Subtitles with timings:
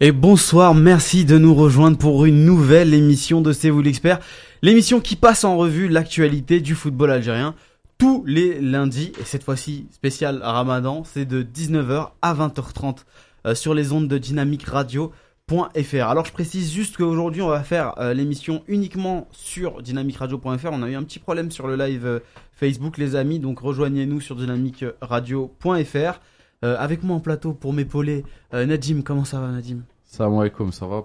[0.00, 4.20] Et bonsoir, merci de nous rejoindre pour une nouvelle émission de C'est vous l'expert.
[4.62, 7.56] L'émission qui passe en revue l'actualité du football algérien
[7.98, 9.10] tous les lundis.
[9.20, 12.98] Et cette fois-ci, spécial Ramadan, c'est de 19h à 20h30
[13.46, 16.06] euh, sur les ondes de Dynamique Radio.fr.
[16.06, 20.68] Alors je précise juste qu'aujourd'hui on va faire euh, l'émission uniquement sur dynamicradio.fr.
[20.70, 22.20] On a eu un petit problème sur le live euh,
[22.52, 26.20] Facebook les amis, donc rejoignez-nous sur dynamicradio.fr.
[26.64, 29.82] Euh, avec moi en plateau pour m'épauler, euh, Nadim, comment ça va Nadim?
[30.04, 31.02] Salam alaikum, ça va?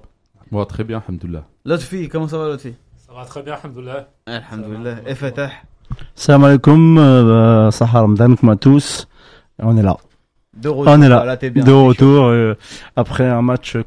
[0.52, 1.44] Moi très bien, alhamdoulilah.
[1.66, 2.74] Lotfi, comment ça va Lotfi?
[2.98, 4.08] Ça va très bien, alhamdoulilah.
[4.26, 4.96] Alhamdoulilah.
[5.06, 5.52] Et Fatah
[6.16, 9.08] Salam alaikum, euh, Sahar Ramadan, comme à tous.
[9.60, 9.98] On est là.
[10.56, 11.18] De retour, On est là.
[11.18, 11.64] voilà, t'es bien.
[11.64, 12.56] de retour euh,
[12.96, 13.84] après un match euh,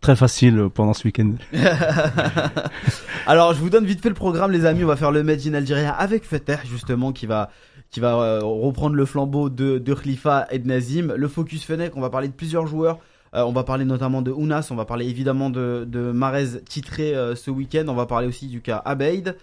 [0.00, 1.32] très facile pendant ce week-end.
[3.26, 4.84] Alors, je vous donne vite fait le programme, les amis.
[4.84, 7.50] On va faire le Made in Algérie avec Fatah, justement, qui va,
[7.96, 11.14] qui va euh, reprendre le flambeau de, de Khalifa et de Nazim.
[11.16, 12.98] Le Focus Fennec, on va parler de plusieurs joueurs.
[13.34, 17.34] Euh, on va parler notamment de Ounas, on va parler évidemment de, Marez titré euh,
[17.34, 17.86] ce week-end.
[17.88, 19.34] On va parler aussi du cas Abeid,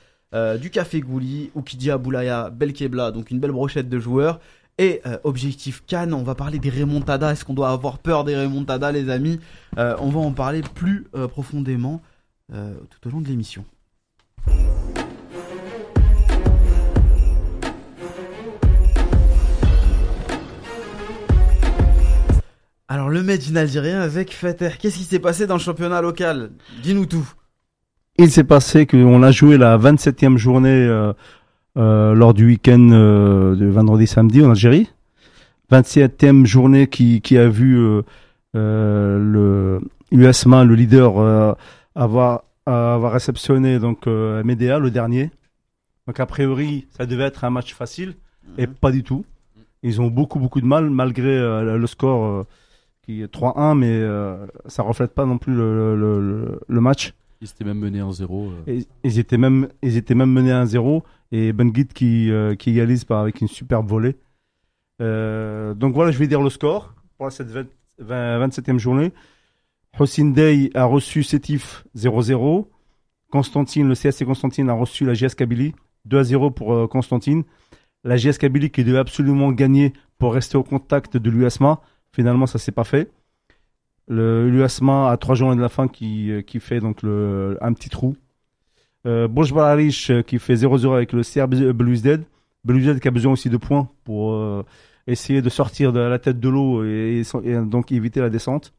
[0.61, 4.39] du Café Gouli, Oukidia Boulaya, Belkebla, donc une belle brochette de joueurs.
[4.77, 7.31] Et objectif Cannes, on va parler des remontadas.
[7.31, 9.39] Est-ce qu'on doit avoir peur des remontadas, les amis?
[9.77, 12.01] On va en parler plus profondément
[12.51, 13.65] tout au long de l'émission.
[22.89, 26.51] Alors le Made in algérien avec Fateh, qu'est-ce qui s'est passé dans le championnat local?
[26.81, 27.27] Dis-nous tout.
[28.17, 31.13] Il s'est passé qu'on a joué la 27e journée euh,
[31.77, 34.91] euh, lors du week-end euh, de vendredi-samedi en Algérie.
[35.71, 37.75] 27e journée qui, qui a vu
[38.53, 39.79] le
[40.11, 41.57] l'USMA, le leader,
[41.95, 45.31] avoir, avoir réceptionné donc Médéa, le dernier.
[46.05, 48.13] Donc a priori, ça devait être un match facile
[48.59, 49.25] et pas du tout.
[49.81, 52.45] Ils ont beaucoup beaucoup de mal malgré le score
[53.03, 57.13] qui est 3-1, mais euh, ça reflète pas non plus le, le, le, le match.
[57.41, 58.49] Ils étaient même menés en zéro.
[58.51, 58.63] euh.
[58.71, 61.03] Et- ils étaient même ils étaient même menés à 1-0
[61.33, 64.15] et Benguit qui euh, qui égalise par avec une superbe volée.
[65.01, 67.65] Euh, donc voilà, je vais dire le score pour cette 20
[67.99, 69.11] 20 27e journée.
[69.99, 72.67] Hossein Dey a reçu Sétif 0-0.
[73.29, 75.73] Constantine, le CSC Constantine a reçu la GS Kabylie
[76.07, 77.43] 2-0 pour euh, Constantine.
[78.03, 81.81] La GS Kabylie qui devait absolument gagner pour rester au contact de l'USMA.
[82.13, 83.11] Finalement, ça s'est pas fait.
[84.07, 87.73] Le l'USMA à trois journées de la fin qui, euh, qui fait donc le, un
[87.73, 88.15] petit trou.
[89.05, 92.23] Euh, euh, qui fait 0-0 avec le CR Belouizdad.
[92.63, 94.63] Belouizdad qui a besoin aussi de points pour euh,
[95.07, 97.23] essayer de sortir de la tête de l'eau et,
[97.65, 98.73] donc éviter la descente.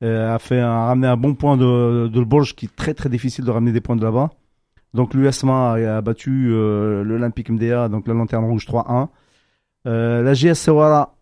[0.00, 3.50] A fait un, ramené un bon point de, de qui est très très difficile de
[3.50, 4.30] ramener des points de là-bas.
[4.94, 9.08] Donc l'USMA a, battu l'Olympique MDA, donc la lanterne rouge 3-1.
[9.86, 11.14] Euh, la GS Sewara,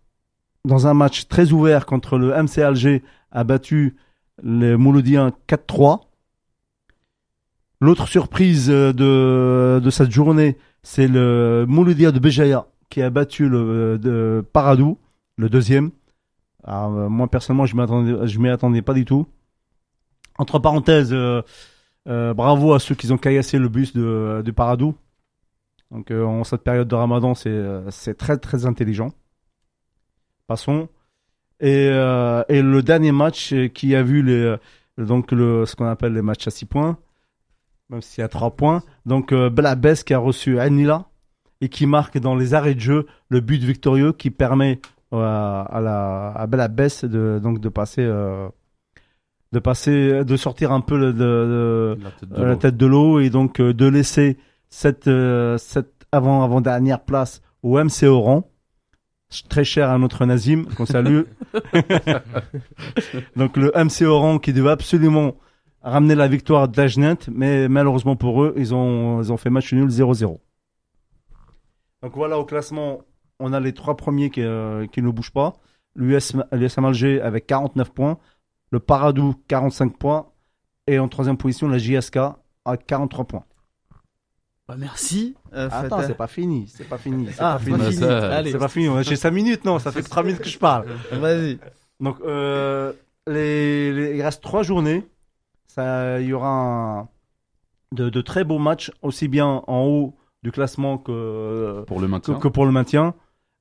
[0.64, 3.96] dans un match très ouvert contre le MC Alger, a battu
[4.42, 6.00] les Mouloudiens 4-3.
[7.80, 8.92] L'autre surprise euh,
[9.80, 14.98] de, cette journée, c'est le Mouloudia de Béjaïa qui a battu le Paradou,
[15.36, 15.90] le deuxième.
[16.68, 17.74] Euh, moi personnellement, je
[18.26, 19.26] je m'y attendais pas du tout.
[20.38, 21.42] Entre parenthèses, euh,
[22.06, 24.94] bravo à ceux qui ont caillassé le bus de, Paradou.
[25.90, 29.12] Donc euh, en cette période de Ramadan, c'est très très intelligent.
[30.50, 30.88] Passons.
[31.60, 34.56] Et, euh, et le dernier match euh, qui a vu les, euh,
[34.98, 36.98] donc le, ce qu'on appelle les matchs à 6 points,
[37.88, 38.82] même s'il y a 3 points.
[39.06, 41.04] Donc euh, Belabes qui a reçu Anila
[41.60, 44.80] et qui marque dans les arrêts de jeu le but victorieux qui permet
[45.12, 48.48] euh, à, la, à de, donc de passer, euh,
[49.52, 51.96] de passer, de sortir un peu le- de,
[52.26, 53.20] de- La tête de l'eau.
[53.20, 54.36] et donc de laisser
[54.68, 55.08] cette,
[55.58, 58.50] cette avant, avant dernière place au MC Oran,
[59.48, 61.22] très cher à notre Nazim qu'on salue.
[63.36, 65.36] donc le MC Oran qui devait absolument
[65.82, 69.88] ramener la victoire d'Ajnet, mais malheureusement pour eux, ils ont, ils ont fait match nul
[69.88, 70.38] 0-0.
[72.02, 73.02] Donc voilà au classement,
[73.38, 75.54] on a les trois premiers qui, euh, qui ne bougent pas.
[75.96, 78.18] L'US l'USM Alger avec 49 points,
[78.70, 80.26] le Paradou 45 points
[80.86, 82.16] et en troisième position la JSK
[82.64, 83.44] à 43 points.
[84.70, 85.34] Bah, merci.
[85.52, 87.92] euh, Attends, c'est pas fini, c'est pas fini, c'est Ah, pas c'est pas fini.
[87.94, 90.58] ça- C'est pas fini, j'ai 5 minutes, non, ça fait que 3 minutes que je
[90.58, 90.86] parle.
[91.12, 91.58] vas-y.
[91.98, 92.92] Donc, euh,
[93.26, 95.04] les, les- il reste 3 journées.
[95.66, 96.48] Ça, il y aura
[97.00, 97.08] un-
[97.92, 100.14] de, de très beaux matchs, aussi bien en haut
[100.44, 102.34] du classement que, Pour le maintien.
[102.38, 103.14] que pour le maintien,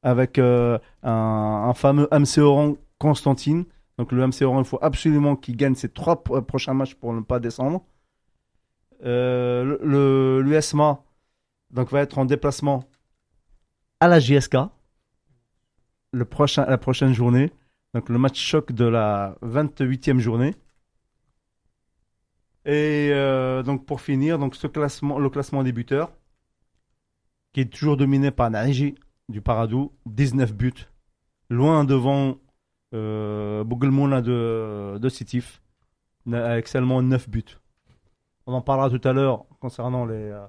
[0.03, 3.65] avec euh, un, un fameux MC Oran Constantine.
[3.97, 7.21] Donc, le MC Oran, il faut absolument qu'il gagne ses 3 prochains matchs pour ne
[7.21, 7.81] pas descendre.
[9.05, 10.18] Euh, le- le
[10.49, 11.03] l'USMA
[11.71, 12.83] donc va être en déplacement
[13.99, 14.57] à la JSK
[16.13, 17.51] la prochaine journée.
[17.93, 20.55] Donc le match choc de la 28e journée.
[22.65, 26.11] Et euh, donc pour finir, donc ce classement, le classement des buteurs,
[27.53, 28.95] qui est toujours dominé par Naiji
[29.27, 30.87] du Paradou, 19 buts,
[31.49, 32.37] loin devant
[32.93, 35.61] euh, de, de Sitif,
[36.31, 37.57] avec seulement 9 buts.
[38.49, 40.47] On en parlera tout à l'heure concernant les, euh,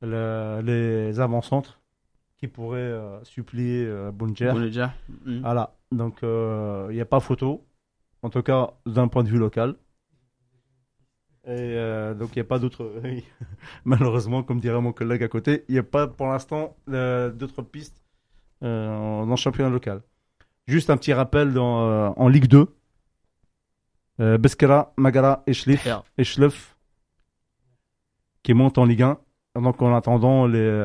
[0.00, 1.78] le- les avant-centres
[2.38, 4.50] qui pourraient euh, supplier euh, Bounjer.
[4.54, 4.94] On est déjà.
[5.26, 5.40] Mm.
[5.42, 7.66] Voilà, donc il n'y a pas photo,
[8.22, 9.74] en tout cas d'un point de vue local.
[11.46, 12.90] Et euh, donc il n'y a pas d'autres.
[13.84, 17.60] Malheureusement, comme dirait mon collègue à côté, il n'y a pas pour l'instant euh, d'autres
[17.60, 18.02] pistes
[18.62, 20.00] euh, le championnat local.
[20.66, 22.66] Juste un petit rappel dans, en Ligue 2.
[24.20, 26.04] Euh, Beskara, Magara et Schliff, Frère.
[26.16, 26.73] et Schleff
[28.44, 29.18] qui montent en Ligue 1.
[29.60, 30.84] Donc en attendant les,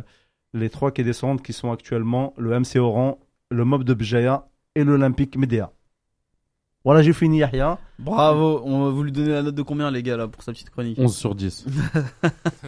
[0.53, 3.19] les trois qui descendent, qui sont actuellement le MC Oran,
[3.51, 5.71] le Mob de Bjaya et l'Olympique Médéa.
[6.85, 7.77] Voilà, j'ai fini Yahya.
[7.99, 8.61] Bravo.
[8.63, 10.69] On va vous lui donner la note de combien, les gars, là, pour sa petite
[10.69, 10.97] chronique?
[10.97, 11.65] 11 sur 10.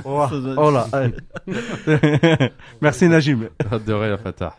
[0.03, 0.25] Oh,
[0.57, 1.15] oh là, allez.
[2.81, 3.47] Merci Najim.
[3.85, 4.55] de rien, Fatah.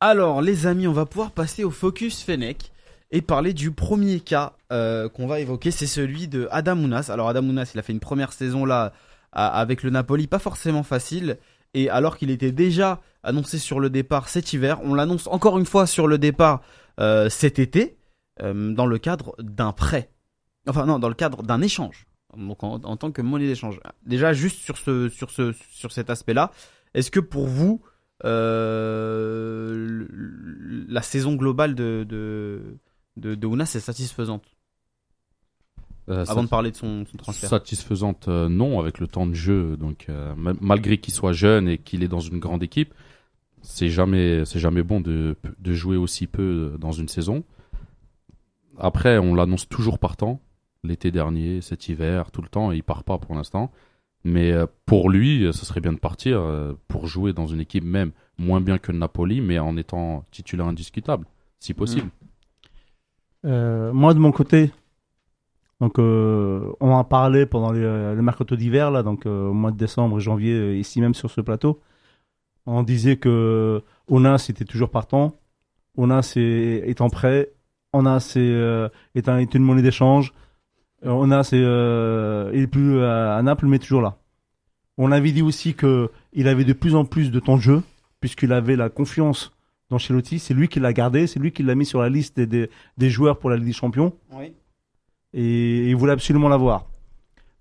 [0.00, 2.70] Alors, les amis, on va pouvoir passer au focus Fennec
[3.10, 5.70] et parler du premier cas euh, qu'on va évoquer.
[5.70, 7.08] C'est celui de Adamounas.
[7.10, 8.92] Alors, Adamounas, il a fait une première saison là
[9.32, 11.38] avec le Napoli, pas forcément facile.
[11.72, 15.66] Et alors qu'il était déjà annoncé sur le départ cet hiver, on l'annonce encore une
[15.66, 16.62] fois sur le départ
[17.00, 17.98] euh, cet été,
[18.42, 20.10] euh, dans le cadre d'un prêt.
[20.68, 22.06] Enfin, non, dans le cadre d'un échange.
[22.36, 23.80] En, tant que monnaie d'échange.
[24.04, 26.50] Déjà, juste sur cet aspect-là,
[26.92, 27.80] est-ce que pour vous,
[28.24, 30.06] euh,
[30.88, 32.78] la saison globale de, de,
[33.16, 34.44] de, de est satisfaisante
[36.08, 37.50] Euh, Avant de parler de son, son transfert.
[37.50, 39.76] Satisfaisante, euh, non, avec le temps de jeu.
[39.76, 42.94] Donc, ma- malgré qu'il soit jeune et qu'il est dans une grande équipe,
[43.62, 47.42] c'est jamais, c'est jamais bon de, de jouer aussi peu dans une saison.
[48.78, 50.40] Après, on l'annonce toujours partant.
[50.84, 53.72] L'été dernier, cet hiver, tout le temps, et il part pas pour l'instant.
[54.28, 57.60] Mais euh, pour lui, euh, ce serait bien de partir euh, pour jouer dans une
[57.60, 61.26] équipe même moins bien que le Napoli, mais en étant titulaire indiscutable,
[61.60, 62.08] si possible.
[63.44, 64.72] Euh, moi, de mon côté,
[65.80, 69.52] donc, euh, on en a parlé pendant les, le mercato d'hiver, là, donc euh, au
[69.52, 71.80] mois de décembre et janvier, ici même sur ce plateau.
[72.66, 75.34] On disait que Onas était toujours partant.
[75.96, 77.52] Onas est, en prêt.
[77.92, 80.32] Onas est, euh, est, un- est une monnaie d'échange.
[81.06, 84.18] Euh, Onas est, euh, il est plus à, Naples, mais toujours là.
[84.98, 87.82] On avait dit aussi que il avait de plus en plus de temps de jeu,
[88.20, 89.52] puisqu'il avait la confiance
[89.90, 90.38] d'Ancelotti.
[90.38, 92.70] C'est lui qui l'a gardé, c'est lui qui l'a mis sur la liste des, des,
[92.96, 94.52] des joueurs pour la Ligue des Champions Oui.
[95.32, 96.86] et il voulait absolument l'avoir.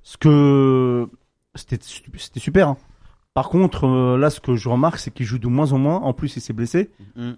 [0.02, 1.08] Ce que
[1.56, 2.70] c'était c'était super.
[2.70, 2.78] hein.
[3.34, 5.98] Par contre, euh, là, ce que je remarque, c'est qu'il joue de moins en moins.
[5.98, 6.90] En plus, il s'est blessé.
[7.18, 7.34] Mm.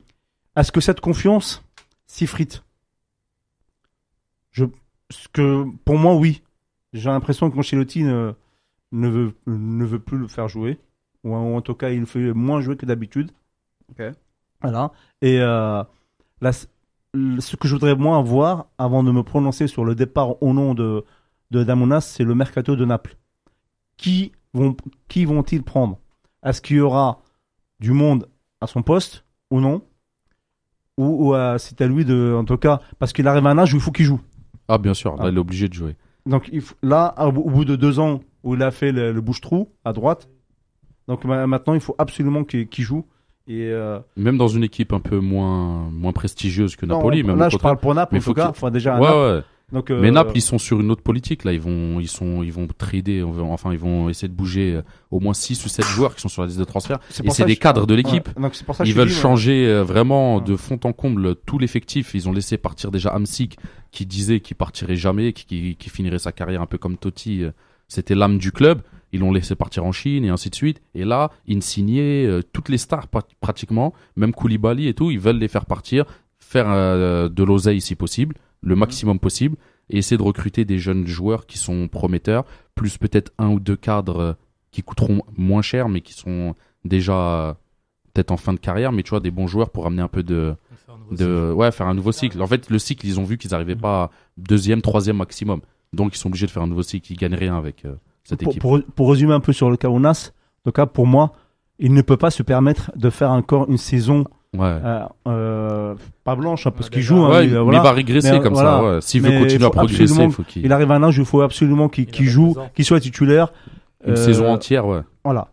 [0.56, 1.64] Est-ce que cette confiance
[2.06, 2.64] s'effrite?
[4.52, 4.66] Je,
[5.10, 6.42] ce que pour moi, oui.
[6.94, 8.34] J'ai l'impression que Ancelotti ne,
[8.92, 10.80] ne veut ne veut plus le faire jouer,
[11.24, 13.32] ou en, ou en tout cas, il le fait moins jouer que d'habitude.
[13.90, 14.04] Ok.
[14.62, 14.92] Voilà.
[15.22, 15.84] Et euh,
[16.42, 20.54] là, ce que je voudrais moins voir avant de me prononcer sur le départ au
[20.54, 21.06] nom de,
[21.52, 23.18] de Damonas, c'est le mercato de Naples.
[23.98, 24.76] Qui vont
[25.08, 26.00] qui vont-ils prendre?
[26.44, 27.22] Est-ce qu'il y aura
[27.80, 28.28] du monde
[28.62, 29.82] à son poste ou non?
[30.98, 33.58] Ou, ou euh, c'est à lui de, en tout cas, parce qu'il arrive à un
[33.58, 34.22] âge où il faut qu'il joue.
[34.68, 35.30] Ah, bien sûr, là, Ah.
[35.30, 35.96] il est obligé de jouer.
[36.26, 39.22] Donc il faut- là, au bout- de deux ans où il a fait le, le
[39.22, 40.28] bouche-trou à droite,
[41.08, 43.06] donc ma- maintenant il faut absolument qu'il joue.
[43.50, 47.24] Et euh, Même dans une équipe un peu moins, moins prestigieuse que non, Napoli.
[47.24, 49.08] même là je parle pour Naples Mais en faut tout cas, enfin déjà à Ouais,
[49.08, 49.18] Naples.
[49.38, 49.44] ouais.
[49.74, 51.44] Donc, euh, Mais Naples, ils sont sur une autre politique.
[51.44, 53.22] Là, ils vont, ils sont, ils vont trader.
[53.24, 54.82] Enfin, ils vont essayer de bouger euh,
[55.12, 57.00] au moins 6 ou 7 joueurs qui sont sur la liste de transfert.
[57.10, 58.30] c'est Et c'est des je- cadres de l'équipe.
[58.38, 61.60] Ouais, donc c'est pour ça que Ils veulent changer vraiment de fond en comble tout
[61.60, 62.12] l'effectif.
[62.14, 63.58] Ils ont laissé partir déjà Amsic,
[63.92, 67.44] qui disait qu'il partirait jamais, qui, qui, qui finirait sa carrière un peu comme Totti.
[67.44, 67.52] euh,
[67.90, 68.82] C'était l'âme du club.
[69.12, 70.82] Ils l'ont laissé partir en Chine et ainsi de suite.
[70.96, 75.40] Et là, Insigné, euh, toutes les stars pra- pratiquement, même Koulibaly et tout, ils veulent
[75.40, 76.06] les faire partir,
[76.40, 79.58] faire euh, de l'oseille si possible, le maximum possible,
[79.90, 82.46] et essayer de recruter des jeunes joueurs qui sont prometteurs,
[82.76, 84.34] plus peut-être un ou deux cadres euh,
[84.72, 87.54] qui coûteront moins cher, mais qui sont déjà euh,
[88.14, 90.24] peut-être en fin de carrière, mais tu vois, des bons joueurs pour amener un peu
[90.24, 90.56] de,
[91.54, 92.42] ouais, faire un nouveau cycle.
[92.42, 95.62] En fait, le cycle, ils ont vu qu'ils n'arrivaient pas à deuxième, troisième maximum.
[95.94, 97.12] Donc, ils sont obligés de faire un nouveau cycle.
[97.12, 98.62] Ils gagnent rien avec euh, cette pour, équipe.
[98.62, 101.32] pour, pour résumer un peu sur le cas tout cas pour moi,
[101.80, 104.62] il ne peut pas se permettre de faire encore une saison Ouais.
[104.64, 107.18] euh, euh, pas blanche hein, parce Ouais, qu'il joue.
[107.18, 107.82] hein, Ouais, il, mais voilà.
[107.82, 108.72] va régresser Mais, comme voilà.
[108.78, 108.84] ça.
[108.84, 109.02] Ouais.
[109.02, 110.66] S'il veut continuer faut à progresser, il faut qu'il.
[110.66, 112.70] Il arrive à un âge où il faut absolument qu'il joue, 22 ans.
[112.74, 113.52] qu'il soit titulaire.
[114.06, 115.02] Une Euh, saison entière, ouais.
[115.24, 115.50] Voilà.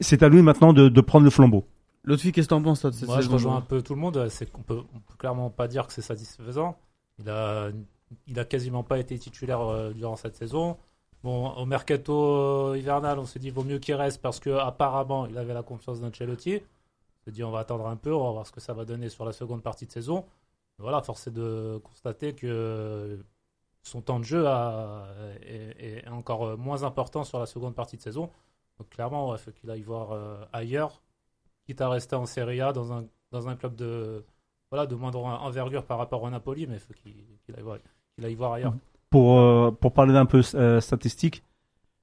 [0.00, 1.64] C'est à lui maintenant de, de prendre le flambeau.
[2.04, 3.82] L'autre fille, qu'est-ce que t'en penses, toi, de cette Moi, je saison rejoins un peu
[3.82, 4.26] tout le monde.
[4.28, 6.76] C'est qu'on peut, on peut clairement pas dire que c'est satisfaisant.
[7.20, 7.68] Il a,
[8.26, 10.76] il a quasiment pas été titulaire euh, durant cette saison.
[11.24, 15.36] Bon, au mercato hivernal, on s'est dit vaut mieux qu'il reste parce que apparemment, il
[15.38, 16.56] avait la confiance d'Ancelotti.
[16.56, 16.60] On
[17.42, 19.32] on va attendre un peu, on va voir ce que ça va donner sur la
[19.32, 20.24] seconde partie de saison.
[20.78, 23.18] Voilà, force est de constater que
[23.82, 24.44] son temps de jeu
[25.42, 28.30] est, encore moins important sur la seconde partie de saison.
[28.78, 31.00] Donc clairement, il faut qu'il aille voir euh, ailleurs,
[31.64, 34.24] quitte à rester en Serie A dans un, club de,
[34.70, 38.74] voilà, de moindre envergure par rapport au Napoli, mais il faut qu'il aille, voir- ailleurs.
[39.08, 41.42] Pour, euh, parler d'un peu euh, statistique,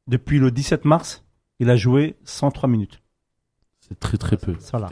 [0.07, 1.23] depuis le 17 mars,
[1.59, 3.02] il a joué 103 minutes.
[3.87, 4.53] C'est très très peu.
[4.71, 4.89] Voilà.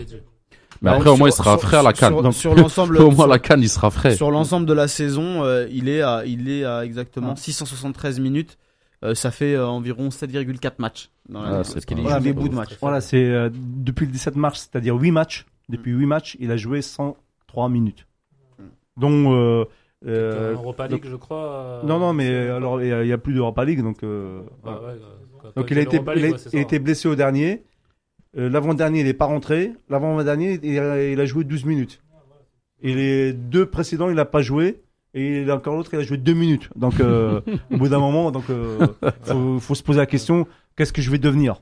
[0.84, 2.14] Mais Donc, après, au moins, il sur- sera sur- frais à la canne.
[2.32, 4.16] Sur, sur l'ensemble, au moins, la canne, il sera frais.
[4.16, 7.36] Sur l'ensemble de la saison, euh, il est à, il est à exactement Ah.
[7.36, 8.58] 673 minutes.
[9.04, 11.10] Euh, ça fait euh, environ 7,4 matchs.
[11.30, 12.78] Dans Ah, c'est parce qu'il Voilà, des bouts de match.
[12.82, 15.46] Voilà, c'est euh, depuis le 17 mars, c'est-à-dire 8 matchs.
[15.70, 18.06] Depuis 8 matchs, il a joué 103 minutes.
[18.98, 19.66] Donc, euh,
[20.06, 21.38] euh, Europa League, je crois.
[21.54, 24.04] euh, non, non, mais alors il y a- a plus d'Europa League, donc.
[24.04, 24.80] euh, voilà.
[24.82, 24.86] ouais,
[25.46, 27.64] euh, Donc il a été, il a, ouais, il été blessé au dernier.
[28.38, 29.74] Euh, L'avant-dernier, il n'est pas rentré.
[29.90, 32.02] L'avant-dernier, il, a- il a joué 12 minutes.
[32.82, 34.82] Et les deux précédents, il n'a pas joué.
[35.14, 36.70] Et encore l'autre, il a joué 2 minutes.
[36.76, 38.88] Donc euh, au bout d'un moment, donc euh,
[39.24, 40.48] faut, faut se poser la question
[40.78, 41.62] qu'est-ce que je vais devenir?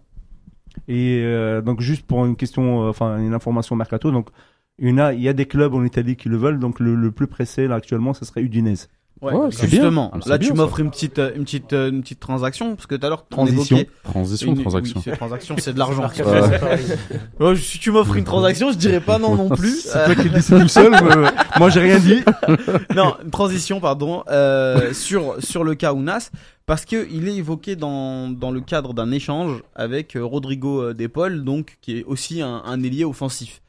[0.87, 4.11] Et euh, donc juste pour une question, enfin une information mercato.
[4.11, 4.29] Donc
[4.77, 6.59] il y, en a, il y a des clubs en Italie qui le veulent.
[6.59, 8.87] Donc le, le plus pressé là actuellement, ce serait Udinese.
[9.21, 10.11] Ouais, Ouais, c'est justement.
[10.13, 12.95] Ah, Là, tu m'offres une petite, euh, une petite, euh, une petite transaction parce que
[12.95, 13.83] tout à l'heure, on Transition.
[14.03, 14.93] Transition, une- transaction.
[14.97, 16.07] oui, c'est transaction, c'est de l'argent.
[17.39, 17.55] Ouais.
[17.57, 19.81] si tu m'offres une transaction, je dirais pas non non plus.
[19.81, 20.91] C'est toi qui tout seul.
[20.91, 22.21] mais moi, j'ai rien dit.
[22.95, 26.31] non, une transition, pardon, euh, sur sur le cas Ounas,
[26.65, 30.93] parce que il est évoqué dans dans le cadre d'un échange avec euh, Rodrigo euh,
[30.93, 33.61] Depol, donc qui est aussi un, un ailier offensif.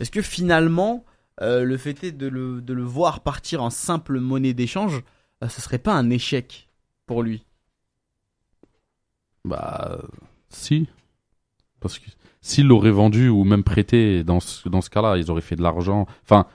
[0.00, 1.04] Est-ce que finalement,
[1.40, 5.02] euh, le fait est de le de le voir partir en simple monnaie d'échange,
[5.42, 6.68] euh, ce serait pas un échec
[7.06, 7.44] pour lui
[9.44, 10.00] Bah,
[10.48, 10.88] si.
[11.80, 12.06] Parce que
[12.40, 15.62] s'ils l'auraient vendu ou même prêté, dans ce, dans ce cas-là, ils auraient fait de
[15.62, 16.06] l'argent.
[16.22, 16.46] Enfin,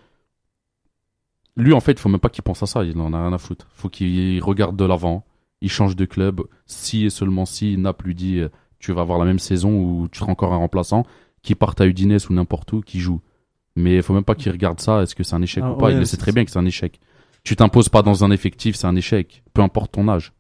[1.58, 2.84] lui, en fait, il faut même pas qu'il pense à ça.
[2.84, 3.68] Il en a rien à foutre.
[3.74, 5.26] faut qu'il regarde de l'avant.
[5.62, 6.42] Il change de club.
[6.68, 10.08] Si et seulement si Naples lui dit euh, tu vas avoir la même saison ou
[10.08, 11.04] tu seras encore un remplaçant,
[11.42, 13.22] qu'il parte à Udinese ou n'importe où, qu'il joue.
[13.78, 15.02] Mais il faut même pas qu'il regarde ça.
[15.04, 15.86] Est-ce que c'est un échec Ah, ou pas?
[15.88, 17.00] Ouais, Il le sait très bien que c'est un échec.
[17.44, 19.44] Tu t'imposes pas dans un effectif, c'est un échec.
[19.54, 20.34] Peu importe ton âge.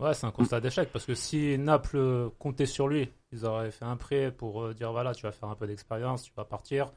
[0.00, 3.70] Ouais, c'est un constat d'échec parce que si Naples euh, comptait sur lui, ils auraient
[3.70, 6.44] fait un prêt pour euh, dire voilà, tu vas faire un peu d'expérience, tu vas
[6.44, 6.92] partir,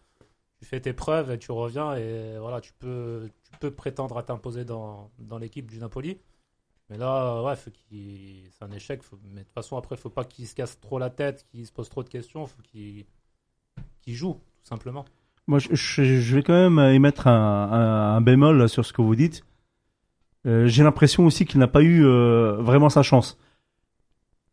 [0.59, 4.23] tu fais tes preuves et tu reviens et voilà, tu peux, tu peux prétendre à
[4.23, 6.19] t'imposer dans, dans l'équipe du Napoli.
[6.89, 9.03] Mais là, ouais, faut qu'il- c'est un échec.
[9.03, 11.67] faut- Mais de toute façon, après, faut pas qu'il se casse trop la tête, qu'il
[11.67, 13.05] se pose trop de questions, faut qu'il
[14.01, 15.05] qu'il joue, tout simplement.
[15.47, 19.15] Moi, je, je- vais quand même émettre un, un- un bémol sur ce que vous
[19.15, 19.43] dites.
[20.45, 23.37] Euh, J'ai l'impression aussi qu'il n'a pas eu euh, vraiment sa chance.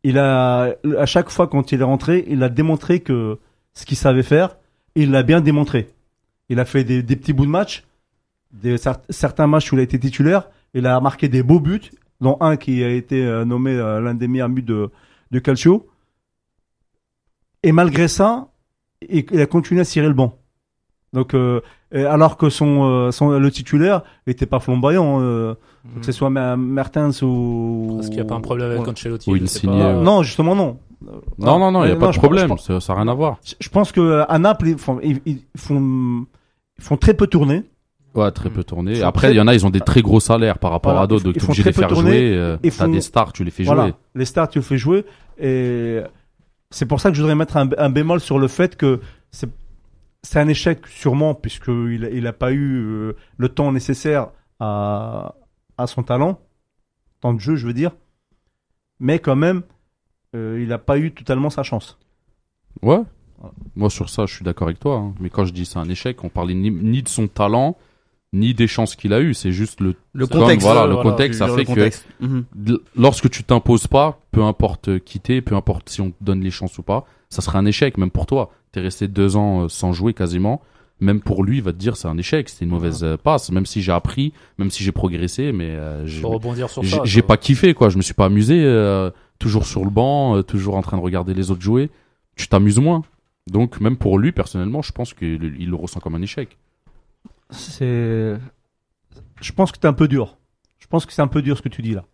[0.04, 3.38] Il a, à chaque fois quand il est rentré, il a démontré que
[3.72, 4.56] ce qu'il savait faire,
[4.94, 5.88] il l'a bien démontré.
[6.48, 7.84] Il a fait des, des petits bouts de match,
[8.52, 11.90] des, cer- certains matchs où il a été titulaire, il a marqué des beaux buts,
[12.20, 14.90] dont un qui a été euh, nommé euh, l'un des meilleurs buts de,
[15.30, 15.88] de Calcio.
[17.62, 18.48] Et malgré ça,
[19.08, 20.38] il a continué à cirer le banc.
[21.14, 21.60] Donc, euh,
[21.94, 25.54] alors que son, euh, son le titulaire était pas flamboyant, euh,
[26.00, 27.92] que ce soit Mertens ou.
[27.96, 28.88] Parce qu'il n'y a pas un problème avec Ouais.
[28.90, 29.30] Ancelotti.
[29.30, 29.76] Ou Insigne, pas.
[29.96, 30.02] ouais.
[30.02, 30.76] Non, justement non.
[31.38, 32.48] Non, non, non, il n'y a Euh, pas de problème.
[32.48, 33.38] pense- Ça n'a rien à voir.
[33.60, 35.20] Je pense que euh, à Naples, ils font, ils,
[35.56, 36.24] font,
[36.78, 37.62] ils font très peu tourner.
[38.14, 38.94] Ouais, très peu tourné.
[38.96, 41.04] Font Après, il y en a, ils ont des très gros salaires par rapport Voilà,
[41.04, 41.22] à d'autres.
[41.26, 42.36] ils Donc, ils obligé de les très faire peu tourner, jouer.
[42.38, 43.94] euh, ils T'as font- des stars, tu les fais Voilà, jouer.
[44.14, 45.04] les stars, tu le fais jouer.
[45.38, 46.00] Et
[46.70, 49.50] c'est pour ça que je voudrais mettre un, un bémol sur le fait que c'est,
[50.24, 54.28] c'est un échec sûrement puisqu'il il a pas eu euh, le temps nécessaire
[54.58, 55.34] à,
[55.78, 56.40] à son talent,
[57.20, 57.92] temps de jeu, je veux dire.
[59.00, 59.62] Mais quand même,
[60.34, 61.98] euh, il n'a pas eu totalement sa chance.
[62.82, 63.00] Ouais.
[63.38, 63.54] Voilà.
[63.76, 64.96] Moi, sur ça, je suis d'accord avec toi.
[64.96, 65.14] hein.
[65.20, 67.76] Mais quand je dis c'est un échec, on parlait ni, ni de son talent,
[68.32, 69.34] ni des chances qu'il a eues.
[69.34, 70.64] C'est juste le, Le comme, contexte.
[70.66, 72.06] voilà, le voilà, contexte, ça fait contexte.
[72.20, 72.24] Que
[72.70, 76.40] l- lorsque tu t'imposes pas, peu importe qui t'es, peu importe si on te donne
[76.40, 77.04] les chances ou pas,
[77.34, 78.50] ça serait un échec, même pour toi.
[78.72, 80.60] T'es resté deux ans euh, sans jouer quasiment.
[81.00, 83.50] Même pour lui, il va te dire c'est un échec, c'était une mauvaise euh, passe.
[83.50, 86.96] Même si j'ai appris, même si j'ai progressé, mais euh, j'ai- Faut rebondir sur j'ai
[86.96, 87.02] ça.
[87.04, 87.28] j'ai quoi.
[87.28, 87.88] pas kiffé quoi.
[87.88, 88.62] Je me suis pas amusé.
[88.64, 89.10] euh,
[89.40, 91.90] toujours sur le banc, euh, toujours en train de regarder les autres jouer.
[92.36, 93.02] Tu t'amuses moins.
[93.50, 96.56] Donc même pour lui personnellement, je pense qu'il il le ressent comme un échec.
[97.50, 98.36] C'est,
[99.40, 100.36] je pense que t'es un peu dur.
[100.78, 102.04] Je pense que c'est un peu dur ce que tu dis là.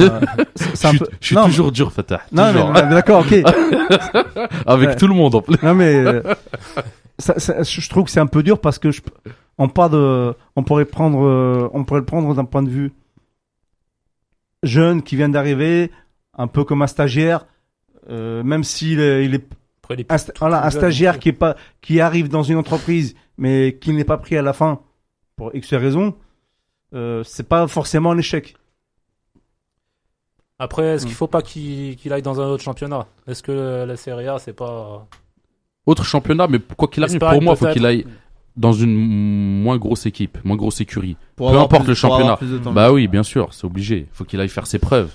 [0.00, 0.20] Euh,
[0.54, 2.20] c'est- c'est un Je suis- peu- je suis Non, toujours dur, Fatah.
[2.32, 2.70] Non, toujours.
[2.72, 3.32] mais, mais d'accord, ok.
[4.66, 4.96] Avec Ouais.
[4.96, 5.56] tout le monde en plus.
[5.62, 6.22] Non, mais euh,
[7.18, 9.00] ça, ça- je trouve que c'est un peu dur parce que je,
[9.56, 12.92] on part de, on pourrait prendre, euh, on pourrait le prendre d'un point de vue
[14.62, 15.90] jeune qui vient d'arriver,
[16.36, 17.46] un peu comme un stagiaire,
[18.10, 19.46] euh, même s'il est, il est
[19.84, 23.92] Après, un, voilà, un stagiaire qui est pas, qui arrive dans une entreprise mais qui
[23.92, 24.80] n'est pas pris à la fin
[25.36, 26.14] pour X raisons,
[26.94, 28.56] euh, c'est pas forcément un échec.
[30.58, 31.08] Après, est-ce Mm.
[31.08, 33.06] qu'il faut pas qu'il aille dans un autre championnat?
[33.26, 35.06] Est-ce que la Serie A, c'est pas.
[35.86, 38.06] Autre championnat, mais quoi qu'il arrive, pour moi, il faut qu'il aille
[38.56, 38.94] dans une
[39.62, 41.16] moins grosse équipe, moins grosse écurie.
[41.36, 42.38] Pour Peu importe plus- le championnat.
[42.72, 44.08] Bah oui, bien sûr, c'est obligé.
[44.10, 45.10] Il faut qu'il aille faire ses preuves.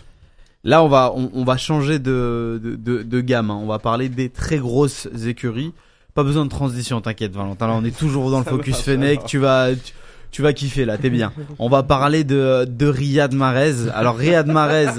[0.63, 3.49] Là, on va, on, on va changer de, de, de, de gamme.
[3.49, 3.59] hein.
[3.61, 5.73] On va parler des très grosses écuries.
[6.13, 7.65] Pas besoin de transition, t'inquiète, Valentin.
[7.65, 9.25] Là, on est toujours dans le focus Fennec.
[9.25, 9.93] Tu vas, tu,
[10.31, 11.31] tu vas kiffer là, t'es bien.
[11.59, 13.89] On va parler de, de Riyad Mahrez.
[13.93, 14.87] Alors, Riyad Mahrez.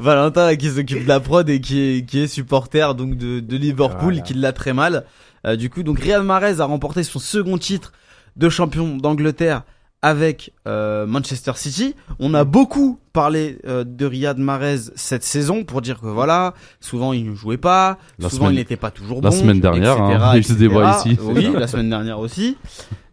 [0.00, 3.40] Valentin, là, qui s'occupe de la prod et qui est, qui est supporter, donc, de,
[3.40, 4.20] de Liverpool, Voilà.
[4.20, 5.04] qui l'a très mal.
[5.46, 7.92] Euh, du coup, donc, Riyad Mahrez a remporté son second titre
[8.36, 9.62] de champion d'Angleterre
[10.06, 11.96] avec euh, Manchester City.
[12.20, 17.12] On a beaucoup parlé euh, de Riyad Mahrez cette saison pour dire que voilà, souvent
[17.12, 19.36] il ne jouait pas, La souvent semaine- il n'était pas toujours la bon.
[19.36, 20.68] semaine dernière, etc., hein, il y a eu ce etc..
[20.68, 21.18] débat ici.
[21.22, 22.56] Oui, la semaine dernière aussi.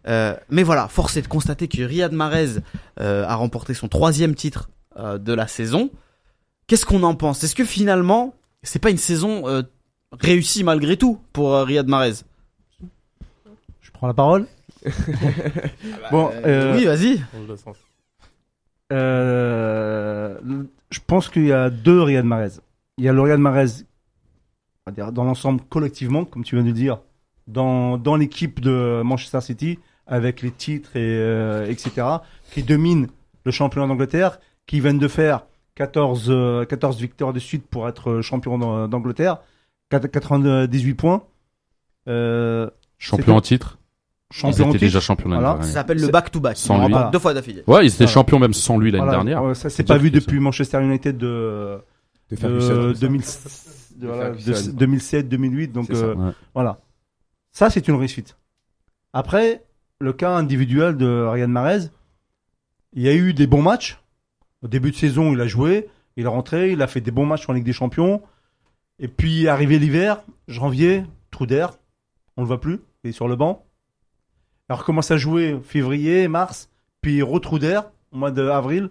[0.06, 2.60] Euh, mais voilà, force est de constater que Riyad Mahrez
[3.00, 5.90] euh, a remporté son troisième titre euh, de la saison.
[6.68, 7.42] Qu'est-ce qu'on en pense?
[7.42, 9.62] Est-ce que finalement, c'est pas une saison euh,
[10.12, 12.12] réussie malgré tout pour euh, Riyad Mahrez?
[13.80, 14.46] Je prends la parole.
[16.10, 17.22] bon, euh, Oui, vas-y.
[18.92, 20.38] Euh,
[20.90, 22.60] je pense qu'il y a deux Riyad Mahrez.
[22.98, 23.66] Il y a le Riyad Mahrez,
[24.86, 27.00] on va dire, dans l'ensemble collectivement, comme tu viens de le dire,
[27.46, 32.06] dans, dans l'équipe de Manchester City, avec les titres et euh, etc.,
[32.52, 33.08] qui domine
[33.44, 38.20] le championnat d'Angleterre, qui viennent de faire 14, euh, 14 victoires de suite pour être
[38.20, 39.38] champion d'Ang- d'Angleterre,
[39.90, 41.24] 4- 98 points.
[42.08, 43.78] Euh, Champion en titre.
[44.36, 44.80] Ils champion étaient titre.
[44.84, 45.52] déjà champions l'année Voilà.
[45.54, 45.74] Ça dernière.
[45.74, 46.56] s'appelle le back-to-back.
[46.56, 46.90] Sans lui.
[46.92, 47.10] Voilà.
[47.10, 47.62] Deux fois d'affilée.
[47.66, 48.12] Ouais, ils étaient Voilà.
[48.12, 49.18] champions même sans lui l'année Voilà.
[49.18, 49.44] dernière.
[49.44, 51.78] Ouais, ça s'est C'est pas vu depuis Manchester United de,
[52.30, 52.92] De de Ferguson.
[53.00, 53.20] 2000
[53.96, 54.72] de- voilà, de- Ferguson.
[54.74, 55.68] 2007, 2008.
[55.72, 55.92] Donc ça.
[55.94, 56.32] euh, Ouais.
[56.54, 56.80] voilà.
[57.52, 58.36] Ça, c'est une réussite.
[59.12, 59.62] Après,
[60.00, 61.88] le cas individuel de Ryan Mahrez,
[62.94, 64.00] il y a eu des bons matchs.
[64.62, 67.26] Au début de saison, il a joué, il est rentré, il a fait des bons
[67.26, 68.22] matchs en Ligue des Champions.
[68.98, 71.74] Et puis, arrivé l'hiver, janvier, trou d'air,
[72.36, 73.64] on le voit plus, il est sur le banc.
[74.68, 76.70] Alors, commence à jouer février, mars,
[77.02, 78.88] puis retrou d'air, au mois d'avril.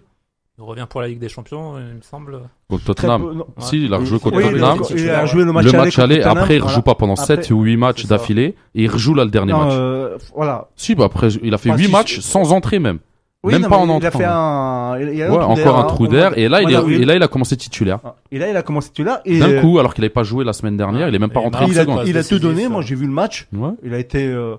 [0.56, 2.38] Il revient pour la Ligue des Champions, il me semble.
[2.70, 3.44] Contre Tottenham.
[3.56, 3.62] peu-.
[3.62, 4.82] Si, il a rejoué contre Oui, il, Tottenham.
[4.82, 6.70] a- il a joué le match Le aller match contre aller, Tottenham, après il voilà.
[6.72, 9.50] rejoue pas pendant Après- 7 ou 8 matchs d'affilée et il rejoue là le dernier
[9.52, 9.72] Non, match.
[9.74, 10.68] euh, voilà.
[10.76, 12.22] Si, bah après il a fait Enfin, 8 si, matchs si.
[12.22, 13.00] sans entrée même.
[13.42, 14.96] Oui, Même non, pas en Il a fait un.
[15.00, 16.62] il- il y a Ouais, trou d'air, encore un hein, trou d'air et là il
[16.62, 17.02] mois est, d'avril.
[17.02, 17.98] et là il a commencé titulaire.
[18.04, 19.18] Ah, Et là, il a commencé titulaire.
[19.24, 21.08] Et D'un euh, coup, alors qu'il avait pas joué la semaine dernière, Ouais.
[21.08, 21.96] il est même pas rentré en il a, seconde.
[21.98, 22.68] passe il a tout donné.
[22.68, 23.48] Moi, j'ai vu le match.
[23.82, 24.54] Il a été euh,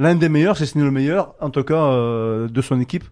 [0.00, 3.04] l'un des meilleurs, si ce n'est le meilleur, en tout cas, euh, de son équipe.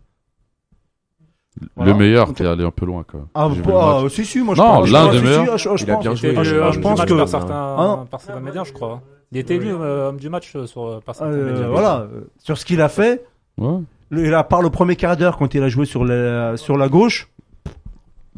[1.77, 1.92] Voilà.
[1.92, 3.27] Le meilleur, t'es allé un peu loin quand même.
[3.35, 4.12] Ah, bah, match.
[4.12, 4.90] si, si, moi je Non, pense.
[4.90, 5.59] l'un je- des meilleurs.
[5.59, 6.03] si, je- je Il a pense.
[6.05, 6.29] bien joué.
[6.44, 8.07] je- que- par certains, Ah non.
[8.07, 9.03] par certains médias, je crois.
[9.33, 11.68] Il était élu euh, homme du match euh, sur, par certains Euh, médias.
[11.68, 12.07] voilà,
[12.38, 13.24] sur ce qu'il a fait,
[13.59, 13.81] Ouais.
[14.11, 16.77] le, et à part le premier quart d'heure quand il a joué sur la, sur
[16.79, 17.29] la gauche,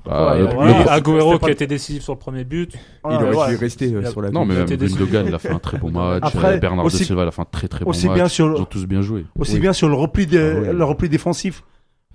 [0.05, 0.93] Bah, Ouais, voilà.
[0.93, 2.73] Agüero qui a été décisif sur le premier but.
[3.05, 3.53] Il aurait voilà.
[3.53, 4.67] dû rester euh, a- sur la Non, mais même.
[4.67, 6.23] Gundogan, il a fait un très bon match.
[6.25, 8.15] Après, Euh, Bernard aussi- de Silva, il a fait un très très bon aussi match.
[8.17, 9.27] bien sur le- Ils ont tous bien joué.
[9.39, 9.61] aussi Oui.
[9.61, 11.63] bien sur le repli, des- Ah le repli défensif.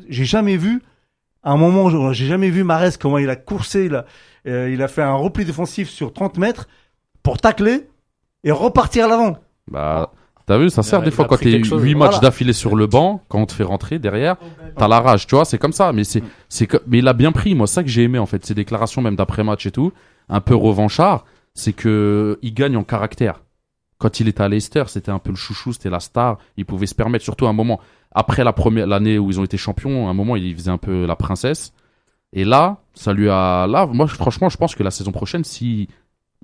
[0.10, 0.82] J'ai jamais vu,
[1.43, 4.06] à un moment, j'ai jamais vu Marès comment il a coursé, il a,
[4.48, 6.67] euh, il a fait un repli défensif sur 30 mètres
[7.24, 7.88] pour tacler
[8.43, 9.38] et repartir à l'avant.
[9.71, 10.12] Bah,
[10.45, 11.81] t'as vu, ça sert des fois quand t'es quelque chose.
[11.81, 12.12] 8 Voilà.
[12.12, 14.36] matchs d'affilée sur le banc, quand on te fait rentrer derrière,
[14.77, 15.91] t'as la rage, tu vois, c'est comme ça.
[15.93, 18.25] Mais c'est, c'est que, mais il a bien pris, moi, ça que j'ai aimé, en
[18.25, 19.91] fait, ses déclarations, même d'après match et tout,
[20.29, 23.41] un peu revanchard, c'est que il gagne en caractère.
[23.97, 26.38] Quand il était à Leicester, c'était un peu le chouchou, c'était la star.
[26.58, 27.79] Il pouvait se permettre, surtout à un moment,
[28.12, 30.77] après la première, l'année où ils ont été champions, à un moment, il faisait un
[30.77, 31.71] peu la princesse.
[32.34, 35.88] Et là, ça lui a, là, moi, franchement, je pense que la saison prochaine, si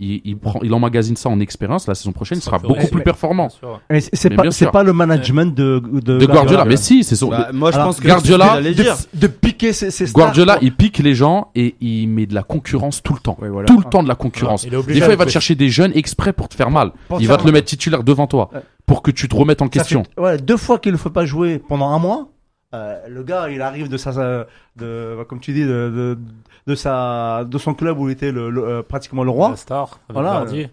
[0.02, 3.04] il, il prend, il emmagasine ça en expérience, la saison prochaine, il sera beaucoup plus
[3.04, 3.50] performant.
[4.02, 7.76] C'est pas, le management de, de, De Guardiola, mais si, c'est son, Bah, moi, je
[7.76, 10.24] Alors, pense que Guardiola, ce que de, piquer ses, ses stars.
[10.26, 13.38] Guardiola, il pique les gens et il met de la concurrence tout le temps.
[13.40, 13.68] Ouais, voilà.
[13.68, 14.66] Tout le temps de la concurrence.
[14.66, 16.92] Obligé Des fois, il va te chercher des jeunes exprès pour te faire mal.
[17.20, 18.50] Il va te le mettre titulaire devant toi
[18.86, 20.04] pour que tu te remettes en question.
[20.04, 22.30] fait- ouais, deux fois qu'il ne faut pas jouer pendant un mois.
[22.74, 26.18] euh, le gars, il arrive de sa, de, comme tu dis, de, de,
[26.68, 29.50] de sa, de son club où il était le, le- euh, pratiquement le roi.
[29.50, 30.68] La star, avec Voilà, Vardy.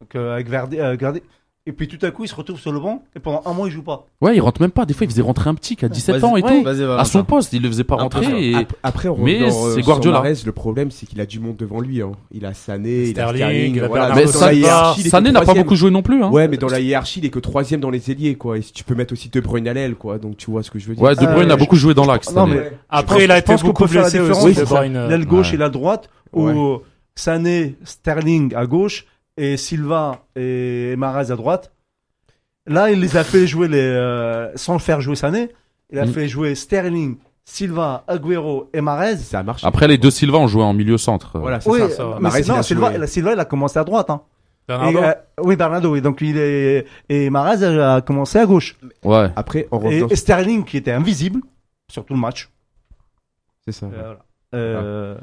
[0.00, 1.22] Donc, euh, avec Verdi, euh, Verdi.
[1.68, 3.68] Et puis tout à coup il se retrouve sur le banc et pendant un mois
[3.68, 4.06] il joue pas.
[4.22, 4.86] Ouais, il rentre même pas.
[4.86, 6.64] Des fois, il faisait rentrer un petit qui a 17 Vas-y, ans et ouais, tout.
[6.64, 8.50] vas-y, À son poste, il le faisait pas rentrer.
[8.50, 8.54] Et...
[8.54, 10.22] Ap- Après, on Mais c'est euh, sur Guardiola.
[10.46, 12.00] Le problème, c'est qu'il a du monde devant lui.
[12.02, 12.12] hein.
[12.32, 13.74] Il a Sané, il a Sterling, Sterling.
[13.76, 14.06] il a voilà.
[14.14, 16.22] Bernardo Mais hiérarchie, Sané n'a pas beaucoup joué non plus.
[16.24, 16.30] Hein.
[16.30, 18.58] Ouais, mais dans la hiérarchie, il est que troisième dans les ailiers, quoi.
[18.58, 20.18] Et si tu peux mettre aussi De Bruyne à l'aile, quoi.
[20.18, 21.04] Donc tu vois ce que je veux dire.
[21.04, 22.32] Ouais, De Bruyne Euh, a beaucoup joué dans l'axe.
[22.34, 24.88] Non mais Après, il a été beaucoup peut faire la blessé aussi, c'est.
[24.88, 26.78] L'aile gauche et la droite, où
[27.14, 29.04] Sané, Sterling à gauche
[29.38, 31.72] et Silva et Mahrez à droite.
[32.66, 35.48] Là, il les a fait jouer les, euh, sans le faire jouer Sané.
[35.90, 36.12] Il a Mm.
[36.12, 39.16] fait jouer Sterling, Silva, Agüero et Mahrez.
[39.16, 39.66] Ça a marché.
[39.66, 41.38] Après, les deux Silva ont joué en milieu centre.
[41.38, 41.88] Voilà, c'est Oui, ça.
[41.90, 42.98] ça non, il a Silva, joué.
[42.98, 44.10] la- Silva, il a commencé à droite.
[44.10, 44.20] Hein.
[44.68, 44.98] Bernardo.
[44.98, 46.02] Et, euh, oui, Bernardo, oui.
[46.02, 48.76] Donc il est et a commencé à gauche.
[49.02, 49.30] Ouais.
[49.34, 51.40] Après, Et, et Sterling qui était invisible
[51.90, 52.50] sur tout le match.
[53.64, 53.86] c'est ça.
[53.86, 54.18] Euh, voilà.
[54.54, 55.14] Euh,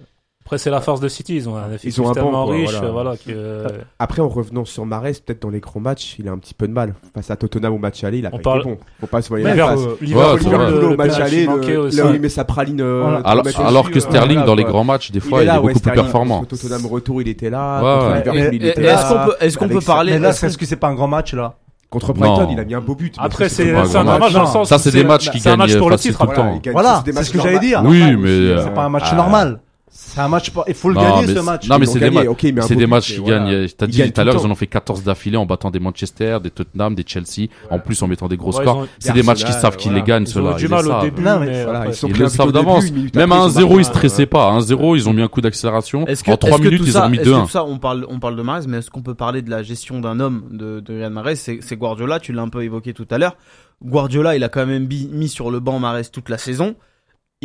[0.45, 1.37] Après, c'est la force de City.
[1.37, 2.69] Ils ont un effectif Ils ont un tellement banc, quoi, riche.
[2.71, 2.91] voilà.
[2.91, 3.63] Voilà, que,
[3.97, 6.67] Après, en revenant sur Mahrez, peut-être dans les grands matchs, il a un petit peu
[6.67, 6.93] de mal.
[7.15, 8.77] Face à Tottenham au match aller, il a On pas parle- été bon.
[9.01, 9.79] Faut pas se voir Mais la face.
[9.79, 12.79] euh, Liverpool, le, le match aller, là où il met sa praline.
[12.79, 13.17] euh, Voilà.
[13.27, 15.43] Alors, alors que euh, Sterling, voilà, dans les grands matchs, des Il fois, est il
[15.45, 16.39] est là, ouais, beaucoup plus Sterling, performant.
[16.41, 18.21] contre Tottenham retour, il était là.
[18.23, 20.93] Est-ce qu'on peut, est-ce qu'on Avec peut sa- parler là, est-ce que c'est pas un
[20.93, 21.55] grand match là?
[21.89, 22.49] Contre Brighton, Non.
[22.51, 23.15] il a mis un beau but.
[23.17, 24.51] Après, c'est un grand match dans le match.
[24.53, 24.69] sens.
[24.69, 26.27] Ça, c'est des matchs qui gagnent match pour le facile titre.
[26.71, 27.81] Voilà, c'est ce que j'allais dire.
[27.83, 29.59] Oui, mais, euh, C'est pas un match normal.
[29.97, 30.49] C'est un match.
[30.49, 31.69] pas- Il faut le Non, gagner mais ce c'est- match.
[31.69, 32.27] non, mais Ils c'est des gagné, matchs.
[32.27, 33.37] ok, mais un C'est beau des matchs mais qui voilà.
[33.39, 33.67] gagnent.
[33.77, 35.79] T'as Ils dit tout à l'heure, ils en ont fait 14 d'affilée en battant des
[35.79, 37.47] Manchester, des Tottenham, des Chelsea.
[37.71, 38.79] En plus, en mettant des gros Ouais, scores.
[38.79, 40.51] ils ont- C'est des matchs qu'ils savent qu'ils les gagnent, Ils ont ceux-là.
[40.51, 41.01] eu du Ils mal au savent.
[41.03, 42.91] début, ils Ils le savent d'avance.
[42.91, 44.47] Même à ils ont 1-0, marqué, ils stressaient pas.
[44.49, 46.01] À 1-0, ils ont mis un coup d'accélération.
[46.01, 46.23] En 3 est-ce
[46.57, 47.41] que minutes, ils ont mis est-ce que 2-1.
[47.43, 48.01] tout ça, on parle,
[48.35, 51.35] de Mahrez, mais est-ce qu'on peut parler de la gestion d'un homme de, Riyad Mahrez?
[51.35, 53.37] C'est, Guardiola, tu l'as un peu évoqué tout à l'heure.
[53.83, 56.75] Guardiola, il a quand même mis sur le banc Mahrez toute la saison.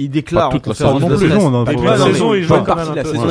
[0.04, 1.82] Il déclare toute en la conférence saison de non plus, presse- non, non, Pas Début
[1.82, 3.26] toute de la saison, il joue partie de la saison.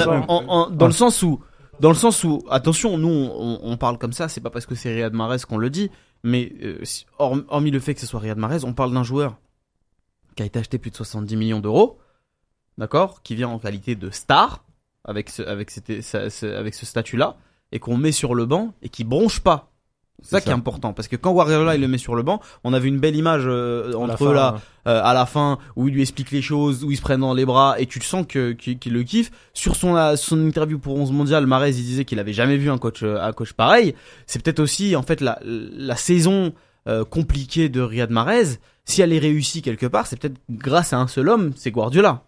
[0.71, 1.39] dans le sens où,
[1.79, 4.75] dans le sens où, attention, nous on, on parle comme ça, c'est pas parce que
[4.75, 5.89] c'est Riyad Mahrez qu'on le dit,
[6.23, 6.84] mais euh,
[7.19, 9.38] hormis le fait que ce soit Riyad Mahrez, on parle d'un joueur
[10.36, 11.99] qui a été acheté plus de 70 millions d'euros,
[12.77, 14.63] d'accord, qui vient en qualité de star
[15.05, 17.38] avec ce, avec cette- avec ce statut-là,
[17.71, 19.68] et qu'on met sur le banc et qui bronche pas.
[20.21, 22.41] C'est ça, qui est important parce que quand Guardiola il le met sur le banc,
[22.63, 25.93] on avait une belle image euh, entre eux là euh, à la fin où il
[25.93, 28.25] lui explique les choses, où il se prennent dans les bras et tu le sens
[28.27, 29.32] que qu'il le kiffe.
[29.53, 32.69] Sur son euh, son interview pour 11 mondial, Marez il disait qu'il avait jamais vu
[32.69, 33.95] un coach euh, un coach pareil.
[34.25, 36.53] C'est peut-être aussi en fait la la saison
[36.88, 38.58] euh, compliquée de Riyad Mahrez.
[38.86, 42.23] Si elle est réussie quelque part, c'est peut-être grâce à un seul homme, c'est Guardiola.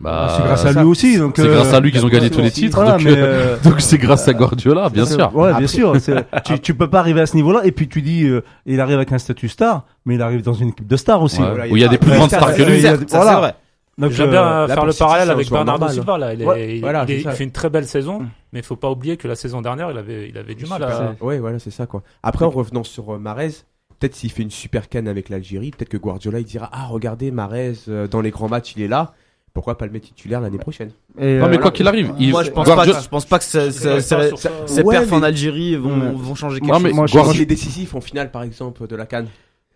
[0.00, 1.18] Bah, C'est grâce à ça, lui aussi.
[1.18, 2.76] donc, C'est euh, grâce à lui qu'ils ont gagné tous les titres.
[2.76, 5.34] Voilà, donc, euh, euh, Donc c'est grâce à Guardiola, bien sûr.
[5.34, 5.94] Ouais, bien sûr.
[6.00, 7.62] c'est- tu, tu peux pas arriver à ce niveau-là.
[7.64, 10.52] Et puis tu dis, euh, il arrive avec un statut star, mais il arrive dans
[10.54, 11.40] une équipe de stars aussi.
[11.40, 11.48] Ouais.
[11.48, 12.80] Voilà, Où il y a des plus grandes stars que lui.
[12.80, 13.30] ça, voilà.
[13.32, 13.54] c'est vrai.
[13.98, 15.88] Donc, J'aime euh, bien faire le parallèle avec Bernardo.
[15.88, 16.18] Silva.
[16.18, 16.32] Là.
[16.34, 17.30] Il, est- Ouais, il- voilà, il est- c'est ça.
[17.32, 18.20] il fait une très belle saison,
[18.52, 20.84] mais il faut pas oublier que la saison dernière, il avait, il avait du mal
[20.84, 21.16] à.
[21.20, 22.04] Ouais, voilà, c'est ça, quoi.
[22.22, 23.50] Après, en revenant sur euh, Mahrez,
[23.98, 27.32] peut-être s'il fait une super canne avec l'Algérie, peut-être que Guardiola, il dira, ah, regardez,
[27.32, 29.14] Mahrez, euh, dans les grands matchs, il est là.
[29.54, 30.90] Pourquoi pas le mettre titulaire l'année prochaine?
[31.18, 33.08] et, Non, mais euh, quoi qu'il arrive, il- Moi je pense Guardiola- pas, que- je
[33.08, 34.50] pense pas que ça- ça- ça- ça.
[34.66, 36.12] ces Ouais, perfs mais- en Algérie vont, Ouais.
[36.14, 36.96] vont changer quelque Non, mais chose.
[36.96, 39.26] moi, je- Guardiola- Quand il est décisif en finale, par exemple, de la canne.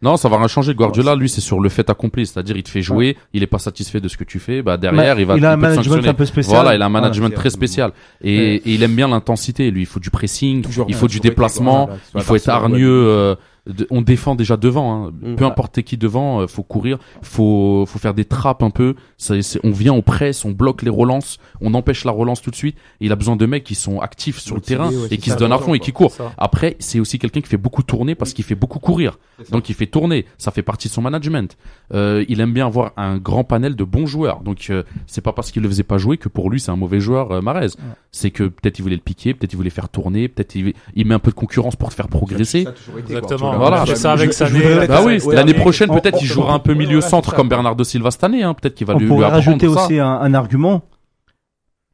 [0.02, 0.74] Non, ça va rien changer.
[0.74, 2.26] Guardiola, lui, c'est sur le fait accompli.
[2.26, 4.76] C'est-à-dire, il te fait jouer, il est pas satisfait de ce que tu fais, bah,
[4.76, 6.08] derrière, il va il a un peut te management sanctionner.
[6.08, 6.56] un peu spécial.
[6.56, 7.92] Voilà, il a un management Voilà, très spécial.
[8.20, 9.70] Et, et il aime bien l'intensité.
[9.70, 12.34] Lui, il faut du pressing, Toujours, il ouais, faut du toujours été, déplacement, il faut
[12.34, 13.04] être Barcelone, hargneux.
[13.06, 15.06] euh, de- on défend déjà devant.
[15.06, 15.12] Hein.
[15.22, 15.34] Mm.
[15.36, 18.94] Peu importe qui devant, euh, faut courir, faut faut faire des trappes un peu.
[19.18, 22.50] Ça, c'est- on vient, on presse, on bloque les relances, on empêche la relance tout
[22.50, 22.76] de suite.
[23.00, 25.30] Et il a besoin de mecs qui sont actifs sur le terrain ouais, et qui
[25.30, 26.12] se donnent à fond et qui courent.
[26.38, 29.18] Après, c'est aussi quelqu'un qui fait beaucoup tourner parce qu'il fait beaucoup courir.
[29.50, 31.56] Donc il fait tourner, ça fait partie de son management.
[31.94, 34.40] Euh, il aime bien avoir un grand panel de bons joueurs.
[34.40, 36.76] Donc euh, c'est pas parce qu'il le faisait pas jouer que pour lui c'est un
[36.76, 37.68] mauvais joueur euh, Mahrez.
[38.10, 41.06] C'est que peut-être il voulait le piquer, peut-être il voulait faire tourner, peut-être il, il
[41.06, 42.64] met un peu de concurrence pour te faire progresser.
[42.64, 43.51] Ça a toujours été, Exactement.
[43.56, 43.86] Voilà.
[43.86, 44.86] Fait ça avec Sané.
[44.88, 47.48] Bah oui, l'année prochaine peut-être il jouera un peu milieu centre c'est comme.
[47.48, 48.42] Bernardo Silva cette année.
[48.42, 48.54] Hein.
[48.54, 49.84] Peut-être qu'il va lui, lui pourrait apprendre rajouter ça.
[49.84, 50.82] aussi un, un argument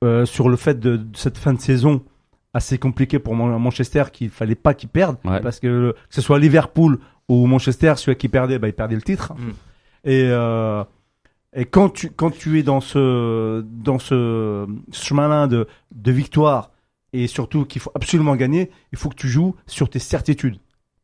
[0.05, 2.03] euh, sur le fait de, de cette fin de saison
[2.55, 5.40] assez compliquée pour Man- Manchester qu'il fallait pas qu'il perde Ouais.
[5.40, 9.03] parce que que ce soit Liverpool ou Manchester celui qui perdait bah, il perdait le
[9.03, 9.51] titre Mm.
[10.05, 10.83] et euh,
[11.55, 16.71] et quand tu quand tu es dans ce dans ce chemin de de victoire
[17.12, 20.59] et surtout qu'il faut absolument gagner il faut que tu joues sur tes certitudes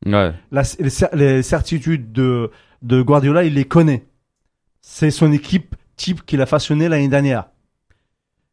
[0.06, 0.32] Ouais.
[0.52, 2.50] la- les, les certitudes de,
[2.82, 4.04] de Guardiola, il les connaît.
[4.80, 7.46] C'est son équipe type qu'il a façonné l'année dernière.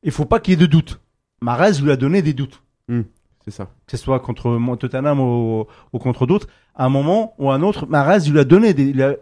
[0.04, 1.00] Il faut pas qu'il y ait de doute.
[1.42, 2.62] Marez lui a donné des doutes.
[3.44, 3.66] C'est ça.
[3.88, 6.48] Que ce soit contre Tottenham ou, ou contre d'autres.
[6.76, 8.84] À un moment ou à un autre, Marez lui a donné des.
[8.90, 9.16] il a-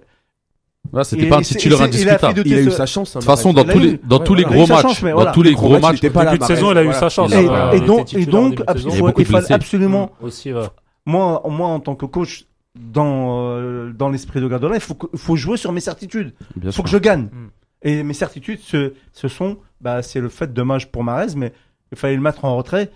[0.93, 2.33] Ouais, C'était pas un titulaire il indiscutable.
[2.35, 3.15] de- Il a eu sa chance.
[3.15, 5.31] hein, De toute façon, dans tous les, dans tous les gros matchs, dans voilà.
[5.31, 7.31] tous les gros gros matchs, Début de saison, il a eu sa chance.
[7.33, 8.63] Et, donc, et donc.
[8.75, 10.61] Il beaucoup il fallait absolument Aussi, ouais.
[11.05, 15.17] Moi, moi en tant que coach, dans, euh, dans l'esprit de Guardiola, il faut, que-
[15.17, 16.33] faut jouer sur mes certitudes.
[16.55, 16.83] Il faut sûr.
[16.83, 17.23] que je gagne.
[17.23, 17.47] Mm.
[17.81, 21.53] Et mes certitudes, ce, ce sont, bah, c'est le fait dommage pour Marez, mais
[21.91, 22.91] il fallait le mettre en retrait.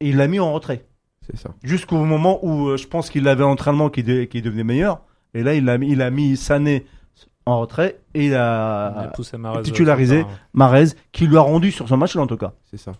[0.00, 0.84] Et il l'a mis en retrait.
[1.26, 1.50] C'est ça.
[1.62, 5.00] Jusqu'au moment où euh, je pense qu'il avait l'entraînement qui, de- qui devenait meilleur.
[5.34, 6.86] Et là, il a, mis- il a mis Sané
[7.46, 10.18] en retrait et il Il a a titularisé.
[10.18, 10.30] terrain.
[10.52, 12.52] Marez, qui lui a rendu sur ce match-là, en tout cas.
[12.70, 12.92] C'est ça.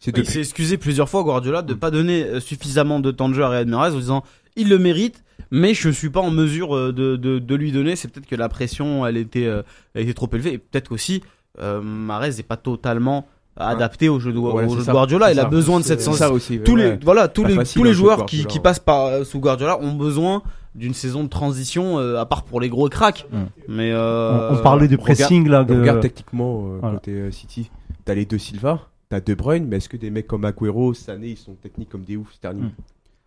[0.00, 3.34] C'est Il s'est excusé plusieurs fois Guardiola de pas donner euh, suffisamment de temps de
[3.34, 4.24] jeu à Riyad Mahrez en disant
[4.56, 7.96] il le mérite mais je suis pas en mesure euh, de, de, de lui donner
[7.96, 9.62] c'est peut-être que la pression elle était euh,
[9.94, 11.22] elle était trop élevée et peut-être qu'aussi
[11.60, 14.90] euh, Mahrez n'est pas totalement adapté au jeu de, Ouais, au jeu de.
[14.90, 15.48] Guardiola il a ça.
[15.48, 16.60] besoin de cette C'est sens ça aussi.
[16.60, 16.92] tous ouais.
[16.92, 19.78] les voilà tous les facile, tous les joueurs qui, qui passent par euh, sous Guardiola
[19.80, 20.42] ont besoin
[20.74, 23.36] d'une saison de transition euh, à part pour les gros cracks Mm.
[23.68, 25.66] mais On, euh, on parlait de regarde- pressing, là.
[25.68, 26.94] Mais de- Regarde techniquement euh, Voilà.
[26.96, 27.70] côté euh, City.
[28.06, 31.28] T'as les deux Silva, t'as De Bruyne, mais est-ce que des mecs comme Agüero, Sané,
[31.28, 32.70] ils sont techniques comme des oufs, Sterling Mm.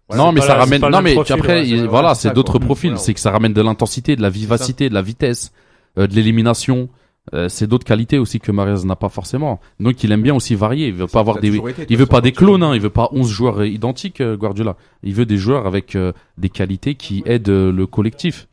[0.09, 0.81] Voilà, non, c'est mais ça la- ramène.
[0.81, 2.89] c'est Non, mais profil, après, c'est- voilà, c'est c'est d'autres profils.
[2.89, 3.01] Voilà.
[3.01, 5.53] C'est que ça ramène de l'intensité, de la vivacité, de la vitesse,
[5.97, 6.89] euh, de l'élimination.
[7.33, 9.61] Euh, c'est d'autres qualités aussi que Mahrez n'a pas forcément.
[9.79, 10.87] Donc, il aime bien aussi varier.
[10.87, 11.55] Il veut pas avoir des.
[11.55, 12.75] été, Il veut pas des clones, hein.
[12.75, 14.75] il veut pas 11 joueurs identiques, euh, Guardiola.
[15.03, 18.49] Il veut des joueurs avec euh, des qualités qui aident euh, le collectif.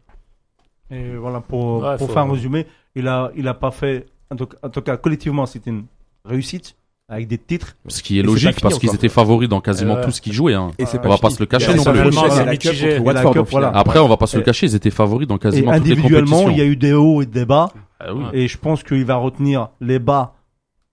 [0.93, 4.37] Et voilà, pour, Ouais, pour faire un résumé, il a, il a pas fait, en
[4.37, 5.85] tout, en tout cas, collectivement, c'était une
[6.25, 6.77] réussite
[7.11, 7.77] avec des titres.
[7.89, 10.55] Ce qui est logique parce qu'ils étaient favoris dans quasiment tout ce qu'ils jouaient.
[10.55, 10.71] Hein.
[10.79, 11.21] Et On pas va fini.
[11.21, 11.99] pas se le cacher y non plus.
[11.99, 13.71] Y.
[13.75, 15.93] Après, on va pas se le cacher, ils étaient favoris dans Et quasiment toutes les
[15.93, 16.51] individuellement, compétitions.
[16.51, 17.71] il y a eu des hauts et des bas.
[17.99, 18.25] Ah oui.
[18.33, 20.35] Et je pense qu'il va retenir les bas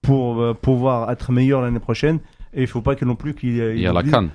[0.02, 2.18] pour euh, pouvoir être meilleur l'année prochaine.
[2.52, 4.30] Et il faut pas que non plus qu'il Il y a la canne.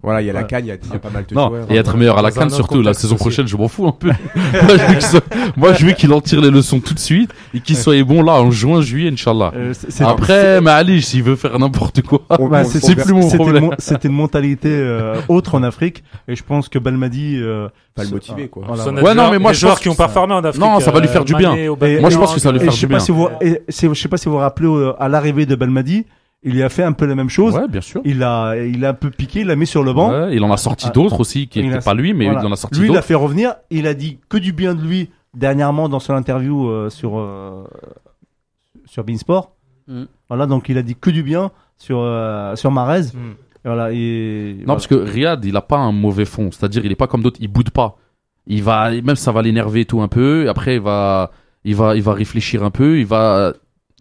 [0.00, 1.34] Voilà, il y a la canne, il y a il y a pas mal de
[1.34, 1.66] Non, joueurs.
[1.72, 2.80] et être meilleur à la canne surtout.
[2.82, 3.24] La saison aussi.
[3.24, 4.06] prochaine, je m'en fous un peu.
[4.36, 5.16] moi, je veux que ce-
[5.56, 8.22] moi, je veux qu'il en tire les leçons tout de suite et qu'il soit bon
[8.22, 9.50] là en juin, juillet, Inch'Allah.
[9.56, 9.74] Euh,
[10.06, 12.20] Après, mais Ali, s'il veut faire n'importe quoi.
[12.64, 13.70] C'est- plus mon c'était problème.
[13.78, 16.04] c'était une mentalité euh, autre en Afrique.
[16.28, 17.36] Et je pense que Belmadi.
[17.40, 18.64] Euh, Pas le motiver, quoi.
[19.02, 20.44] Ouais, non, mais moi, les je joueurs pense qui ont que pas ça- formé en
[20.44, 20.62] Afrique.
[20.62, 21.56] Non, ça va lui faire du bien.
[21.56, 23.04] Moi, je pense que ça va lui faire je sais du pas bien.
[23.68, 26.06] si vous, je sais pas si vous vous rappelez à l'arrivée de Belmadi,
[26.42, 27.54] il y a fait un peu la même chose.
[27.54, 28.00] Ouais, bien sûr.
[28.04, 30.10] Il a, il a un peu piqué, il l'a mis sur le banc.
[30.10, 32.40] Ouais, il en a sorti Ah, d'autres aussi, qui n'étaient pas lui, mais Voilà.
[32.42, 33.06] il en a sorti Lui, il l'a d'autres.
[33.06, 33.54] fait revenir.
[33.70, 37.64] Il a dit que du bien de lui dernièrement dans son interview euh, sur euh,
[38.86, 39.52] sur Beansport.
[39.88, 40.04] Mm.
[40.28, 43.02] Voilà, donc il a dit que du bien sur euh, sur Marez.
[43.14, 43.34] Hmm.
[43.64, 46.50] Voilà, et Non, parce que Riyad, il a pas un mauvais fond.
[46.52, 47.96] C'est-à-dire, il est pas comme d'autres, il boude pas.
[48.46, 50.44] Il va, même ça va l'énerver tout un peu.
[50.46, 51.32] et Après, il va,
[51.64, 52.98] il va, il va réfléchir un peu.
[52.98, 53.52] Il va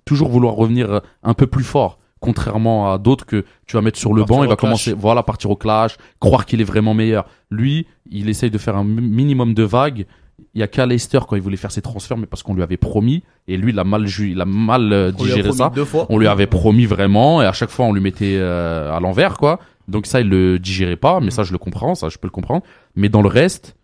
[0.06, 1.97] toujours vouloir revenir un peu plus fort.
[2.20, 4.62] Contrairement à d'autres que tu vas mettre sur le Partir banc, il va clash.
[4.70, 7.26] commencer, voilà, partir au clash, croire qu'il est vraiment meilleur.
[7.52, 10.06] Lui, il essaye de faire un mi- minimum de vagues.
[10.54, 12.64] Il y a qu'à Leicester quand il voulait faire ses transferts, mais parce qu'on lui
[12.64, 13.24] avait promis.
[13.48, 15.72] Et lui, il a mal, ju- il a mal euh, a digéré ça.
[15.74, 18.92] deux fois On lui avait promis vraiment, et à chaque fois on lui mettait euh,
[18.96, 19.60] à l'envers, quoi.
[19.88, 22.32] Donc ça, il le digérait pas, mais ça, je le comprends, ça, je peux le
[22.32, 22.64] comprendre.
[22.96, 23.76] Mais dans le reste,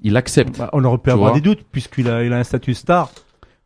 [0.00, 0.58] il accepte.
[0.58, 1.40] bah, on aurait pu avoir vois.
[1.40, 3.10] des doutes puisqu'il a, il a un statut star.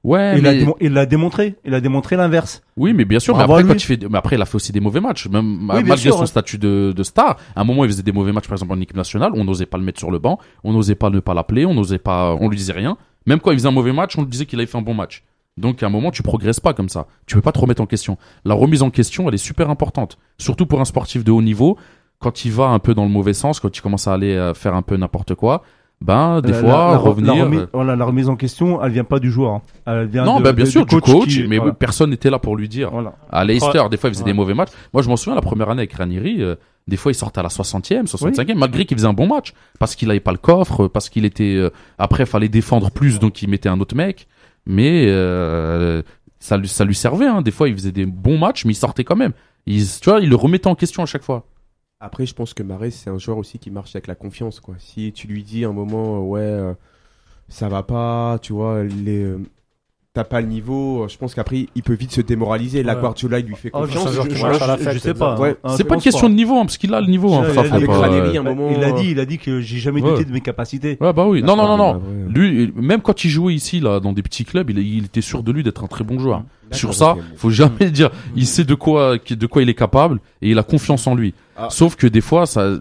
[0.05, 0.59] Ouais, il, a mais...
[0.65, 1.55] démon- il l'a démontré.
[1.65, 2.62] Il a démontré l'inverse.
[2.77, 3.35] oui, mais bien sûr.
[3.35, 5.29] Bravo mais après, quand il fait, mais après, il a fait aussi des mauvais matchs.
[5.29, 6.27] Même Oui, malgré sûr, son ouais.
[6.27, 8.81] statut de, de star, à un moment, il faisait des mauvais matchs, par exemple en
[8.81, 9.31] équipe nationale.
[9.35, 11.75] On n'osait pas le mettre sur le banc, on n'osait pas ne pas l'appeler, on
[11.75, 12.97] n'osait pas, on lui disait rien.
[13.27, 14.95] Même quand il faisait un mauvais match, on lui disait qu'il avait fait un bon
[14.95, 15.23] match.
[15.57, 17.07] Donc à un moment, tu progresses pas comme ça.
[17.27, 18.19] Tu peux pas te remettre en question.
[18.45, 21.77] La remise en question, elle est super importante, surtout pour un sportif de haut niveau.
[22.19, 24.55] Quand il va un peu dans le mauvais sens, quand il commence à aller euh,
[24.55, 25.62] faire un peu n'importe quoi,
[26.03, 27.35] ben des La- fois la, la- revenir.
[27.35, 29.53] la remise, euh, voilà, la remise en question, elle vient pas du joueur.
[29.53, 29.62] hein.
[29.87, 31.73] Elle vient non, de- bah, bien de- sûr, du coach, qui- mais voilà.
[31.75, 32.91] personne n'était là pour lui dire.
[32.91, 33.15] Voilà.
[33.31, 34.31] À Leicester, des fois, il faisait Ouais.
[34.31, 34.71] des mauvais matchs.
[34.93, 36.57] Moi, je m'en souviens, la première année avec Ranieri, euh,
[36.88, 39.53] des fois, il sortait à la 60e, 65e, malgré qu'il faisait un bon match.
[39.79, 43.41] Parce qu'il avait pas le coffre, parce qu'il était, euh, après, fallait défendre plus, donc
[43.43, 44.27] il mettait un autre mec.
[44.67, 46.03] Mais, euh,
[46.41, 47.43] ça lui, ça lui servait, hein.
[47.43, 49.33] Des fois, il faisait des bons matchs, mais il sortait quand même.
[49.67, 51.45] Il, tu vois, il le remettait en question à chaque fois.
[52.05, 54.75] Après, je pense que Marais, c'est un joueur aussi qui marche avec la confiance, quoi.
[54.79, 56.73] Si tu lui dis à un moment, euh, ouais, euh,
[57.49, 59.38] ça va pas, tu vois, les, euh,
[60.12, 62.83] t'as pas le niveau, je pense qu'après, il peut vite se démoraliser.
[62.83, 63.01] La Ouais.
[63.03, 64.03] Guardiola, il lui fait Oh, confiance.
[64.03, 65.38] c'est un joueur je, qui je- marche à je- l'affect, je sais pas.
[65.38, 65.57] Ouais.
[65.62, 67.45] hein, c'est pas une question de niveau, hein, parce qu'il a le niveau, hein.
[67.45, 68.71] Ça, il a faut dit pas, avec euh, Ranieri, un moment.
[68.77, 70.11] Il a dit, il a dit que j'ai jamais Ouais.
[70.11, 70.99] douté de mes capacités.
[71.01, 71.41] Ouais, bah oui.
[71.41, 71.95] Non, non, non, non.
[71.99, 72.01] Ouais.
[72.35, 75.45] Lui, même quand il jouait ici, là, dans des petits clubs, il, il était sûr
[75.45, 76.43] de lui d'être un très bon joueur.
[76.72, 78.11] Sur ça, faut jamais dire.
[78.37, 81.35] Il sait de quoi, de quoi il est capable et il a confiance en lui.
[81.56, 81.68] Ah.
[81.70, 82.78] Sauf que des fois, ça,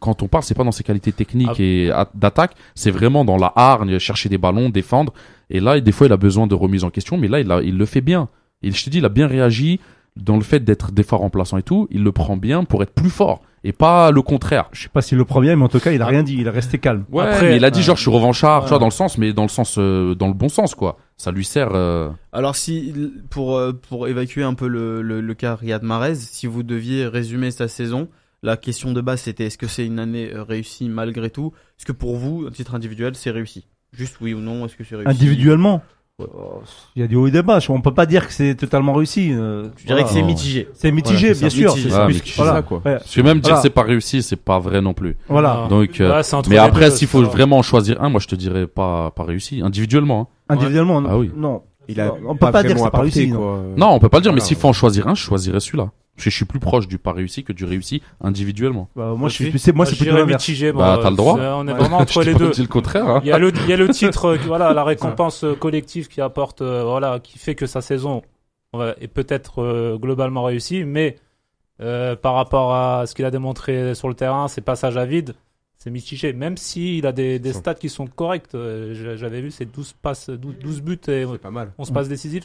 [0.00, 1.62] quand on parle, c'est pas dans ses qualités techniques Ah.
[1.62, 5.12] et d'attaque, c'est vraiment dans la hargne, chercher des ballons, défendre.
[5.50, 7.62] Et là, des fois, il a besoin de remise en question, mais là, il, a,
[7.62, 8.28] il le fait bien.
[8.62, 9.80] Et je te dis, il a bien réagi
[10.16, 11.86] dans le fait d'être des fois remplaçant et tout.
[11.90, 14.68] Il le prend bien pour être plus fort et pas le contraire.
[14.72, 16.08] Je sais pas si le premier, mais en tout cas, il a ah.
[16.08, 17.04] rien dit, il est resté calme.
[17.10, 19.32] Ouais, Après, il a dit genre euh, je suis revanchard, tu dans le sens, mais
[19.32, 20.98] dans le sens, euh, dans le bon sens, quoi.
[21.16, 21.70] Ça lui sert.
[21.72, 22.10] Euh.
[22.32, 22.94] Alors si
[23.30, 27.66] pour pour évacuer un peu le, le, cas Riyad Mahrez, si vous deviez résumer sa
[27.66, 28.08] saison,
[28.42, 31.52] la question de base c'était est-ce que c'est une année réussie malgré tout?
[31.78, 33.66] Est-ce que pour vous, un titre individuel, c'est réussi?
[33.92, 35.10] Juste oui ou non, est-ce que c'est réussi?
[35.10, 35.82] Individuellement,
[36.96, 37.60] il y a du haut et des bas.
[37.68, 39.32] On peut pas dire que c'est totalement réussi.
[39.32, 40.68] Euh, je dirais que c'est mitigé.
[40.74, 41.72] C'est mitigé, bien sûr.
[41.72, 42.80] C'est ah, voilà, quoi.
[42.82, 45.16] Parce que même dire que c'est pas réussi, c'est pas vrai non plus.
[45.28, 45.62] Voilà.
[45.66, 45.68] Ah.
[45.68, 49.12] Donc, euh, mais après, s'il faut vraiment en choisir un, moi je te dirais pas
[49.12, 50.28] pas réussi individuellement.
[50.48, 50.54] Hein.
[50.54, 51.08] Individuellement, non.
[51.12, 51.30] Ah oui.
[51.36, 51.62] Non.
[51.86, 53.28] Il a on peut pas, dire que c'est pas réussi.
[53.28, 53.74] Non.
[53.76, 54.32] non, on peut pas le dire.
[54.32, 55.90] Mais s'il faut en choisir un, je choisirais celui-là.
[56.18, 58.88] Je suis plus proche du pas réussi que du réussi individuellement.
[58.96, 60.72] Bah, moi, bah, je suis, moi, bah, c'est plutôt mitigé.
[60.72, 61.38] Bon, bah, le droit.
[61.38, 62.50] Euh, on est vraiment entre les deux.
[62.50, 63.08] Dit le contraire.
[63.08, 63.20] Hein.
[63.22, 67.54] Il y a le, titre, voilà, la récompense collective qui apporte, euh, voilà, qui fait
[67.54, 68.22] que sa saison
[69.00, 71.16] est peut-être euh, globalement réussie, mais
[71.78, 75.34] par rapport à ce qu'il a démontré sur le terrain, ses passages à vide,
[75.76, 76.32] c'est mitigé.
[76.32, 78.48] Même s'il a des, stats qui sont corrects.
[78.52, 81.72] J'avais vu ses 12 passes, 12, buts et 11 pas mal.
[81.94, 82.44] passes décisives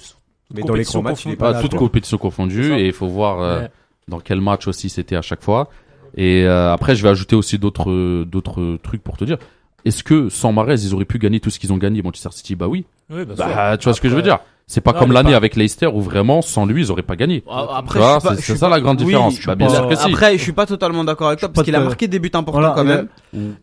[0.54, 3.08] mais dans les grands matchs, il est pas là, toutes compétitions confondues et il faut
[3.08, 3.68] voir euh,
[4.08, 5.70] dans quel match aussi c'était à chaque fois.
[6.16, 9.38] Et euh, après, je vais ajouter aussi d'autres d'autres trucs pour te dire.
[9.86, 12.56] Est-ce que sans Marais, ils auraient pu gagner tout ce qu'ils ont gagné Manchester City?
[12.56, 12.86] Bah oui.
[13.10, 14.40] oui bah, bah tu vois ce que je veux dire.
[14.74, 17.44] C'est pas comme l'année avec Leicester où vraiment sans lui ils auraient pas gagné.
[17.48, 18.00] Ah, après,
[18.40, 19.40] c'est, ça la grande différence.
[19.46, 20.08] Bah, bien bah, sûr que si.
[20.10, 22.74] Après, je suis pas totalement d'accord avec toi parce qu'il a marqué des buts importants
[22.74, 23.08] quand même.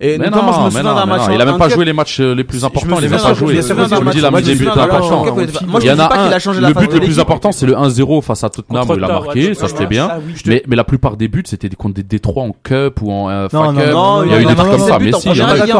[0.01, 1.23] Et mais notamment, non, je me souviens d'un match.
[1.33, 2.97] Il a même pas joué les matchs euh, les plus importants.
[3.01, 3.61] Il les a pas joué.
[3.61, 5.37] Je me dis, il a mis des buts importants.
[5.81, 6.31] Il y en a un.
[6.31, 8.89] Le but le plus important, c'est le 1-0 face à Tottenham.
[8.89, 10.11] où Il a marqué, ça c'était bien.
[10.47, 13.73] Mais la plupart des buts, c'était contre des Détroits en Cup ou en euh, FA
[13.73, 13.97] Cup.
[14.27, 14.99] Il y a eu des trucs comme ça.
[15.01, 15.31] Mais si,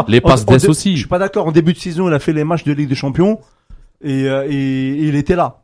[0.09, 0.95] les passes d'Ess aussi.
[0.95, 1.47] Je suis pas d'accord.
[1.47, 3.39] En début de saison, il a fait les matchs de Ligue des Champions
[4.03, 5.61] et, euh, et, et il était là.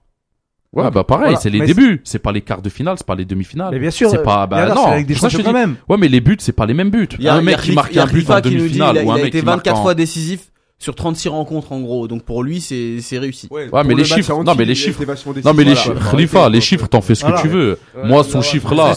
[0.72, 3.06] Ouais, Donc, bah pareil, c'est les mais débuts, c'est pas les quarts de finale, c'est
[3.06, 3.72] pas les demi-finales.
[3.72, 5.02] Mais bien sûr, c'est pas bah non,
[5.42, 5.76] quand même.
[5.88, 7.08] Ouais, mais les buts, c'est pas les mêmes buts.
[7.18, 9.42] Il y a un, mec qui marque un but en demi-finale ou un mec qui
[9.42, 12.06] marque 24 fois décisif sur 36 rencontres en gros.
[12.08, 13.48] Donc pour lui, c'est c'est réussi.
[13.50, 15.02] Ouais, mais, les chiffres, non, mais les chiffres,
[15.44, 17.78] non mais les chiffres, Khalifa, les chiffres, t'en fais ce que tu veux.
[18.04, 18.94] Moi, son chiffre là,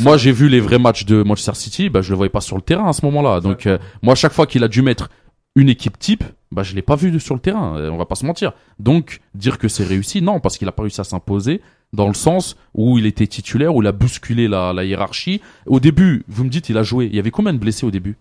[0.00, 2.56] moi j'ai vu les vrais matchs de Manchester City, bah je le voyais pas sur
[2.56, 3.40] le terrain à ce moment-là.
[3.40, 5.10] Donc euh, moi, à chaque fois qu'il a dû mettre
[5.56, 8.06] une équipe type, bah, je ne l'ai pas vu sur le terrain, euh, on va
[8.06, 8.52] pas se mentir.
[8.78, 11.60] Donc, dire que c'est réussi, non, parce qu'il a pas réussi à s'imposer
[11.92, 15.40] dans le sens où il était titulaire, où il a bousculé la, la hiérarchie.
[15.66, 17.06] Au début, vous me dites, il a joué.
[17.06, 18.16] Il y avait combien de blessés au début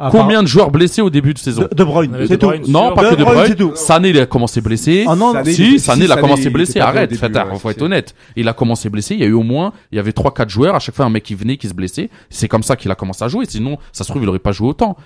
[0.00, 2.52] ah, Combien de joueurs blessés au début de saison De, Bruyne, c'est tout.
[2.68, 3.54] Non, pas de que De Bruyne.
[3.54, 5.04] Bruyne Sané, il a commencé blessé.
[5.08, 6.78] Ah non, Sané, si, Sané, il a commencé blessé.
[6.78, 8.14] Arrête, début, faut être honnête.
[8.36, 9.14] Il a commencé blessé.
[9.14, 10.76] Il y a eu au moins, il y avait trois, quatre joueurs.
[10.76, 12.10] À chaque fois, un mec qui venait, qui se blessait.
[12.30, 13.44] C'est comme ça qu'il a commencé à jouer.
[13.48, 14.96] Sinon, ça se trouve, il aurait pas joué autant.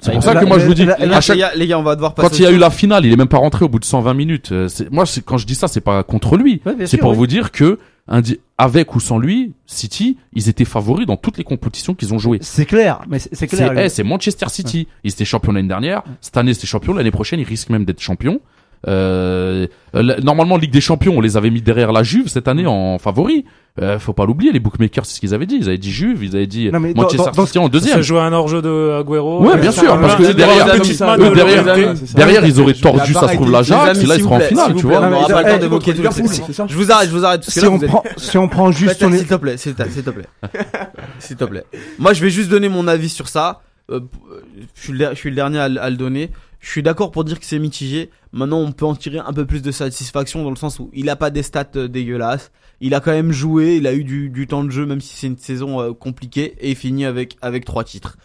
[0.00, 1.38] C'est bah, pour ça que moi je vous dis, à chaque...
[1.56, 3.28] les, gars, on va devoir quand il y a eu la finale, il est même
[3.28, 4.52] pas rentré au bout de 120 minutes.
[4.52, 6.60] Euh, moi, quand je dis ça, c'est pas contre lui.
[6.84, 7.78] c'est pour vous dire que
[8.58, 12.38] avec ou sans lui, City, ils étaient favoris dans toutes les compétitions qu'ils ont jouées.
[12.40, 13.72] C'est clair, mais c'est clair.
[13.76, 14.86] Eh, c'est Manchester City.
[15.02, 16.02] Ils étaient champions l'année dernière.
[16.20, 16.94] Cette année, c'est champion.
[16.94, 18.40] L'année prochaine, ils risquent même d'être champions.
[18.88, 19.66] Euh,
[20.22, 23.44] normalement, Ligue des Champions, on les avait mis derrière la Juve cette année en favori.
[23.82, 25.56] Euh, faut pas l'oublier, les bookmakers, c'est ce qu'ils avaient dit.
[25.60, 27.96] Ils avaient dit Juve, ils avaient dit non, mais Manchester dans, City dans, en deuxième.
[27.96, 29.42] Ça jouait un hors-jeu de Agüero.
[29.42, 30.66] Ouais, euh, bien sûr, parce que derrière,
[32.14, 34.86] derrière, ils auraient tordu, ça se trouve, l'Ajax, et là, ils seront en finale, tu
[34.86, 35.00] vois.
[35.00, 37.44] On pas le temps d'évoquer eh, tout Je vous arrête, je vous arrête.
[37.44, 40.26] Si on prend, si on prend juste S'il te plaît, s'il te plaît.
[41.18, 41.64] S'il te plaît.
[41.98, 43.60] Moi, je vais juste donner mon avis sur ça.
[43.90, 44.00] Euh,
[44.74, 46.30] je suis le dernier à le donner.
[46.66, 48.10] Je suis d'accord pour dire que c'est mitigé.
[48.32, 51.08] Maintenant, on peut en tirer un peu plus de satisfaction dans le sens où il
[51.08, 52.50] a pas des stats euh, dégueulasses.
[52.80, 55.28] Il a quand même joué, il a eu du, temps de jeu, même si c'est
[55.28, 58.16] une saison euh, compliquée, et il finit avec trois titres.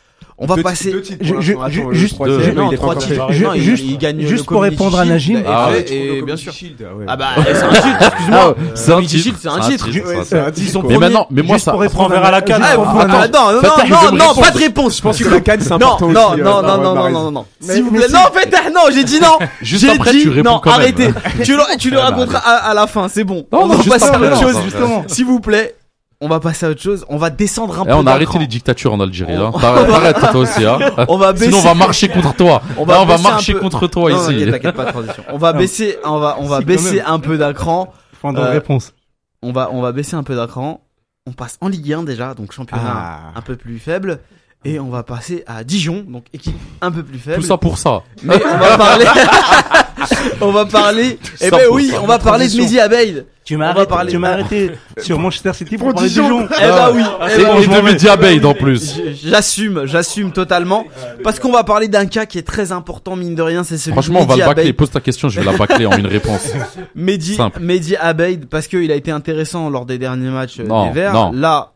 [0.43, 0.91] On va deux, passer.
[0.91, 2.55] Deux titres, je, je, Attends, juste, trois titres.
[2.55, 3.27] non, trois titres.
[3.29, 5.43] Il, juste, il gagne juste pour répondre shield, à Najim.
[5.47, 6.51] Ah, et, et bien sûr.
[6.51, 7.05] Shield, ouais.
[7.07, 7.87] Ah bah, c'est un titre.
[8.01, 8.39] Excuse-moi.
[8.41, 9.37] Ah, euh, c'est un titre.
[9.39, 9.87] C'est un titre.
[10.23, 10.83] C'est un titre.
[10.87, 11.75] Mais maintenant, mais moi ça.
[11.75, 12.63] On verra la ah, canne.
[12.73, 14.97] Eh, non, non, non, non, pas de réponse.
[14.97, 16.07] Je pense que la canne c'est important.
[16.07, 17.45] Non, euh, non, non, non, non, non, non.
[17.59, 18.07] S'il vous plaît.
[18.11, 19.37] Non, Fetah, non, j'ai dit non.
[19.61, 20.71] Juste après, tu réponds quand.
[20.71, 21.09] Arrêtez.
[21.79, 23.09] Tu le raconteras à la fin.
[23.09, 23.45] C'est bon.
[23.51, 25.03] On va passer à autre chose justement.
[25.05, 25.75] S'il vous plaît,
[26.21, 27.03] on va passer à autre chose.
[27.09, 27.95] On va descendre un eh, Et peu.
[27.95, 29.37] On a arrêté les dictatures en Algérie.
[29.37, 29.47] On...
[29.47, 29.59] Hein.
[29.59, 30.63] T'arrêtes, toi aussi.
[30.63, 30.79] Hein.
[31.07, 31.45] On va baisser...
[31.45, 32.61] Sinon, on va marcher contre toi.
[32.77, 34.45] On va, Là, on va marcher contre toi non, ici.
[34.45, 35.23] Non, pas, transition.
[35.29, 37.93] On va baisser, on va, on va baisser un peu d'un cran.
[38.23, 38.93] Euh, réponse.
[39.41, 40.81] On va, on va baisser un peu d'un cran.
[41.27, 44.19] On passe en Ligue 1 déjà, donc championnat un peu plus faible.
[44.63, 47.37] Et on va passer à Dijon, donc équipe un peu plus faible.
[47.41, 48.03] Tout ça pour ça.
[48.21, 49.05] Mais on va parler.
[50.41, 51.19] on va parler.
[51.41, 53.25] Eh ben oui, on va parler de Mehdi Abeid.
[53.43, 54.33] Tu m'as arrêté, tu m'as ah.
[54.33, 56.23] arrêté sur Manchester City pour, Dijon.
[56.23, 56.47] Dijon.
[56.59, 57.01] Eh ben oui.
[57.19, 59.01] Ah, C'est eh ben, de Mehdi Abeid en plus.
[59.23, 60.85] J'assume, j'assume totalement.
[61.23, 63.63] Parce qu'on va parler d'un cas qui est très important, mine de rien.
[63.63, 64.73] C'est celui Franchement, on va le bâcler.
[64.73, 66.53] Pose ta question, je vais la bâcler en une réponse.
[66.95, 70.93] Mehdi, Mehdi Abeid, parce qu'il a été intéressant lors des derniers matchs euh, non, des
[70.93, 71.13] Verts.
[71.13, 71.31] Non.
[71.31, 71.70] Là,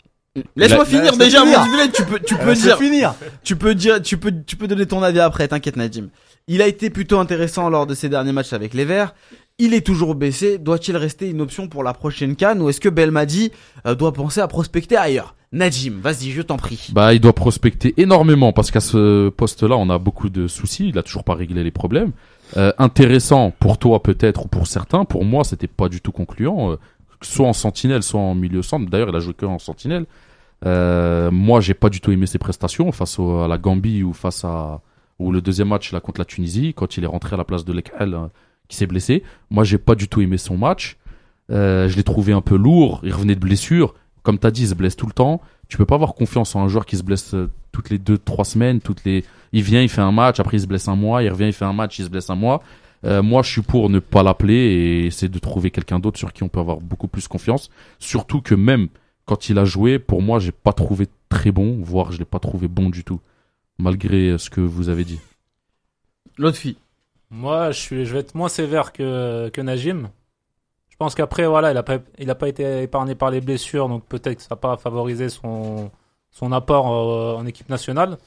[0.55, 1.59] laisse-moi La- finir déjà, finir.
[1.65, 3.15] mon tu peux, tu peux dire, finir.
[3.43, 6.07] tu peux dire, tu peux, tu peux donner ton avis après, t'inquiète Nadim.
[6.47, 9.15] Il a été plutôt intéressant lors de ses derniers matchs avec les Verts.
[9.57, 10.57] Il est toujours baissé.
[10.57, 13.51] Doit-il rester une option pour la prochaine canne ou est-ce que Belmadi
[13.88, 15.33] euh, doit penser à prospecter ailleurs?
[15.53, 16.89] Najim, vas-y, je t'en prie.
[16.91, 20.89] Bah, il doit prospecter énormément parce qu'à ce poste-là, on a beaucoup de soucis.
[20.89, 22.11] Il a toujours pas réglé les problèmes.
[22.57, 25.05] Euh, intéressant pour toi peut-être ou pour certains.
[25.05, 26.71] Pour moi, c'était pas du tout concluant.
[26.73, 26.75] euh,
[27.26, 28.89] soit en sentinelle, soit en milieu centre.
[28.89, 30.05] D'ailleurs, il a joué que en sentinelle.
[30.65, 34.43] Euh, moi, j'ai pas du tout aimé ses prestations face à la Gambie ou face
[34.45, 34.82] à
[35.19, 37.63] ou le deuxième match là contre la Tunisie quand il est rentré à la place
[37.63, 38.28] de Lekal euh,
[38.67, 39.23] qui s'est blessé.
[39.49, 40.97] Moi, j'ai pas du tout aimé son match.
[41.51, 43.01] Euh, je l'ai trouvé un peu lourd.
[43.03, 43.93] Il revenait de blessure.
[44.23, 45.41] Comme t'as dit, il se blesse tout le temps.
[45.67, 48.17] Tu peux pas avoir confiance en un joueur qui se blesse euh, toutes les deux,
[48.17, 49.23] trois semaines, toutes les.
[49.51, 51.53] Il vient, il fait un match, après il se blesse un mois, il revient, il
[51.53, 52.61] fait un match, il se blesse un mois.
[53.06, 56.34] Euh, moi, je suis pour ne pas l'appeler et essayer de trouver quelqu'un d'autre sur
[56.34, 57.70] qui on peut avoir beaucoup plus confiance.
[57.99, 58.89] Surtout que même
[59.26, 62.39] quand il a joué, pour moi, j'ai pas trouvé très bon, voire je l'ai pas
[62.39, 63.20] trouvé bon du tout,
[63.78, 65.20] malgré euh, ce que vous avez dit.
[66.38, 66.78] L'autre fille.
[67.30, 70.10] Moi, je, suis, je vais être moins sévère que, que Najim.
[70.89, 73.89] Je pense qu'après, voilà, il a pas, il a pas été épargné par les blessures,
[73.89, 75.91] donc peut-être que ça n'a pas favorisé son,
[76.32, 78.18] son apport euh, en équipe nationale.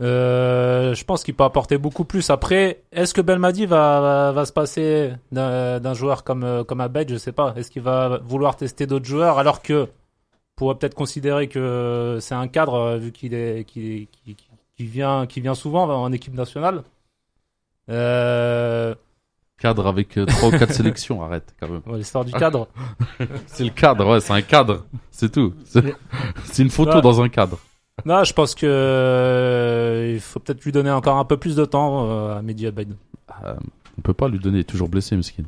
[0.00, 2.28] Euh, je pense qu'il peut apporter beaucoup plus.
[2.30, 7.08] Après, est-ce que Belmadi va, va, va se passer d'un joueur comme, euh, comme Abed?
[7.10, 7.54] Je sais pas.
[7.56, 9.88] Est-ce qu'il va vouloir tester d'autres joueurs alors que
[10.54, 14.06] pourrait peut-être considérer que c'est un cadre euh, vu qu'il est, qu'il
[14.78, 16.82] vient, qu'il vient souvent en équipe nationale?
[17.90, 18.94] Euh,
[19.58, 21.80] Cadre avec euh, trois ou quatre sélections, arrête quand même.
[21.86, 22.68] ouais, l'histoire du cadre.
[23.46, 25.54] C'est le cadre, ouais, c'est un cadre, c'est tout.
[25.64, 25.94] C'est
[26.44, 27.00] c'est une photo Ouais.
[27.00, 27.58] dans un cadre.
[28.04, 31.64] non, je pense que euh, il faut peut-être lui donner encore un peu plus de
[31.64, 32.94] temps euh, à Mehdi Abeid.
[33.44, 33.54] Euh,
[33.98, 35.44] on peut pas lui donner, il est toujours blessé, Miskin.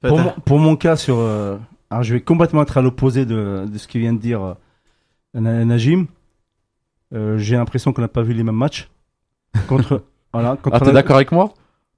[0.00, 1.56] Pour, mon, pour mon cas, sur, euh,
[1.90, 4.54] alors je vais complètement être à l'opposé de, de ce qu'il vient de dire euh,
[5.34, 6.06] Na- Najim.
[7.14, 8.90] Euh, J'ai l'impression qu'on n'a pas vu les mêmes matchs.
[9.68, 11.54] Contre, voilà, contre Ah, t'es d'accord avec moi?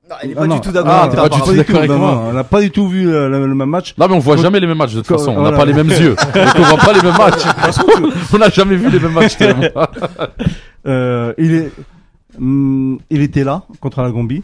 [0.09, 0.55] Non, il est Ah pas non.
[0.57, 0.91] du tout d'accord.
[0.93, 1.49] Ah, avec t'es ta pas du part.
[1.49, 2.25] tout d'accord avec non, moi.
[2.29, 3.95] on n'a pas du tout vu euh, le, le même match.
[3.97, 5.31] Non, mais on voit jamais les mêmes matchs de toute façon.
[5.31, 5.57] On n'a voilà.
[5.57, 6.15] pas les mêmes yeux.
[6.15, 7.45] Donc on voit pas les mêmes matchs.
[8.35, 9.37] on n'a jamais vu les mêmes matchs.
[10.87, 11.73] Euh, il, est,
[12.39, 14.43] hum, il était là contre la Gambie.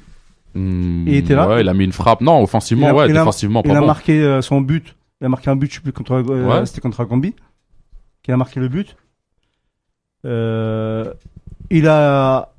[0.55, 2.23] Hmm, Il était là Ouais, il a mis une frappe.
[2.23, 3.87] Non, offensivement, Il a- ouais, il a- Il pas a bon.
[3.87, 4.97] marqué euh, son but.
[5.21, 6.65] Il a marqué un but, je sais plus, contre, euh, Ouais.
[6.65, 7.35] c'était contre la Gambie.
[8.23, 8.97] Qui a marqué le but.
[10.25, 11.13] Euh,
[11.71, 12.53] il a,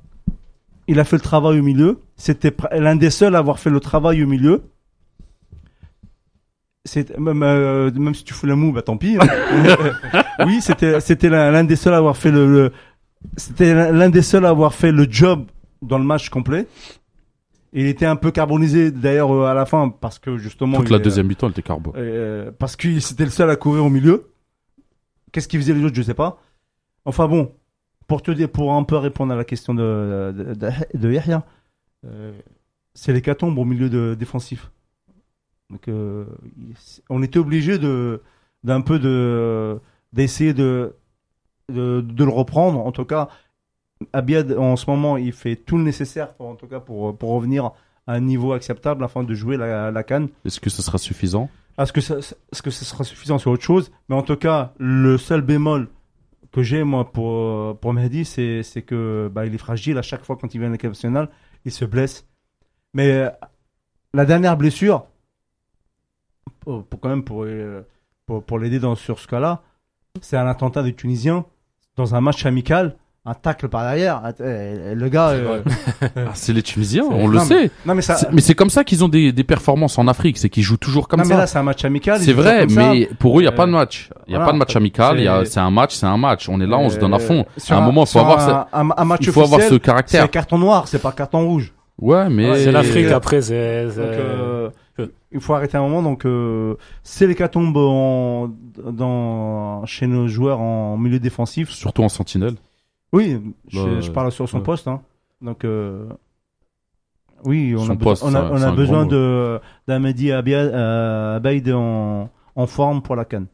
[0.86, 1.98] il a fait le travail au milieu.
[2.24, 4.62] C'était l'un des seuls à avoir fait le travail au milieu.
[6.84, 9.16] C'est même, euh, même si tu fous la moue, bah tant pis.
[9.20, 9.26] hein.
[10.46, 12.72] oui, c'était c'était l'un des seuls à avoir fait le, le-
[13.36, 15.46] c'était l'un des seuls à avoir fait le job
[15.80, 16.66] dans le match complet.
[17.72, 20.98] Il était un peu carbonisé d'ailleurs euh, à la fin parce que justement Toute la
[20.98, 21.92] est- deuxième mi-temps, il était carbo.
[21.96, 24.30] euh, parce que c'était le seul à courir au milieu.
[25.32, 26.38] Qu'est-ce qu'ils faisaient les autres, je sais pas.
[27.04, 27.52] Enfin bon,
[28.06, 31.44] pour te dire, pour un peu répondre à la question de de, de, de Yahya,
[32.94, 34.70] c'est l'hécatombe au milieu de, défensif.
[35.70, 36.26] Donc euh,
[37.08, 38.20] on était obligé de
[38.62, 39.80] d'un peu de
[40.12, 40.94] d'essayer de,
[41.70, 42.78] de de le reprendre.
[42.80, 43.28] En tout cas,
[44.12, 47.30] Abiad en ce moment, il fait tout le nécessaire pour en tout cas pour pour
[47.30, 47.72] revenir
[48.06, 50.28] à un niveau acceptable afin de jouer la, la canne.
[50.44, 51.48] Est-ce que ce sera suffisant?
[51.78, 53.38] Est-ce que, ça, est-ce que ce sera suffisant?
[53.38, 55.88] Sur autre chose Mais en tout cas, le seul bémol
[56.52, 60.24] que j'ai moi pour pour Mehdi, c'est c'est que bah, il est fragile à chaque
[60.24, 61.30] fois quand il vient à l'équipe nationale,
[61.64, 62.26] il se blesse.
[62.94, 63.30] Mais euh,
[64.14, 65.06] la dernière blessure,
[66.60, 67.82] pour, quand même euh,
[68.26, 69.62] pour, pour l'aider dans sur ce cas-là,
[70.20, 71.46] c'est un attentat des Tunisiens
[71.96, 74.20] dans un match amical, un tacle par derrière.
[74.40, 75.28] Euh, Le gars.
[75.28, 75.62] euh,
[76.16, 77.70] Ah, C'est les Tunisiens, C'est- on le non, sait.
[77.86, 78.16] non mais ça.
[78.16, 80.76] C'est- Mais c'est comme ça qu'ils ont des, des performances en Afrique, c'est qu'ils jouent
[80.76, 81.38] toujours comme non mais ça.
[81.38, 82.18] là c'est un match amical.
[82.20, 82.80] C'est vrai, ça.
[82.92, 84.10] mais pour eux, il n'y a pas de match.
[84.26, 84.46] Il n'y a voilà.
[84.46, 86.48] pas de match amical, y C'est- c'est un match, c'est un match.
[86.48, 87.40] On est là, on se donne à fond.
[87.40, 89.60] Euh, sur À un moment, il faut avoir, un, un, un match il faut avoir
[89.60, 90.24] ce C'est caractère.
[90.24, 91.72] un carton noir, c'est pas carton rouge.
[92.00, 93.88] Ouais, mais Ouais, C'est l'Afrique après, c'est.
[93.90, 94.70] c'est- euh,
[95.30, 96.02] il faut arrêter un moment.
[96.02, 98.50] Donc, euh, c'est l'hécatombe en,
[98.90, 101.70] dans, chez nos joueurs en milieu défensif.
[101.70, 102.54] surtout en sentinelle.
[103.12, 103.38] Oui,
[103.68, 104.62] je, Bah, je parle sur son ouais.
[104.62, 104.88] poste.
[104.88, 105.02] Hein.
[105.40, 106.06] Donc, euh,
[107.44, 112.30] oui, on Son a, poste, on a, on a besoin d'un Mehdi euh, Abaid en,
[112.54, 113.46] en forme pour la canne.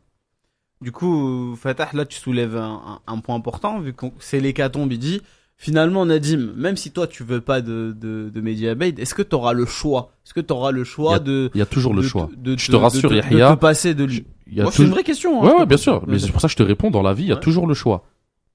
[0.81, 4.93] Du coup, Fatah, là, tu soulèves un, un- un point important, vu que c'est l'hécatombe,
[4.93, 5.23] il dit,
[5.57, 9.23] finalement, Nadim, même si toi, tu veux pas de, de, de Mehdi Abeid, est-ce que
[9.23, 10.13] tu auras le choix?
[10.25, 11.51] Est-ce que tu auras le choix de...
[11.55, 12.29] Il y a toujours le de- choix.
[12.37, 13.51] de, Je te rassure, de, de, Yahya.
[13.51, 14.25] de te passer de lui?
[14.47, 15.43] Il y a Moi, c'est une vraie question.
[15.43, 16.05] hein, Ouais, ouais, bien sûr.
[16.07, 16.91] Mais c'est pour ça que je te réponds.
[16.91, 17.41] Dans la vie, il y a Ouais.
[17.41, 18.05] toujours le choix.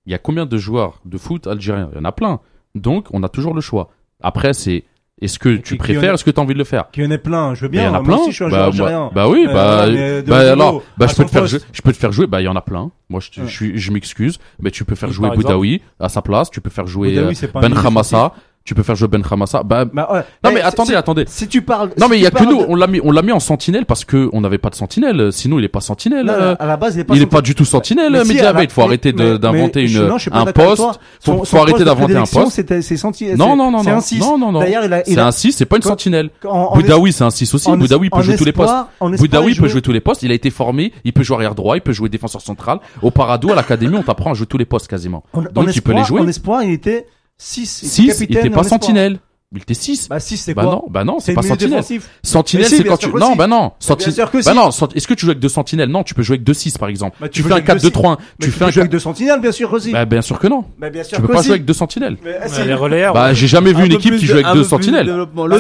[0.06, 1.90] Il y a combien de joueurs de foot algériens?
[1.94, 2.40] Il y en a plein.
[2.76, 3.90] Donc, on a toujours le choix.
[4.22, 4.84] Après, c'est
[5.22, 6.90] est-ce que tu préfères, est-ce que tu as envie de le faire?
[6.92, 7.92] Qui en est plein, je veux Mais il y bien.
[7.92, 8.18] en a moi plein.
[8.18, 11.24] aussi, je suis un bah, moi- bah oui, Euh, bah, bah alors, bah je peux
[11.24, 12.28] te faire, jouer- je peux te faire jouer.
[12.28, 12.92] Bah il y en a plein.
[13.10, 13.72] Moi, je, Ouais.
[13.78, 15.30] je m'excuse, mais tu peux faire Oui, jouer.
[15.36, 16.50] Boudaoui à sa place.
[16.50, 18.32] Tu peux faire jouer Boudaoui, euh, Ben.
[18.66, 19.62] Tu peux faire jouer Ben Khamassa.
[19.64, 20.20] Bah, Bah, ouais.
[20.42, 21.26] non Eh, mais attendez, attendez.
[21.28, 21.90] Si tu parles.
[22.00, 23.22] Non si mais il tu y a que nous, de- on l'a mis, on l'a
[23.22, 25.34] mis en sentinelle parce que on n'avait pas de sentinelle.
[25.34, 26.26] Sinon il est pas sentinelle.
[26.26, 28.24] Non, euh, à la base, il est pas il est pas du tout sentinelle, Mais
[28.24, 30.78] si, la- Faut mais- arrêter d'inventer une non, un poste.
[30.82, 32.52] Faut, Son- faut son arrêter d'inventer un poste.
[32.82, 33.36] C'est.
[33.38, 34.20] Non non non c'est non un 6.
[34.20, 34.62] non non non.
[34.64, 36.30] Il il C'est un 6, c'est pas une sentinelle.
[36.46, 37.70] en- en Boudaoui c'est un 6 aussi.
[37.70, 38.74] Boudaoui il peut jouer tous les postes.
[39.02, 40.24] Boudaoui il peut joue- jouer tous les postes.
[40.24, 40.94] Il a été formé.
[41.04, 41.76] Il peut jouer arrière droit.
[41.76, 42.80] Il peut jouer défenseur central.
[43.02, 45.24] Au Parado à l'académie on t'apprend à jouer tous les postes quasiment.
[45.34, 46.22] en- Donc il peut les jouer.
[46.22, 47.08] En espoir, il était
[47.38, 47.66] 6.
[47.86, 49.20] 6, il était pas sentinelle.
[49.56, 50.10] Il était 6.
[50.10, 50.72] Bah 6, c'est Bah quoi?
[50.72, 51.84] non, bah non, c'est pas sentinelle.
[52.24, 53.10] Sentinelle, c'est quand tu.
[53.14, 53.60] Non, bah non.
[53.68, 56.02] bien Senti- sûr que Bah non, sent- est-ce que tu joues avec deux sentinelles Non,
[56.02, 57.18] tu peux jouer avec deux 6 par exemple.
[57.22, 58.18] Bah, tu fais un jouer avec deux 4-2-3-1.
[58.40, 59.92] Mais Tu fais un joues avec deux sentinelles, bien sûr aussi.
[59.92, 60.66] Bah bien sûr que non.
[60.80, 61.46] Bah, bien sûr Tu peux pas si.
[61.46, 62.18] jouer avec deux sentinelles.
[62.66, 63.14] Les relayeurs.
[63.14, 65.14] Bah j'ai jamais vu Un une équipe qui joue avec deux sentinelles.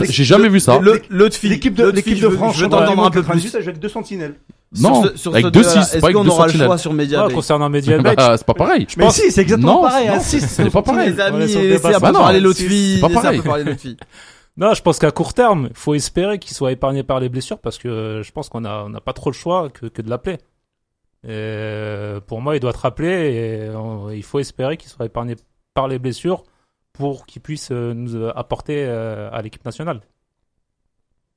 [0.10, 0.80] J'ai jamais vu ça.
[1.12, 3.58] L'autre fille, L'équipe de, l'équipe de France, je t'entendre un peu 98, plus.
[3.58, 4.34] elle joue avec deux sentinelles.
[4.82, 6.78] Non, Sur ce- sur avec ce deux débat-là, 6, pas Est-ce avec aura le choix
[6.78, 8.88] sur Media concernant Mediabet, Bah, c'est pas pareil.
[8.90, 10.08] je Mais pense- si, c'est exactement Non, pareil.
[10.08, 11.12] non, un 6, c'est pas pareil.
[11.12, 12.42] Les amis, c'est parler pareil.
[12.42, 12.96] l'autre fille.
[12.96, 13.42] C'est pas pareil.
[14.56, 17.58] Non, je pense qu'à court terme, il faut espérer qu'il soit épargné par les blessures
[17.58, 20.10] parce que euh, je pense qu'on on n'a pas trop le choix que, que de
[20.12, 20.38] l'appeler.
[21.28, 25.36] Euh, pour moi, il doit être rappelé et euh, il faut espérer qu'il soit épargné
[25.74, 26.44] par les blessures
[26.92, 30.02] pour qu'il puisse nous apporter à l'équipe nationale.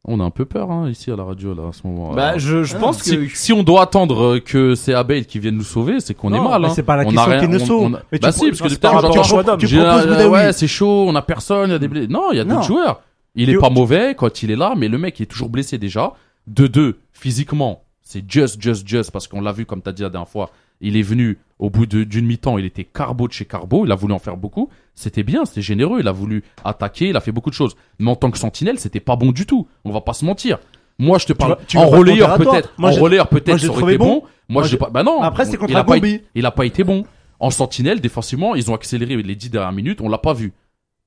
[0.09, 2.13] On a un peu peur hein, ici à la radio là à ce moment.
[2.15, 3.37] Bah, je, je pense si, que.
[3.37, 6.37] si on doit attendre euh, que c'est Abel qui vienne nous sauver, c'est qu'on est
[6.37, 6.61] Non, mal.
[6.63, 6.73] mais hein.
[6.75, 7.95] c'est pas la On question qu'il nous sauve.
[7.97, 9.59] a- Mais Bah tu si, parce que c'est tout à par l'heure, rapport choix d'homme.
[9.65, 10.29] Euh.
[10.29, 12.07] Ouais, c'est chaud, on a personne, il y a des blessés.
[12.09, 13.01] Non, il y a d'autres joueurs.
[13.35, 15.77] Il est pas mauvais quand il est là, mais le mec il est toujours blessé
[15.77, 16.13] déjà.
[16.47, 20.09] De deux, physiquement, c'est just, just, just parce qu'on l'a vu comme t'as dit la
[20.11, 20.51] dernière fois.
[20.81, 23.95] Il est venu au bout d'une mi-temps, il était carbo de chez carbo, il a
[23.95, 24.69] voulu en faire beaucoup.
[24.95, 27.77] C'était bien, c'était généreux, il a voulu attaquer, il a fait beaucoup de choses.
[27.99, 29.67] Mais en tant que sentinelle, c'était pas bon du tout.
[29.85, 30.59] On va pas se mentir.
[30.99, 32.73] Moi, je te parle vas- tu en relayeur peut-être.
[32.83, 34.07] En relayeur peut-être ça aurait été bon.
[34.07, 34.23] bon.
[34.49, 34.91] Moi, j'ai pas.
[34.91, 35.23] Bah non.
[35.23, 35.99] Après, c'est il contre a pas
[36.35, 37.05] il a pas été bon.
[37.39, 40.55] En sentinelle, défensivement, ils ont accéléré les 10 dernières minutes, on l'a pas vu.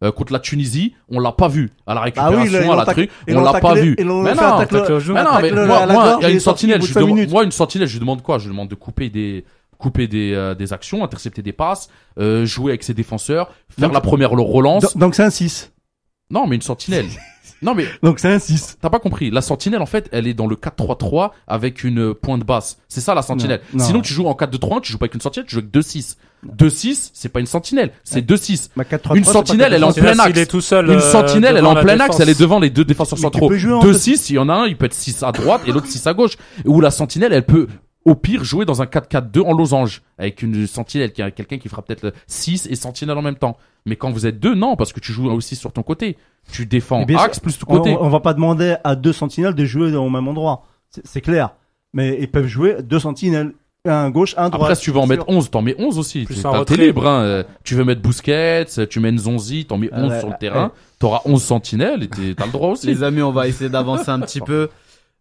[0.01, 1.72] Euh, contre la Tunisie, on l'a pas vu.
[1.86, 3.95] À la Ah récupération, oui, à la truc, on l'a pas vu.
[3.97, 6.82] Mais non, mais non, mais moi, moi, gorge, il y a il une sentinelle,
[7.30, 8.38] moi, une sentinelle, je lui demande quoi?
[8.38, 9.43] Je lui demande de couper des,
[9.80, 13.94] couper des, euh, des actions, intercepter des passes, euh, jouer avec ses défenseurs, faire Donc-
[13.96, 14.96] la première relance.
[14.96, 15.72] Donc- c'est un 6.
[16.30, 17.08] Non, mais une sentinelle.
[17.64, 18.78] non, mais Donc c'est un 6.
[18.80, 19.32] T'as pas compris.
[19.32, 22.78] La sentinelle, en fait, elle est dans le 4-3-3 avec une pointe basse.
[22.88, 23.62] C'est ça la sentinelle.
[23.74, 23.86] Non, non.
[23.86, 26.18] Sinon, tu joues en 4-2-3, tu joues pas avec une sentinelle, tu joues avec 2-6.
[26.58, 28.70] 2-6, c'est pas une sentinelle, c'est 2-6.
[28.76, 30.48] Ma 4-3-3, Une sentinelle, elle est en plein est axe.
[30.48, 32.10] tout seul, Une euh, sentinelle, elle est en plein défense.
[32.12, 33.50] axe, elle est devant les deux défenseurs centraux.
[33.50, 35.62] peux jouer en 2-6, il y en a un, il peut être 6 à droite
[35.68, 36.38] et l'autre 6 à gauche.
[36.66, 37.68] Ou la sentinelle, elle peut
[38.06, 41.68] au pire jouer dans un 4-4-2 en losange avec une sentinelle qui a quelqu'un qui
[41.70, 43.58] fera peut-être le 6 et sentinelle en même temps.
[43.86, 46.18] Mais quand vous êtes deux, non, parce que tu joues aussi sur ton côté.
[46.52, 47.95] Tu défends sûr, axe plus tout On, côté.
[48.00, 50.64] on va pas demander à deux sentinelles de jouer au même endroit.
[51.06, 51.52] C'est- clair.
[51.93, 53.54] Mais ils peuvent jouer deux sentinelles.
[53.86, 54.64] Un à gauche, un à droite.
[54.64, 56.26] Après, si tu veux en mettre 11, t'en mets 11 aussi.
[56.26, 57.22] T'es- libre, hein.
[57.22, 60.39] Euh, Tu veux mettre Busquets, tu mets Nzonzi, t'en mets 11 Ouais, sur le ouais.
[60.39, 60.72] terrain.
[61.00, 62.88] T'auras 11 sentinelles et t'as le droit aussi.
[62.88, 64.70] Les amis, on va essayer d'avancer un petit peu.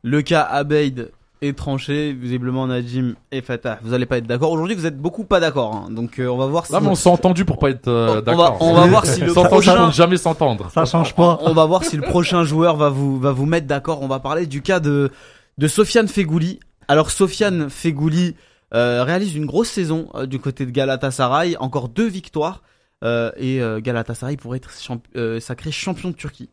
[0.02, 1.10] Le cas Abeid
[1.42, 2.12] est tranché.
[2.12, 4.50] Visiblement, Najim et Fatah, vous allez pas être d'accord.
[4.52, 5.74] Aujourd'hui, vous êtes beaucoup pas d'accord.
[5.74, 5.88] hein.
[5.90, 6.72] Donc, euh, on va voir si.
[6.72, 8.56] Là, mais on s'est entendu pour pas être euh, On va- d'accord.
[8.60, 10.70] on va voir si le S'entendre prochain- jamais s'entendre.
[10.72, 11.38] Ça change pas.
[11.42, 14.02] On va voir si le prochain joueur va vous, va vous mettre d'accord.
[14.02, 15.10] On va parler du cas de,
[15.58, 16.60] de Sofiane Fegouli.
[16.88, 18.34] Alors, Sofiane Fegouli
[18.74, 21.56] euh, réalise une grosse saison euh, du côté de Galatasaray.
[21.58, 22.62] Encore deux victoires.
[23.04, 26.50] Euh, et euh, Galatasaray pourrait être champ- euh, sacré champion de Turquie.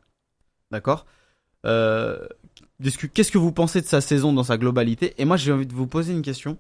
[0.71, 1.05] D'accord?
[1.65, 2.19] Euh,
[2.83, 5.13] qu'est-ce que- Qu'est-ce que vous pensez de sa saison dans sa globalité?
[5.17, 6.57] Et moi, j'ai envie de vous poser une question.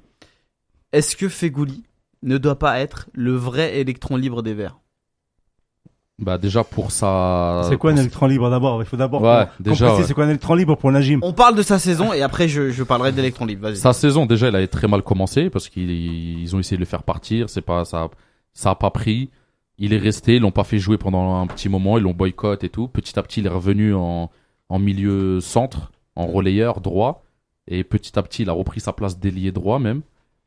[0.91, 1.83] Est-ce que Fegouli
[2.23, 4.77] ne doit pas être le vrai électron libre des Verts?
[6.17, 7.63] Bah, déjà pour sa.
[7.69, 8.81] C'est quoi un électron libre d'abord?
[8.81, 10.03] Il faut d'abord Ouais, déjà, ouais.
[10.03, 11.19] c'est quoi un électron libre pour Najim?
[11.23, 13.63] On parle de sa saison et après, je, je parlerai d'électron libre.
[13.63, 13.75] Vas-y.
[13.77, 16.85] Sa saison, déjà, elle avait très mal commencé parce qu'ils ils ont essayé de le
[16.85, 17.49] faire partir.
[17.49, 18.07] C'est pas, ça,
[18.53, 19.29] ça a pas pris.
[19.77, 22.63] Il est resté, ils l'ont pas fait jouer pendant un petit moment, ils l'ont boycott
[22.63, 22.87] et tout.
[22.87, 24.31] Petit à petit, il est revenu en,
[24.69, 27.23] en milieu centre, en relayeur droit.
[27.67, 30.01] Et petit à petit, il a repris sa place d'ailier droit même.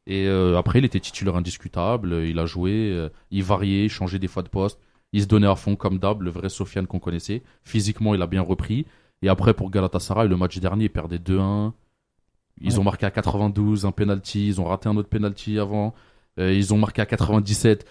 [0.06, 2.24] Et euh, après, il était titulaire indiscutable.
[2.24, 4.78] Il a joué, euh, il variait, il changeait des fois de poste.
[5.12, 7.42] Il se donnait à fond comme d'hab, le vrai Sofiane qu'on connaissait.
[7.62, 8.86] Physiquement, il a bien repris.
[9.22, 11.72] Et après, pour Galatasaray, le match dernier, il perdait 2-1.
[12.60, 12.78] Ils Ouais.
[12.78, 14.46] ont marqué à 92 un penalty.
[14.48, 15.94] Ils ont raté un autre penalty avant.
[16.38, 17.84] Euh, ils ont marqué à 97.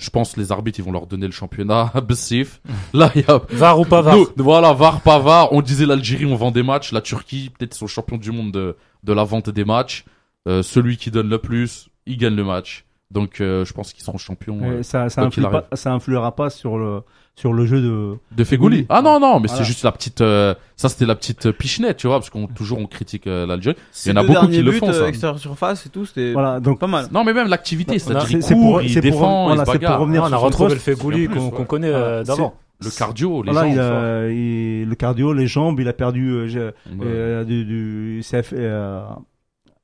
[0.00, 1.92] Je pense que les arbitres, ils vont leur donner le championnat.
[2.08, 2.60] Bessif.
[2.94, 5.52] Là, il y a Var ou pas var nous, voilà, VAR, pas VAR.
[5.52, 6.92] On disait l'Algérie, on vend des matchs.
[6.92, 10.04] La Turquie, peut-être, ils sont champions du monde de, de la vente des matchs.
[10.48, 12.86] Euh, celui qui donne le plus, il gagne le match.
[13.10, 15.92] Donc, euh, je pense qu'ils seront champions Euh, ça, ça, quoi qu'il influe pas, ça
[15.92, 17.02] influera pas sur le,
[17.36, 18.16] sur le jeu de.
[18.36, 18.84] de Fegouli.
[18.90, 19.62] Ah non, non, mais Voilà.
[19.62, 20.20] c'est juste la petite.
[20.20, 23.46] euh, ça, c'était la petite euh, pichenette, tu vois, parce qu'on toujours on critique euh,
[23.46, 23.76] l'Algérie.
[24.04, 25.08] Il y en a beaucoup qui le font, euh, ça.
[25.08, 27.06] extérieur surface et tout, c'était Voilà, donc pas mal.
[27.12, 30.22] Non, mais même l'activité, c'est-à-dire c'est pour, il c'est pour, défend, voilà, il pour revenir
[30.24, 30.80] on a retrouvé le.
[30.80, 31.50] Fegouli qu'on ouais.
[31.50, 32.54] qu'on connaît euh, Voilà, d'avant.
[32.82, 33.74] Le cardio, les Voilà, jambes.
[33.76, 36.72] il a, il- le cardio, les jambes, il a perdu, euh, Ouais.
[37.04, 38.22] euh, du, du,
[38.54, 39.02] euh,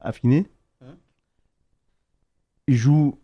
[0.00, 0.46] affiné.
[0.82, 0.94] Hein
[2.68, 3.18] Il joue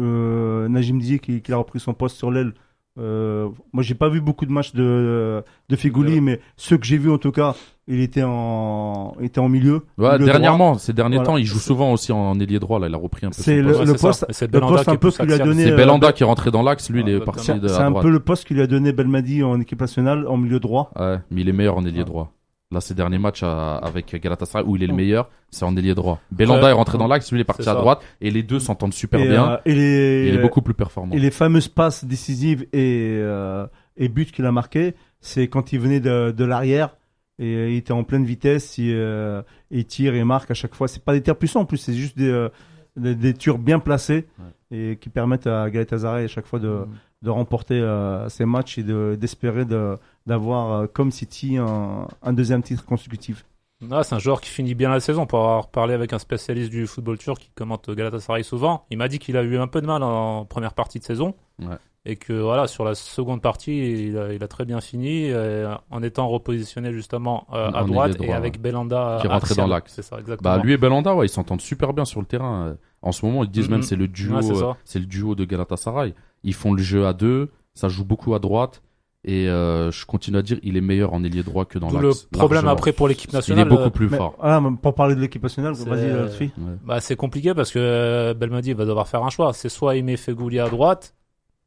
[0.00, 2.52] euh, Najim qui, qui a repris son poste sur l'aile.
[2.98, 6.20] Euh, moi, j'ai pas vu beaucoup de matchs de, de Figouli, Ouais.
[6.20, 7.54] mais ceux que j'ai vus en tout cas,
[7.88, 9.82] il était en, il était en milieu.
[9.98, 11.26] Ouais, milieu dernièrement, ces derniers Voilà.
[11.26, 12.78] temps, il joue souvent aussi en ailier droit.
[12.80, 13.34] Là, il a repris un peu.
[13.38, 14.24] C'est son le- poste.
[14.28, 16.12] Ouais, le Belanda poste qui un peu plus qu'il lui a donné, C'est euh, Belanda
[16.12, 16.90] qui est rentré dans l'axe.
[16.90, 19.42] Lui, il est parti de C'est un peu le poste qu'il lui a donné Belmadi
[19.42, 20.90] en équipe nationale en milieu droit.
[20.98, 22.32] Ouais, mais il est meilleur en ailier droit.
[22.72, 24.96] Là, ces derniers matchs à- avec Galatasaray où il est le Ouais.
[24.96, 26.20] meilleur, c'est en ailier droit.
[26.32, 28.92] Belanda est rentré dans l'axe, lui il est parti à droite et les deux s'entendent
[28.92, 29.52] super et, bien.
[29.52, 31.14] euh, et les, il est beaucoup plus performant.
[31.14, 35.78] Et les fameuses passes décisives et, euh, et buts qu'il a marqués, c'est quand il
[35.78, 36.96] venait de, de l'arrière
[37.38, 40.74] et euh, il était en pleine vitesse, il, euh, il tire et marque à chaque
[40.74, 40.88] fois.
[40.88, 42.48] C'est pas des tirs puissants en plus, c'est juste des, euh,
[42.96, 44.26] des, des tirs bien placés
[44.72, 46.86] et qui permettent à Galatasaray à chaque fois de, Mm.
[47.22, 49.94] de remporter euh, ces matchs et de- d'espérer de,
[50.26, 53.44] d'avoir euh, comme City un, un deuxième titre consécutif.
[53.90, 55.26] Ah, c'est un joueur qui finit bien la saison.
[55.26, 59.08] Pour avoir parlé avec un spécialiste du football turc qui commente Galatasaray souvent, il m'a
[59.08, 61.34] dit qu'il a eu un peu de mal en première partie de saison.
[61.60, 61.76] Ouais.
[62.08, 65.74] Et que voilà, sur la seconde partie, il a, il a très bien fini euh,
[65.90, 69.66] en étant repositionné justement euh, à En droite et avec Belanda Qui est rentré axial.
[69.68, 69.92] dans l'axe.
[69.94, 70.56] C'est ça, exactement.
[70.56, 72.76] Bah, lui et Belanda, ouais, ils s'entendent super bien sur le terrain.
[73.02, 73.72] En ce moment, ils disent Mhm.
[73.72, 76.14] même c'est le duo, Ouais, c'est le duo de Galatasaray.
[76.44, 78.82] Ils font le jeu à deux, ça joue beaucoup à droite.
[79.28, 81.98] Et euh, je continue à dire, il est meilleur en ailier droit que dans D'où
[81.98, 82.28] le l'axe.
[82.30, 83.68] problème après pour l'équipe Il est nationale.
[83.68, 84.36] beaucoup euh, plus Mais, fort.
[84.38, 86.44] voilà, pour parler de l'équipe nationale, C'est- vas-y, euh, Lotfi.
[86.44, 86.74] Ouais.
[86.84, 89.52] bah, c'est compliqué parce que euh, Belmadi va devoir faire un choix.
[89.52, 91.12] C'est soit il met Fegouli à droite.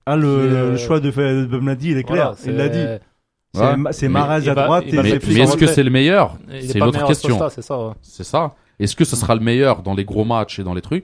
[0.05, 2.79] Ah, le, euh, choix de, de Belmadi, il est clair, Voilà, il l'a dit.
[2.79, 3.01] c'est-
[3.55, 3.77] C'est Ouais.
[3.77, 5.89] Ma- c'est Mais- Mahrez il à droite et va Mais, mais est-ce que c'est le
[5.89, 7.39] meilleur il est C'est l'autre question.
[7.49, 7.79] C'est ça.
[7.79, 7.93] ouais.
[8.01, 8.53] C'est ça.
[8.79, 11.03] Est-ce que ce sera le meilleur dans les gros matchs et dans les trucs?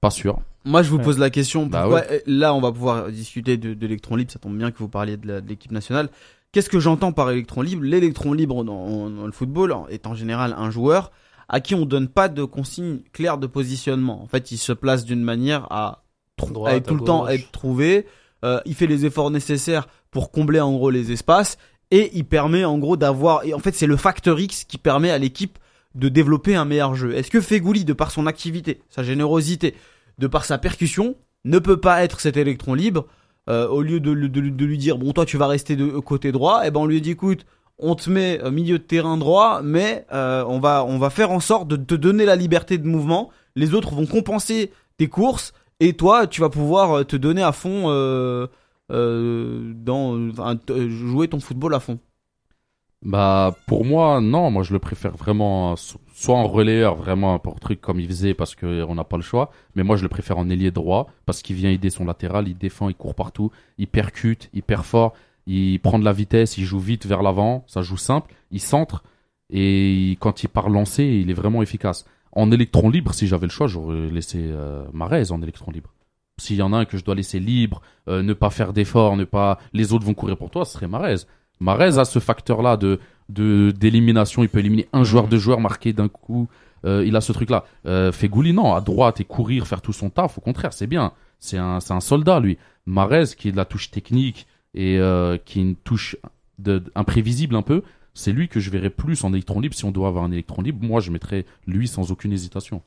[0.00, 0.38] Pas sûr.
[0.68, 1.04] Moi, je vous Ouais.
[1.04, 1.66] pose la question.
[1.66, 2.04] Bah ouais.
[2.10, 4.30] euh, Là, on va pouvoir discuter de, de l'électron libre.
[4.30, 6.10] Ça tombe bien que vous parliez de l'équipe nationale.
[6.52, 7.82] Qu'est-ce que j'entends par électron libre?
[7.84, 11.10] L'électron libre dans, dans le football est en général un joueur
[11.48, 14.22] à qui on donne pas de consigne claire de positionnement.
[14.22, 16.04] En fait, il se place d'une manière à,
[16.36, 18.06] Droite, à être tout à le temps être trouvé.
[18.44, 21.56] Euh, il fait les efforts nécessaires pour combler en gros les espaces
[21.90, 23.44] et il permet en gros d'avoir.
[23.44, 25.58] Et en fait, c'est le facteur X qui permet à l'équipe
[25.94, 27.14] de développer un meilleur jeu.
[27.14, 29.74] Est-ce que Fegouli, de par son activité, sa générosité,
[30.18, 33.06] de par sa percussion, ne peut pas être cet électron libre
[33.48, 36.70] euh, au lieu de, lui dire bon toi tu vas rester de côté droit, et
[36.70, 37.46] ben on lui dit écoute
[37.78, 41.30] on te met euh, milieu de terrain droit, mais euh, on va on va faire
[41.30, 43.30] en sorte de te donner la liberté de mouvement.
[43.54, 47.52] Les autres vont compenser tes courses et toi tu vas pouvoir euh, te donner à
[47.52, 48.46] fond euh,
[48.90, 50.30] euh, dans
[50.88, 51.98] jouer ton football à fond.
[53.02, 55.76] Bah pour moi non, moi je le préfère vraiment
[56.18, 59.22] soit en relayeur vraiment pour truc comme il faisait parce que on n'a pas le
[59.22, 62.48] choix, mais moi je le préfère en ailier droit parce qu'il vient aider son latéral,
[62.48, 65.14] il défend, il court partout, il percute, il perd fort,
[65.46, 69.04] il prend de la vitesse, il joue vite vers l'avant, ça joue simple, il centre
[69.48, 72.04] et quand il part lancer, il est vraiment efficace.
[72.32, 75.94] En électron libre, si j'avais le choix, j'aurais laissé euh, en électron libre.
[76.40, 79.16] S'il y en a un que je dois laisser libre, euh, ne pas faire d'efforts,
[79.16, 81.26] ne pas les autres vont courir pour toi, ce serait Marez.
[81.60, 82.98] Marez a ce facteur-là de
[83.28, 84.42] d'élimination.
[84.42, 86.48] Il peut éliminer un joueur, deux joueurs, marquer d'un coup.
[86.86, 87.64] Euh, il a ce truc-là.
[87.86, 90.38] Euh, Fegouli, non, à droite et courir, faire tout son taf.
[90.38, 91.12] Au contraire, c'est bien.
[91.40, 92.56] C'est un un soldat lui.
[92.86, 96.16] Marez qui est de la touche technique et euh, qui est une touche
[96.58, 97.82] de, de- imprévisible un peu.
[98.14, 99.74] C'est lui que je verrais plus en électron libre.
[99.74, 102.82] Si on doit avoir un électron libre, moi je mettrais lui sans aucune hésitation.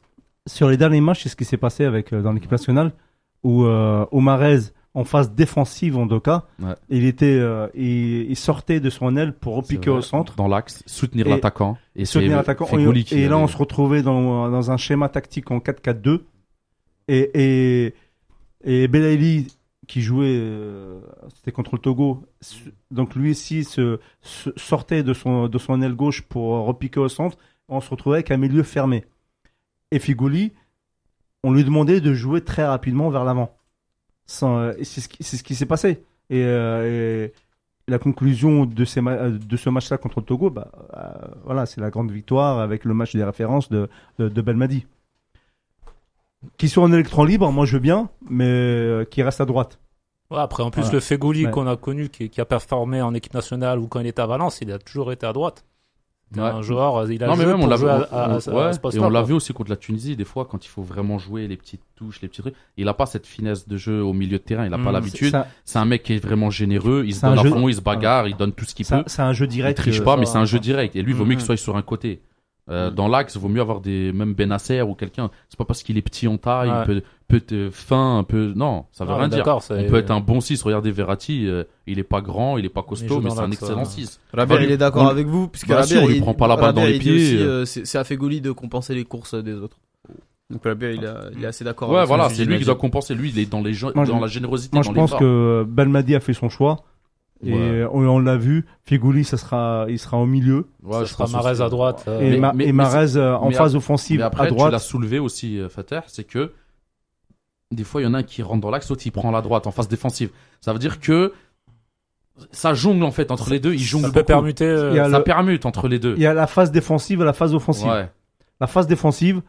[0.47, 2.91] Sur les derniers matchs, c'est ce qui s'est passé avec, euh, dans l'équipe nationale,
[3.43, 4.59] où euh, Omarez,
[4.93, 6.75] en phase défensive en Doka, Ouais.
[6.89, 10.35] il, était, euh, il, il sortait de son aile pour repiquer au centre.
[10.35, 11.77] Dans l'axe, soutenir l'attaquant.
[11.95, 12.65] Et soutenir l'attaquant.
[12.77, 12.83] Et,
[13.27, 16.19] là, avait- on se retrouvait dans, dans un schéma tactique en 4-4-2.
[17.07, 17.31] Et,
[17.85, 17.95] et,
[18.63, 19.47] et Belaïli,
[19.87, 20.99] qui jouait, euh,
[21.35, 22.23] c'était contre le Togo,
[22.91, 27.09] donc lui aussi se, se- sortait de son, de son aile gauche pour repiquer au
[27.09, 27.37] centre.
[27.69, 29.05] On se retrouvait avec un milieu fermé.
[29.91, 30.51] Et Figouli,
[31.43, 33.57] on lui demandait de jouer très rapidement vers l'avant.
[34.31, 36.03] Sans- euh, C'est ce qui, c'est ce qui s'est passé.
[36.29, 37.33] Et, euh, et
[37.87, 41.65] la conclusion de, ces ma- euh, de ce match-là contre le Togo, bah, euh, voilà,
[41.65, 44.85] c'est la grande victoire avec le match des références de, de, de Belmadi.
[46.57, 49.79] Qui soit en électron libre, moi je veux bien, mais euh, qui reste à droite.
[50.31, 50.95] Ouais, après, en plus, Voilà.
[50.95, 51.51] le Fegouli Ouais.
[51.51, 54.27] qu'on a connu, qui, qui a performé en équipe nationale ou quand il était à
[54.27, 55.65] Valence, il a toujours été à droite.
[56.33, 56.47] C'est Ouais.
[56.47, 58.49] Un joueur, il a Non, mais joué même on vu, à, à- on- à ce-
[58.51, 60.69] ouais, à ce et on l'a vu aussi contre la Tunisie, des fois, quand il
[60.69, 62.55] faut vraiment jouer les petites touches, les petits trucs.
[62.77, 64.93] Il a pas cette finesse de jeu au milieu de terrain, il a pas Mm,
[64.93, 65.37] l'habitude.
[65.65, 67.81] C'est un- mec qui est vraiment généreux, il se donne à jeu- fond, il se
[67.81, 69.03] bagarre, il donne tout ce qu'il peut.
[69.07, 69.77] c'est un jeu Il direct.
[69.77, 70.95] triche euh, pas, mais c'est un jeu direct.
[70.95, 71.37] Et lui, il vaut mieux Mhm.
[71.37, 72.21] qu'il soit sur un côté.
[72.71, 72.95] Euh, Mm.
[72.95, 75.29] Dans l'axe, il vaut mieux avoir des même Benasser ou quelqu'un.
[75.49, 76.85] C'est pas parce qu'il est petit en taille, Ouais.
[76.85, 78.53] peut, peut être fin, un peu.
[78.55, 79.43] Non, ça veut Ah, rien dire.
[79.47, 80.63] On peut être un bon 6.
[80.63, 83.79] Regardez Verratti, euh, il est pas grand, il est pas costaud, mais c'est un excellent
[83.79, 83.85] ouais.
[83.85, 84.19] 6.
[84.33, 86.21] Rabert, Bah, il est d'accord on- avec vous, puisque Bah, si, Rabert, on lui il-
[86.21, 87.61] prend pas la balle dans les il pieds, euh.
[87.61, 89.77] euh, c'est à Fegoli de compenser les courses des autres.
[90.49, 91.89] Donc Rabert, il, a- il est assez d'accord.
[91.89, 93.15] Ouais, avec voilà, c'est lui qui doit compenser.
[93.15, 94.75] Lui, il est dans les dans la générosité.
[94.75, 95.19] Moi, dans je les pense bras.
[95.19, 96.83] que Belmadi a fait son choix.
[97.43, 97.85] Et Ouais.
[97.91, 98.65] on, on l'a vu.
[98.83, 100.67] Figouli, ça sera, il sera au milieu.
[100.83, 102.03] Ouais, ça je sera Marez à droite.
[102.07, 104.43] euh, Et, Mais- Ma- mais- et mais Marez euh, en mais phase offensive Mais après,
[104.43, 104.71] à tu droite.
[104.71, 106.51] l'as soulevé aussi, euh, Fater, c'est que
[107.71, 109.41] des fois, il y en a un qui rentre dans l'axe, l'autre il prend la
[109.41, 110.29] droite en phase défensive.
[110.59, 111.33] Ça veut dire que
[112.51, 113.73] ça jongle en fait entre les deux.
[113.73, 114.65] Il jongle ça peut permuter.
[114.65, 116.13] euh, Il y a Ça le- permute entre les deux.
[116.17, 117.87] Il y a la phase défensive et la phase offensive.
[117.89, 118.09] Ouais.
[118.59, 119.41] La phase défensive,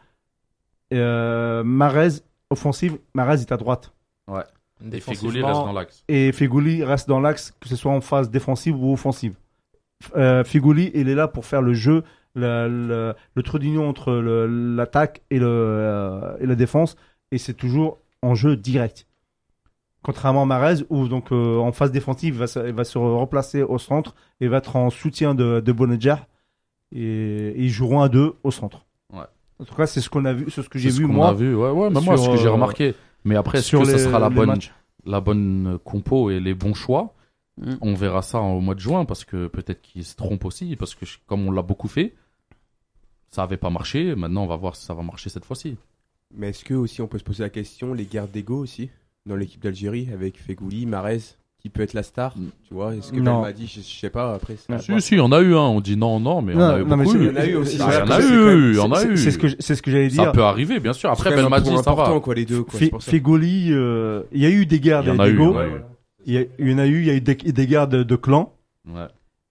[0.94, 2.20] euh, Marez
[2.50, 3.92] offensive, Marez est à droite.
[4.90, 6.04] Et reste dans l'axe.
[6.08, 6.30] Et
[6.84, 9.34] reste dans l'axe, que ce soit en phase défensive ou offensive.
[10.16, 12.02] Euh, Figouli, il est là pour faire le jeu,
[12.34, 16.96] le, le, le trait d'union entre l'attaque et, euh, et la défense,
[17.30, 19.06] et c'est toujours en jeu direct.
[20.02, 22.98] Contrairement à Marez, où donc euh, en phase défensive, il va, se, il va se
[22.98, 26.16] replacer au centre et va être en soutien de, de Bonneger,
[26.90, 28.84] et, et ils joueront à deux au centre.
[29.12, 29.20] Ouais.
[29.60, 31.28] En tout cas, c'est ce qu'on a vu, c'est ce que j'ai vu qu'on moi.
[31.28, 31.54] a vu.
[31.54, 32.94] Ouais, ouais, moi, sur, ce que j'ai euh, remarqué.
[33.24, 34.72] Mais après, est-ce sur que sera la bonne, matchs.
[35.04, 37.14] la bonne compo et les bons choix
[37.58, 37.74] Mm.
[37.80, 40.94] On verra ça au mois de juin parce que peut-être qu'ils se trompent aussi parce
[40.94, 42.14] que comme on l'a beaucoup fait,
[43.28, 44.14] ça avait pas marché.
[44.14, 45.76] Maintenant, on va voir si ça va marcher cette fois-ci.
[46.34, 48.90] Mais est-ce que aussi on peut se poser la question, les guerres d'ego aussi,
[49.26, 52.46] dans l'équipe d'Algérie, avec Fegouli, Marez, qui peut être la star Mm.
[52.66, 53.42] Tu vois, est-ce que Non.
[53.42, 54.56] m'a dit, je, je sais pas, après.
[54.56, 55.58] c'est à Si, si, on a eu un.
[55.60, 57.16] On dit non, non, mais on a eu non, mais beaucoup.
[57.16, 57.78] c'est- Il y en a eu aussi.
[57.80, 59.16] Ah, il y en a eu, même- il y en a eu.
[59.16, 60.32] C'est ce que je- c'est ce que j'allais Ça dire.
[60.32, 61.10] peut arriver, bien sûr.
[61.10, 62.20] Après, Belmadi, ça important, va.
[62.20, 62.62] quoi, les deux.
[62.64, 62.86] Quoi, ça.
[63.16, 65.44] Euh, il y a eu des guerres Il y en a eu, d'ego.
[65.44, 65.80] il y en a eu.
[66.24, 66.40] Il y, a-
[66.86, 68.54] eu, il y a eu des, guerres de, de clans.
[68.88, 69.06] Ouais.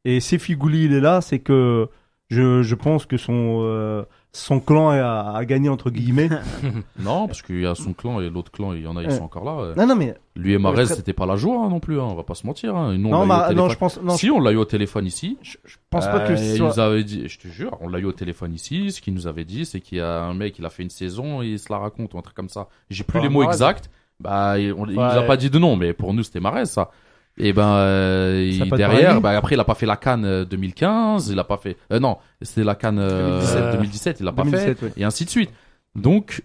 [0.06, 1.88] Et si Figouli il est là, c'est que
[2.30, 4.04] je, je pense que son, euh,
[4.34, 6.30] son clan a, a gagné entre guillemets.
[7.00, 9.12] Non, parce qu'il y a son clan et l'autre clan, il y en a, ils
[9.12, 9.74] sont encore là.
[9.76, 12.16] non, non, mais Lui et Marez, c'était pas la joie hein, non plus, hein, on
[12.16, 12.76] va pas se mentir.
[12.76, 12.98] Hein.
[12.98, 15.38] Nous, non, ma- non, je pense, non, si, on l'a eu au téléphone ici.
[15.42, 18.00] je, je pense pas que il soit- nous avait dit, je te jure, on l'a
[18.00, 18.92] eu au téléphone ici.
[18.92, 20.90] Ce qu'il nous avait dit, c'est qu'il y a un mec, il a fait une
[20.90, 22.68] saison et il se la raconte ou un truc comme ça.
[22.90, 23.54] J'ai plus les mots Marez.
[23.56, 23.90] exacts.
[24.20, 26.66] Bah, il, on- il nous a pas dit de nom, mais pour nous, c'était Marez,
[26.68, 26.92] ça.
[27.38, 31.30] Et ben euh, il- derrière, bah, après il a pas fait la Cannes euh, 2015,
[31.30, 31.78] il a pas fait.
[31.92, 33.72] euh, non, c'était la Cannes euh, 2017.
[33.74, 34.94] 2017, il l'a pas fait 2017, ouais.
[34.98, 35.50] et ainsi de suite.
[35.96, 36.44] Donc,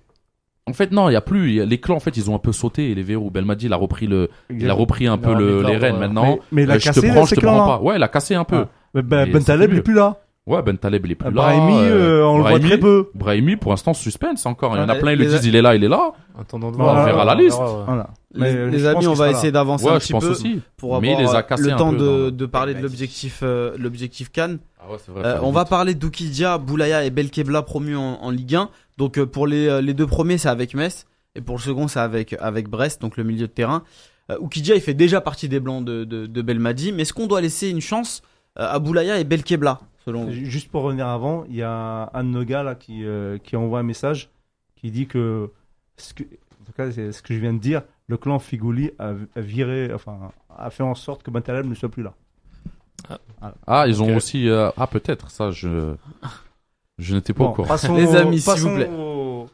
[0.67, 1.49] en fait, non, il y a plus.
[1.51, 3.31] il y a- les clans, en fait, ils ont un peu sauté les verrous.
[3.31, 6.25] Belmadi, il a repris le, il a repris un peu a le, les rênes maintenant.
[6.25, 7.81] Mais, mais il a Euh, je cassé te prends, ces je te prends pas.
[7.83, 8.65] Ouais, il a cassé un peu.
[8.65, 8.69] Ah.
[8.95, 10.17] Mais Ben, Ben Taleb il est plus là.
[10.47, 11.33] Ouais, Ben Taleb, il est plus là.
[11.33, 13.11] Brahimi, euh, euh, on le voit Brahimi- très peu.
[13.15, 14.77] Brahimi, pour l'instant, suspense encore.
[14.77, 16.13] Il y en a plein, ils le disent, il est là, il est là.
[16.39, 17.03] Attendons de voir.
[17.03, 17.59] on verra la liste.
[17.59, 18.11] Voilà.
[18.35, 19.53] Mais les amis, on va essayer là.
[19.61, 20.61] d'avancer Ouais, un je petit pense peu aussi.
[20.77, 22.81] pour Mais il avoir les a euh, cassés le un temps peu de, parler de
[22.83, 24.59] l'objectif euh, l'objectif Cannes.
[24.79, 25.25] Ah ouais, c'est vrai.
[25.25, 28.69] Euh, faut on va parler d'Oukidia, Boulaya et Belkebla promus en, en Ligue 1.
[28.99, 31.07] Donc euh, pour les, euh, les deux premiers, c'est avec Metz.
[31.35, 33.83] Et pour le second, c'est avec, avec Brest, donc le milieu de terrain.
[34.31, 36.93] Euh, Oukidia, il fait déjà partie des Blancs de, de, de Belmadi.
[36.93, 38.23] Mais est-ce qu'on doit laisser une chance
[38.59, 40.33] euh, à Boulaya et Belkebla, selon vous?
[40.33, 43.57] Juste pour revenir avant, il y a un de nos gars là qui, euh, qui
[43.57, 44.31] envoie un message
[44.77, 45.51] qui dit que,
[45.99, 48.91] ce que en tout cas, c'est ce que je viens de dire, le clan Figouli
[48.99, 52.15] a, a viré, enfin, a fait en sorte que Bentaleb ne soit plus là.
[53.67, 54.17] Ah, ils ont Ok.
[54.17, 54.49] aussi.
[54.49, 55.31] euh, Ah, peut-être.
[55.31, 55.95] Ça, je.
[56.99, 57.69] Je n'étais pas au Bon, courant.
[57.69, 58.89] passons, Les amis, s'il passons vous plaît.
[58.91, 59.49] Au,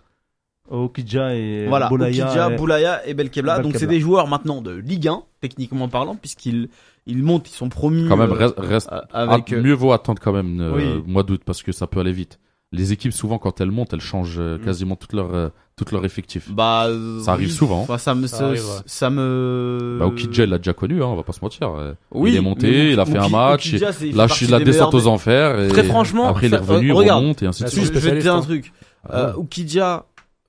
[0.70, 3.56] au Kidja et Voilà, Boulaya Oukidia, et- Boulaya et Belkebla.
[3.56, 3.80] Donc Belkebla.
[3.80, 6.68] c'est des joueurs maintenant de Ligue 1, techniquement parlant, puisqu'ils
[7.06, 8.54] ils montent, ils sont promus Quand même, euh, reste.
[8.58, 9.52] reste- avec...
[9.52, 11.02] mieux vaut attendre quand même euh, Oui.
[11.06, 12.38] mois d'août parce que ça peut aller vite.
[12.74, 14.64] Les équipes, souvent, quand elles montent, elles changent euh, Mm.
[14.64, 16.50] quasiment tout leur, euh, tout leur effectif.
[16.50, 16.86] Bah,
[17.22, 17.52] Ça arrive oui.
[17.54, 17.80] souvent.
[17.82, 18.80] Enfin, ça me, Ça ça, arrive, ouais.
[18.86, 19.96] ça me.
[20.00, 21.70] Bah, Okidja, il l'a déjà connu, hein, on va pas se mentir.
[22.12, 24.46] Oui, il est monté, mais il a fait un match, Okidja, il Là, je suis
[24.46, 25.60] la des descente aux enfers.
[25.60, 27.20] Et Très franchement, Après, il est revenu, il regarde.
[27.20, 27.92] remonte et ainsi de Je, suite.
[27.92, 28.72] je vais te dire un truc.
[29.06, 29.32] Ah Euh,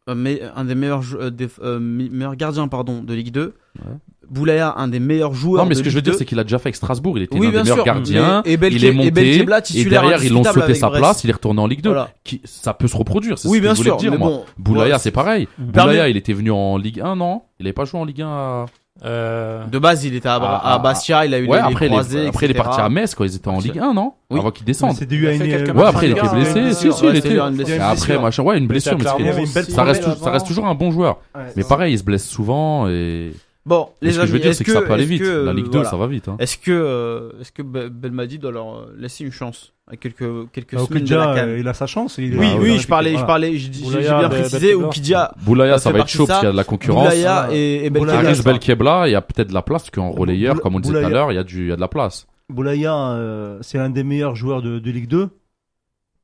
[0.10, 3.54] euh, mais- un des meilleurs, euh, des- euh, gardiens pardon, de Ligue 2.
[3.80, 3.86] Ouais.
[4.30, 6.18] Boulaya, un des meilleurs joueurs Non, mais de ce que je veux dire, 2.
[6.20, 7.18] c'est qu'il a déjà fait avec Strasbourg.
[7.18, 8.42] Il était Oui, bien des meilleurs sûr, gardiens.
[8.46, 9.40] mais- et Belke- il est et monté.
[9.76, 11.02] Et derrière, ils l'ont sauté sa Brest.
[11.02, 11.24] place.
[11.24, 11.90] Il est retourné en Ligue 2.
[11.90, 12.10] Voilà.
[12.24, 13.38] Qui, ça peut se reproduire.
[13.38, 13.98] C'est Oui, ce que bien je voulais sûr.
[13.98, 14.30] dire, mais moi.
[14.30, 15.48] bon, Boulaya, c'est pareil.
[15.58, 17.44] Boulaya, il était venu en Ligue 1, non?
[17.60, 18.66] Il avait pas joué en Ligue 1 à...
[19.06, 21.70] Euh, De base, il était à, Ah, à Bastia, il a eu Ouais, les, les
[21.70, 23.80] après, il croisés, est, après il est parti à Metz quand ils étaient en Ligue
[23.80, 24.14] 1, non?
[24.30, 24.40] Oui.
[24.40, 24.96] Avant qu'il Mais descende.
[24.96, 25.42] C'est dû à une.
[25.42, 26.74] euh, Ouais, après, il était un, blessé.
[26.74, 27.30] Si, si, il ouais, était.
[27.30, 27.66] c'est une blessure.
[27.66, 28.96] Il y a une Et après, machin, ouais, une blessure.
[28.98, 31.20] mais ça reste, Clermont, ça reste toujours un bon joueur.
[31.36, 33.32] Ouais, Mais pareil, il se blesse souvent et.
[33.66, 35.12] Bon, les ce que je veux amis, dire, est-ce c'est que ça peut aller est-ce
[35.14, 35.22] vite.
[35.22, 35.90] que, La Ligue 2, voilà.
[35.90, 36.28] ça va vite.
[36.28, 36.36] hein.
[36.40, 40.52] Est-ce que, euh, est-ce que Be- Belmadi doit leur euh, laisser une chance à quelques
[40.52, 40.86] quelques vrai.
[40.86, 42.18] semaines de la il a sa chance.
[42.18, 44.76] il- Oui, Ah, oui, je parlais, je parlais, j'ai bien précisé.
[44.76, 47.08] Oukidia, Boulaya, ça va être chaud parce qu'il y a de la concurrence.
[47.08, 49.08] Boulaya et, et Belkebla.
[49.08, 51.10] Il y a peut-être de la place, parce qu'en relayeur, comme on disait tout à
[51.10, 52.28] l'heure, il y a du, il y a de la place.
[52.50, 55.30] Boulaya, euh, c'est un des meilleurs joueurs de, de Ligue 2.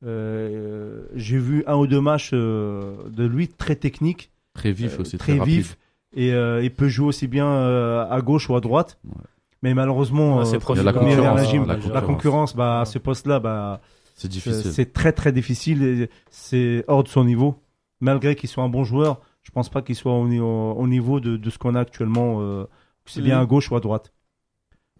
[0.06, 5.02] Euh, J'ai vu un ou deux matchs euh, de lui très technique, Très vif euh,
[5.02, 5.76] aussi, très, vif,
[6.14, 8.98] et euh, il peut jouer aussi bien euh, à gauche ou à droite.
[9.04, 9.12] Ouais.
[9.62, 12.54] Mais malheureusement, euh, c'est Il y a la concurrence.
[12.54, 13.80] la bah, à ce poste-là, bah,
[14.14, 14.72] C'est euh, difficile.
[14.72, 16.08] c'est très très difficile.
[16.30, 17.56] C'est hors de son niveau.
[18.00, 20.86] Malgré qu'il soit un bon joueur, je pense pas qu'il soit au, ni- au- au
[20.88, 22.38] niveau de, de ce qu'on a actuellement.
[22.40, 22.64] Euh,
[23.04, 24.12] c'est bien à gauche ou à droite.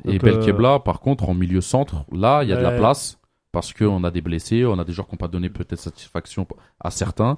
[0.04, 3.18] Et Belkebla, par contre, en milieu centre, là, il y a de la place
[3.52, 6.46] parce qu'on a des blessés, on a des joueurs qui n'ont pas donné peut-être satisfaction
[6.80, 7.36] à certains.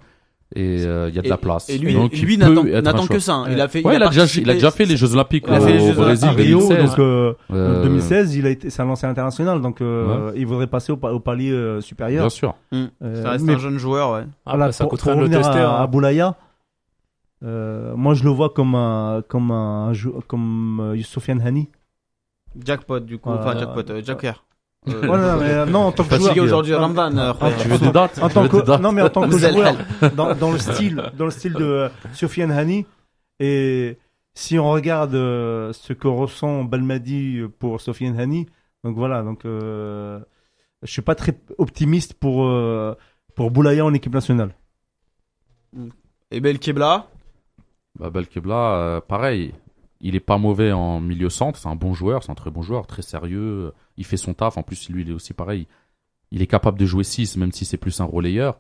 [0.55, 1.69] Et euh, il y a de la place.
[1.71, 3.35] Et lui, Donc, il lui n'attend que ça.
[3.35, 3.47] hein.
[3.51, 3.83] Il a fait.
[3.85, 5.73] Ouais, il a, déjà, il a déjà fait les Jeux Olympiques Il a au, fait
[5.73, 6.87] les au Jeux Brésil à Rio, 2016.
[6.91, 10.47] donc euh, Euh, en 2016, il a été, c'est un lancé international, donc euh, il
[10.47, 12.23] voudrait passer au, pa- au palier euh, supérieur.
[12.25, 12.55] Bien sûr.
[12.75, 12.89] Euh,
[13.23, 14.27] Ça reste mais un jeune joueur, ouais.
[14.45, 15.59] Après, voilà, ça pour, coûterait pour de le tester.
[15.59, 15.83] à, hein.
[15.83, 16.37] à Boulaya,
[17.45, 19.93] euh, moi je le vois comme un comme un
[20.29, 21.69] comme Sofiane Hani.
[22.65, 23.31] Jackpot, du coup.
[23.31, 24.45] Euh, Enfin, jackpot, euh, Joker.
[24.89, 26.45] Euh, non, mais, euh, non, en tant que Fatigué joueur.
[26.47, 27.17] aujourd'hui, Non, Ramadan.
[27.17, 27.57] euh, frère.
[27.59, 29.77] Tu veux des dates En tant que, non, mais en tant que joueur,
[30.17, 32.85] dans, dans le style, dans le style de euh, Sofiane Hani,
[33.39, 33.97] et
[34.35, 38.47] si on regarde euh, ce que ressent Balmadi pour Sofiane Hani,
[38.83, 40.19] donc voilà, donc euh,
[40.83, 42.95] je suis pas très optimiste pour euh,
[43.37, 44.53] pour Boulaya en équipe nationale.
[46.33, 47.07] Et Belkebla?
[47.99, 49.55] Bah, Belkebla, euh, pareil.
[50.03, 51.59] Il est pas mauvais en milieu centre.
[51.59, 52.23] C'est un bon joueur.
[52.23, 53.73] C'est un très bon joueur, très sérieux.
[53.97, 54.59] Il fait son taf.
[54.59, 55.67] En plus, lui, il est aussi pareil.
[56.33, 58.59] Il est capable de jouer 6, même si c'est plus un relayeur.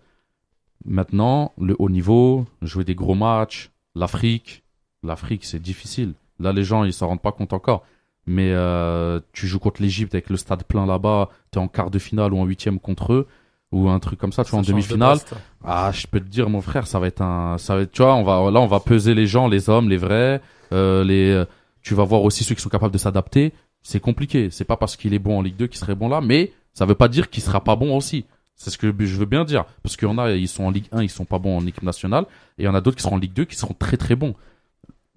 [0.84, 4.62] Maintenant, le haut niveau, jouer des gros matchs, l'Afrique.
[5.02, 6.14] L'Afrique, c'est difficile.
[6.38, 7.84] Là, les gens, ils s'en rendent pas compte encore.
[8.26, 11.28] Mais euh, tu joues contre l'Égypte avec le stade plein là-bas.
[11.50, 13.28] T'es en quart de finale ou en huitième contre eux.
[13.72, 15.18] Ou un truc comme ça, tu vois, en de demi-finale.
[15.64, 18.02] Ah, je peux te dire, mon frère, ça va être un, ça va être, tu
[18.02, 20.42] vois, on va, là, on va peser les gens, les hommes, les vrais,
[20.72, 21.46] euh, les, euh,
[21.80, 23.52] tu vas voir aussi ceux qui sont capables de s'adapter.
[23.82, 24.50] C'est compliqué.
[24.50, 26.86] C'est pas parce qu'il est bon en Ligue 2 qu'il serait bon là, mais ça
[26.86, 28.26] veut pas dire qu'il sera pas bon aussi.
[28.54, 29.64] C'est ce que je veux bien dire.
[29.82, 31.66] Parce qu'il y en a, ils sont en Ligue 1, ils sont pas bons en
[31.66, 32.24] équipe nationale,
[32.58, 34.14] et il y en a d'autres qui seront en Ligue 2 qui seront très très
[34.14, 34.34] bons.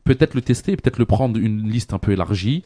[0.03, 2.63] Peut-être le tester, peut-être le prendre une liste un peu élargie.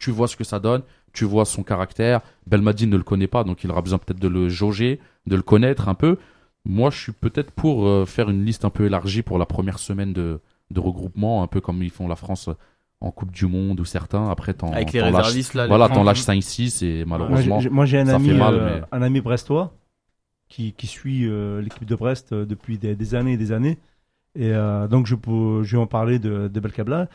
[0.00, 0.82] Tu vois ce que ça donne,
[1.12, 2.20] tu vois son caractère.
[2.48, 4.98] Belmadi ne le connaît pas, donc il aura besoin peut-être de le jauger,
[5.28, 6.16] de le connaître un peu.
[6.64, 9.78] Moi, je suis peut-être pour euh, faire une liste un peu élargie pour la première
[9.78, 10.40] semaine de,
[10.72, 12.48] de regroupement, un peu comme ils font la France
[13.02, 14.28] en Coupe du Monde ou certains.
[14.28, 15.62] Après, t'en Avec les t'en lâches, réservistes, là.
[15.64, 15.96] les voilà, grands.
[15.96, 17.60] t'en lâches 5-6 et Moi, malheureusement.
[17.60, 19.72] j'ai- moi, j'ai un ça ami, fait mal, euh, mais- un ami brestois
[20.48, 23.78] qui, qui suit euh, l'équipe de Brest euh, depuis des, des années et des années.
[24.34, 27.08] Et euh, donc, je, peux, je vais en parler de, de Belkabla.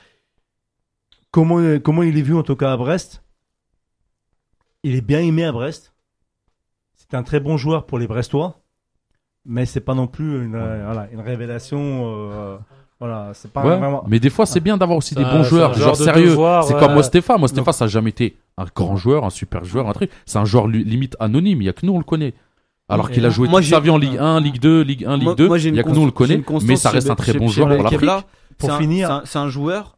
[1.36, 3.22] Comment, comment il est vu en tout cas à Brest?
[4.84, 5.94] Il est bien aimé à Brest.
[6.96, 8.62] C'est un très bon joueur pour les Brestois,
[9.46, 12.04] mais c'est pas non plus une, euh, voilà, une révélation.
[12.06, 12.58] euh,
[13.02, 14.06] voilà, c'est pas Ouais, vraiment.
[14.08, 16.30] mais des fois, c'est bien d'avoir aussi des bons joueurs, des genre joueurs sérieux.
[16.30, 16.80] devoir, C'est ouais.
[16.80, 17.38] comme Mostefa.
[17.38, 20.10] Mostefa, Donc- ça n'a jamais été un grand joueur, un super joueur, un truc.
[20.26, 21.62] C'est un joueur li- limite anonyme.
[21.62, 22.34] Il y a que nous, on le connaît.
[22.88, 25.16] Alors qu'il a joué moi, toute sa vie en Ligue 1, Ligue 2, Ligue 1,
[25.16, 25.48] Ligue Moi- 2.
[25.50, 26.42] moi, j'ai il y a que nous, on le connaît.
[26.64, 28.10] Mais ça reste un très bon joueur pour l'Afrique.
[28.58, 29.98] Pour C'est finir- c'est un- c'est un joueur.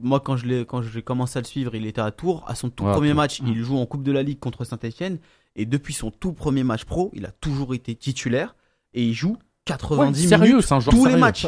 [0.00, 2.44] Moi, quand je l'ai, quand j'ai commencé à le suivre, il était à Tours.
[2.46, 5.18] À son tout Ouais, premier match, il joue en Coupe de la Ligue contre Saint-Etienne.
[5.54, 8.54] Et depuis son tout premier match pro, il a toujours été titulaire.
[8.92, 11.46] Et il joue 90 Ouais, sérieux, minutes un tous les matchs.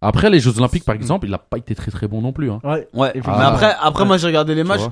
[0.00, 2.50] Après, les Jeux Olympiques, par exemple, il n'a pas été très très bon non plus.
[2.50, 2.60] Hein.
[2.64, 3.12] Ouais, Ouais.
[3.14, 4.08] Mais après, après, Ouais.
[4.08, 4.82] moi, j'ai regardé les matchs.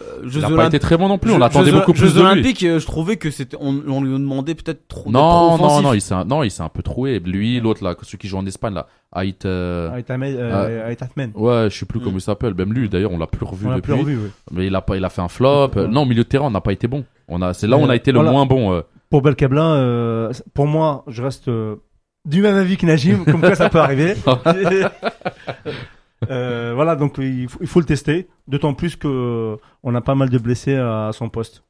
[0.00, 1.32] Euh, Il n'a pas été très bon non plus.
[1.32, 2.26] On l'attendait Jeux- beaucoup plus Jeux de lui.
[2.26, 5.10] Olympiques, euh, je trouvais que c'était, on, on lui demandait peut-être trop.
[5.10, 7.18] Non, trop non, non, il s'est un, non, il s'est un peu troué.
[7.18, 8.86] Lui, l'autre là, celui qui joue en Espagne là,
[9.16, 11.32] Ait, euh, Ahmed- euh, avec Ahmed.
[11.34, 12.04] ouais, je sais plus Mm.
[12.04, 12.54] comment il s'appelle.
[12.54, 13.92] Même lui, d'ailleurs, on l'a plus revu On l'a depuis.
[13.92, 14.16] plus revu.
[14.16, 14.30] ouais.
[14.52, 15.72] Mais il a pas, il a fait un flop.
[15.90, 17.04] Non, au milieu de terrain, on n'a pas été bon.
[17.28, 18.72] On a, c'est là où on a été le moins bon.
[18.72, 18.80] euh.
[19.10, 21.76] Pour Belkabla, euh, pour moi, je reste euh,
[22.24, 24.14] du même avis que Najim, comme quoi ça peut arriver.
[26.30, 30.14] Euh, voilà, donc il faut, il faut le tester, d'autant plus que on a pas
[30.14, 31.64] mal de blessés à, son poste.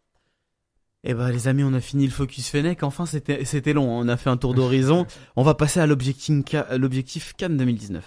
[1.04, 2.82] Eh ben les amis, on a fini le focus Fennec.
[2.84, 3.98] Enfin, c'était c'était long.
[3.98, 4.04] hein.
[4.04, 5.06] On a fait un tour d'horizon.
[5.36, 8.04] on va passer à l'objectif Ca- l'objectif Cannes 2019.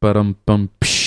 [0.00, 1.03] Param, pam, psh.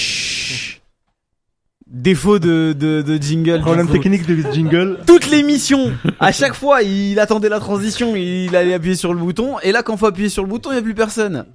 [1.90, 3.62] Défaut de de, de jingle.
[3.62, 5.00] Problème technique de jingle.
[5.08, 9.58] Toute l'émission, à chaque fois, il attendait la transition, il allait appuyer sur le bouton,
[9.60, 11.46] et là, quand faut appuyer sur le bouton, il y a plus personne.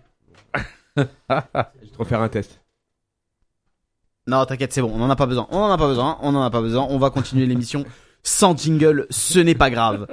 [0.97, 2.61] Je vais te refaire un test.
[4.27, 5.49] Non, t'inquiète, c'est bon, on en a pas besoin.
[5.51, 6.87] On en a pas besoin, on en a pas besoin.
[6.89, 7.85] On va continuer l'émission
[8.23, 10.07] sans jingle, ce n'est pas grave.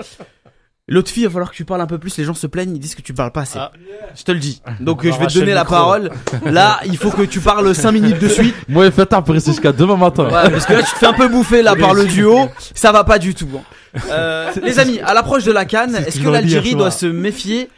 [0.89, 2.17] L'autre fille, il va falloir que tu parles un peu plus.
[2.17, 3.59] Les gens se plaignent, ils disent que tu parles pas assez.
[3.59, 3.71] Ah.
[4.15, 4.61] Je te le dis.
[4.79, 5.75] Donc On euh, je vais te donner la micro.
[5.75, 6.11] parole.
[6.45, 8.55] Là, il faut que tu parles 5 minutes de suite.
[8.67, 10.25] Moi, faites un rester jusqu'à demain matin.
[10.25, 12.47] Ouais, parce que là, tu te fais un peu bouffer là par le duo.
[12.73, 13.47] Ça va pas du tout.
[13.55, 13.99] hein.
[14.11, 17.69] Euh, les amis, à l'approche de la Cannes, est-ce que que l'Algérie doit se méfier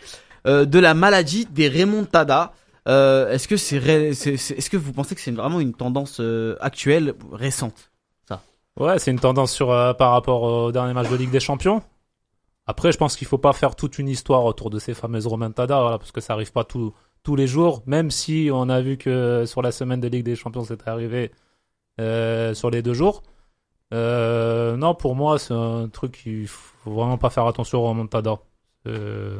[0.48, 2.52] euh, de la maladie des remontadas
[2.88, 6.18] euh, Est-ce que c'est, ré- c'est- est-ce que vous pensez que c'est vraiment une tendance
[6.20, 7.90] euh, actuelle, récente?
[8.80, 11.82] Ouais, c'est une tendance sur, euh, par rapport au dernier match de Ligue des Champions.
[12.68, 15.82] Après, je pense qu'il faut pas faire toute une histoire autour de ces fameuses remontadas,
[15.82, 16.94] voilà, parce que ça arrive pas tous
[17.24, 20.36] tous les jours, même si on a vu que sur la semaine de Ligue des
[20.36, 21.32] Champions, c'était arrivé
[22.00, 23.22] euh, sur les deux jours.
[23.94, 28.40] Euh, non, pour moi, c'est un truc qu'il faut vraiment pas faire attention aux remontadas.
[28.88, 29.38] Euh,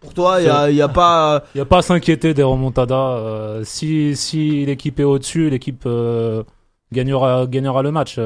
[0.00, 1.44] Pour toi, il y a, y a pas.
[1.54, 3.16] Il n'y a pas à s'inquiéter des remontadas.
[3.16, 6.44] Euh, si si l'équipe est au-dessus, l'équipe euh,
[6.92, 8.20] gagnera, gagnera le match.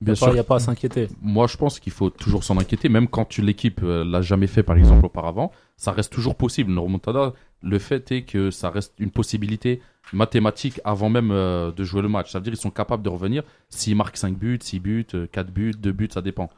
[0.00, 0.26] Euh, Il Bien n'y sûr.
[0.28, 1.08] pas- y a pas à s'inquiéter.
[1.22, 4.62] Moi, je pense qu'il faut toujours s'en inquiéter, même quand l'équipe euh, l'a jamais fait,
[4.62, 6.70] par exemple, auparavant, ça reste toujours possible.
[6.70, 7.32] Une remontada,
[7.62, 9.80] le fait est que ça reste une possibilité
[10.12, 12.30] mathématique avant même euh, de jouer le match.
[12.30, 15.26] Ça veut dire qu'ils sont capables de revenir s'ils marquent 5 buts, 6 buts, euh,
[15.30, 16.48] 4 buts, 2 buts, ça dépend.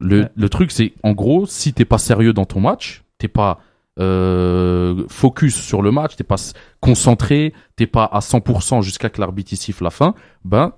[0.00, 0.28] Le, Ouais.
[0.34, 3.60] le truc, c'est, en gros, si t'es pas sérieux dans ton match, t'es pas
[4.00, 6.36] euh, focus sur le match, t'es pas
[6.80, 10.72] concentré, t'es pas à 100% jusqu'à que l'arbitre siffle la fin, ben,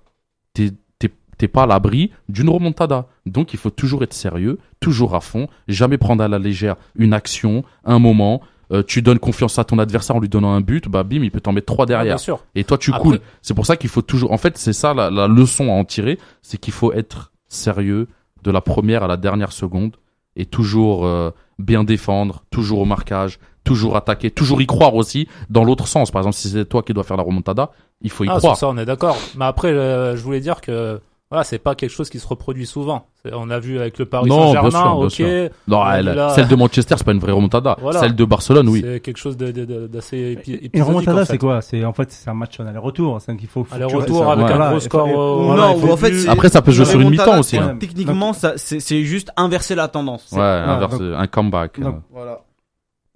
[1.40, 3.06] t'es- pas à l'abri d'une remontada.
[3.26, 7.12] Donc il faut toujours être sérieux, toujours à fond, jamais prendre à la légère une
[7.12, 8.40] action, un moment.
[8.72, 11.32] Euh, tu donnes confiance à ton adversaire en lui donnant un but, bah bim, il
[11.32, 12.20] peut t'en mettre trois Ah, bien derrière.
[12.20, 12.44] sûr.
[12.54, 13.20] Et toi tu Après- coules.
[13.42, 14.30] C'est pour ça qu'il faut toujours.
[14.30, 18.06] En fait, c'est ça la, la leçon à en tirer, c'est qu'il faut être sérieux
[18.44, 19.96] de la première à la dernière seconde
[20.36, 25.64] et toujours euh, bien défendre, toujours au marquage, toujours attaquer, toujours y croire aussi dans
[25.64, 26.12] l'autre sens.
[26.12, 27.72] Par exemple, si c'est toi qui dois faire la remontada,
[28.02, 28.56] il faut y Ah, croire.
[28.56, 29.16] sur ça, on est d'accord.
[29.36, 32.66] Mais après, euh, je voulais dire que voilà, c'est pas quelque chose qui se reproduit
[32.66, 33.06] souvent.
[33.32, 35.10] On a vu avec le Paris Saint-Germain, ok.
[35.12, 35.48] sûr.
[35.68, 37.76] Non, elle- là- celle de Manchester, c'est pas une vraie remontada.
[37.80, 38.00] Voilà.
[38.00, 38.80] Celle de Barcelone, oui.
[38.84, 40.70] C'est quelque chose d'assez épi- épisodique.
[40.74, 41.32] Une remontada, en fait.
[41.32, 41.60] c'est quoi?
[41.62, 43.20] C'est en fait c'est un match en aller-retour.
[43.20, 43.62] C'est qu'il faut.
[43.62, 44.52] faut que tu Aller-retour avec Ouais.
[44.52, 45.06] un gros score.
[45.44, 47.56] voilà, non, en fait, Après, ça peut jouer sur une mi-temps aussi.
[47.58, 47.76] hein.
[47.78, 50.32] Techniquement, ça, c'est juste inverser la tendance.
[50.32, 51.78] Ouais, voilà, inverse, donc- un comeback.
[51.80, 51.98] donc- euh.
[52.12, 52.40] Voilà.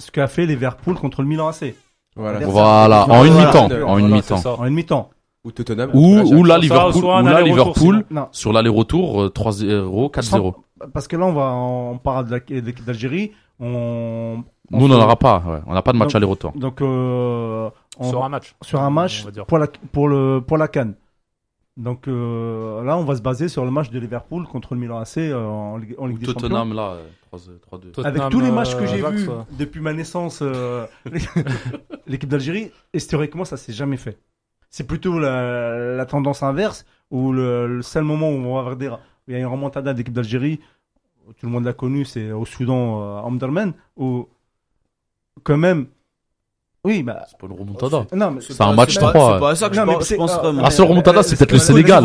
[0.01, 1.75] ce qu'a fait Liverpool contre le Milan AC
[2.17, 3.07] Voilà.
[3.09, 4.41] En une mi-temps, en une mi-temps.
[4.59, 5.11] en une mi-temps.
[5.45, 5.91] Ou Tottenham.
[5.95, 6.59] Ou, ou là.
[6.59, 10.55] Liverpool, ou là, Liverpool, sur l'aller-retour, euh, 3-0, 4-0.
[10.93, 12.27] parce que là on va on parle
[12.87, 13.33] d'Algérie.
[13.61, 14.43] On,
[14.73, 15.61] on Nous, on n'en aura pas, ouais.
[15.67, 16.53] On n'a pas de match aller-retour.
[16.57, 18.55] Donc euh, on- Sur un match.
[18.63, 20.95] sur un match pour la pour le pour la Cannes.
[21.77, 24.99] Donc euh, là, on va se baser sur le match de Liverpool contre le Milan
[25.01, 26.41] AC euh, en, Ligue- en Ligue des Champions.
[26.49, 26.97] Tottenham, là,
[27.33, 27.39] euh, 3-2.
[27.71, 27.91] 3-2.
[27.93, 29.29] Tottenham, Avec tous les matchs que euh, j'ai vus
[29.59, 30.87] depuis ma naissance, euh,
[32.07, 34.19] l'équipe d'Algérie, historiquement, ça s'est jamais fait.
[34.71, 38.95] C'est plutôt la, la tendance inverse, où le, le seul moment où on va dire
[39.27, 40.61] où il y a une remontada de l'équipe d'Algérie,
[41.39, 44.29] tout le monde l'a connu, c'est au Soudan, euh, à Omdurman, où
[45.43, 45.87] quand même,
[46.85, 48.05] oui, bah, C'est pas une remontada.
[48.15, 50.15] non, mais C'est un match pas- 3, C'est pas ça que je Non, pense- c'est-
[50.15, 50.63] je pense euh, vraiment.
[50.65, 52.05] Ah, sur le remontada, c'est peut-être le Sénégal.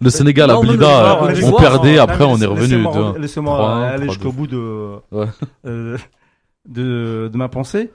[0.00, 2.76] Le Sénégal, l'Ivoire, euh, on perdait, après on est revenu.
[2.84, 4.12] Laissez-moi de- laissez-moi 3-1, aller 3-2.
[4.12, 5.00] jusqu'au bout de,
[5.66, 5.98] euh,
[6.68, 7.90] de, de ma pensée.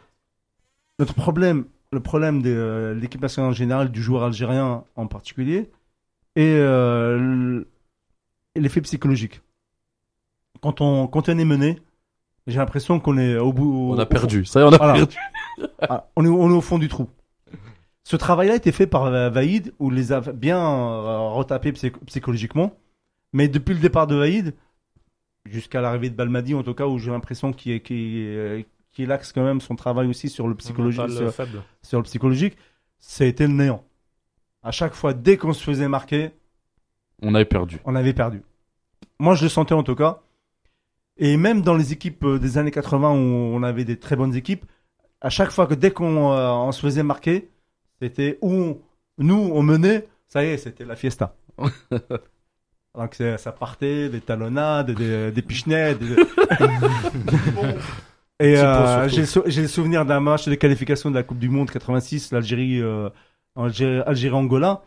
[0.99, 5.69] Notre problème, le problème de euh, l'équipe nationale en général, du joueur algérien en particulier,
[6.35, 7.63] est euh,
[8.55, 9.41] l'effet psychologique.
[10.61, 11.79] Quand on, quand on est mené,
[12.47, 13.91] j'ai l'impression qu'on est au bout.
[13.93, 14.45] On a perdu.
[14.45, 14.93] Ça y est, on a Voilà.
[14.93, 15.15] perdu.
[15.81, 17.07] Ah, on, est, on est au fond du trou.
[18.03, 20.59] Ce travail-là a été fait par euh, Vaïd, où il les a bien
[21.29, 22.73] retapés psy- psychologiquement.
[23.33, 24.53] Mais depuis le départ de Vaïd,
[25.45, 28.65] jusqu'à l'arrivée de Balmadi, en tout cas, où j'ai l'impression qu'il est-
[28.97, 31.61] qu'il axe quand même son travail aussi sur le psychologique, sur, faible.
[31.83, 32.57] sur le psychologique,
[33.19, 33.83] été le néant.
[34.63, 36.31] À chaque fois, dès qu'on se faisait marquer,
[37.21, 37.77] On avait perdu.
[37.85, 38.41] on avait perdu.
[39.19, 40.21] Moi, je le sentais en tout cas.
[41.17, 43.15] Et même dans les équipes euh, des années 80 où
[43.55, 44.65] on avait des très bonnes équipes,
[45.21, 47.49] à chaque fois que dès qu'on euh, on se faisait marquer,
[48.01, 48.81] c'était où on-
[49.19, 51.35] nous on menait, ça y est, c'était la fiesta.
[52.95, 55.93] Donc ça partait des talonnades, des, des pichenets.
[55.95, 56.15] des-
[58.39, 61.39] Et euh, j'ai le sou- j'ai le souvenir d'un match de qualification de la Coupe
[61.39, 63.09] du Monde 86, l'Algérie, euh,
[63.55, 64.83] Algérie, Algérie-Angola.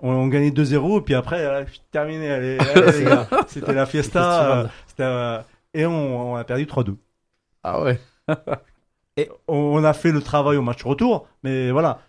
[0.00, 3.28] On, on gagnait 2-0 et puis après, euh, terminé, allez, allez, les gars.
[3.46, 4.56] c'était la fiesta.
[4.62, 4.66] Euh,
[5.00, 5.40] euh,
[5.74, 6.96] et on, on a perdu 3-2.
[7.62, 8.00] Ah ouais.
[9.46, 12.00] On, on a fait le travail au match retour, mais voilà.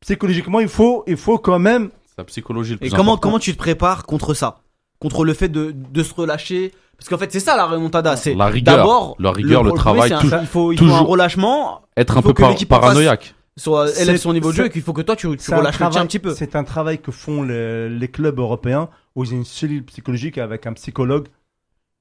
[0.00, 1.90] Psychologiquement, il faut, il faut quand même.
[2.06, 3.18] C'est la psychologie le Et comment, important.
[3.20, 4.60] comment tu te prépares contre ça?
[5.00, 8.16] Contre le fait de, de se relâcher Parce qu'en fait, c'est ça la remontada.
[8.16, 8.76] C'est La rigueur.
[8.78, 11.82] d'abord La rigueur, le travail, c'est un- tou- il faut, il faut un toujours- relâchement,
[11.96, 13.34] Être un peu par- paranoïaque.
[13.56, 15.58] soit C'est- élève son niveau de jeu et qu'il faut que toi tu, tu un
[15.58, 16.34] relâches le tien travail- un petit peu.
[16.34, 20.38] C'est un travail que font les, les clubs européens où ils ont une cellule psychologique
[20.38, 21.28] avec un psychologue.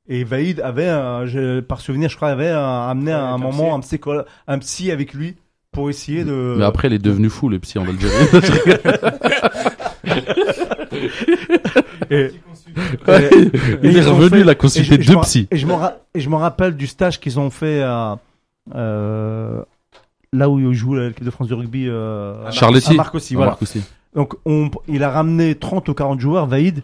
[0.09, 3.37] Et Vaïd avait, un- je- par souvenir, je crois, avait un- amené à un un
[3.37, 5.35] moment un, psycholo- un psy avec lui
[5.71, 6.55] pour essayer de.
[6.57, 8.13] Mais après, il est devenu fou, le psy en Algérie.
[12.09, 12.31] Et-
[13.07, 13.51] et-
[13.83, 15.47] il est revenu, fait- il a Et consulté deux me- psys.
[15.51, 18.19] Et je me ra- et je me rappelle du stage qu'ils ont fait à,
[18.75, 19.61] euh,
[20.33, 21.85] là où il joue l'équipe de France de rugby.
[21.87, 22.93] Euh, à Charletti.
[22.93, 23.51] À Marcoussi, voilà.
[24.15, 26.81] Donc, on, il a ramené 30 ou 40 joueurs, Vaïd,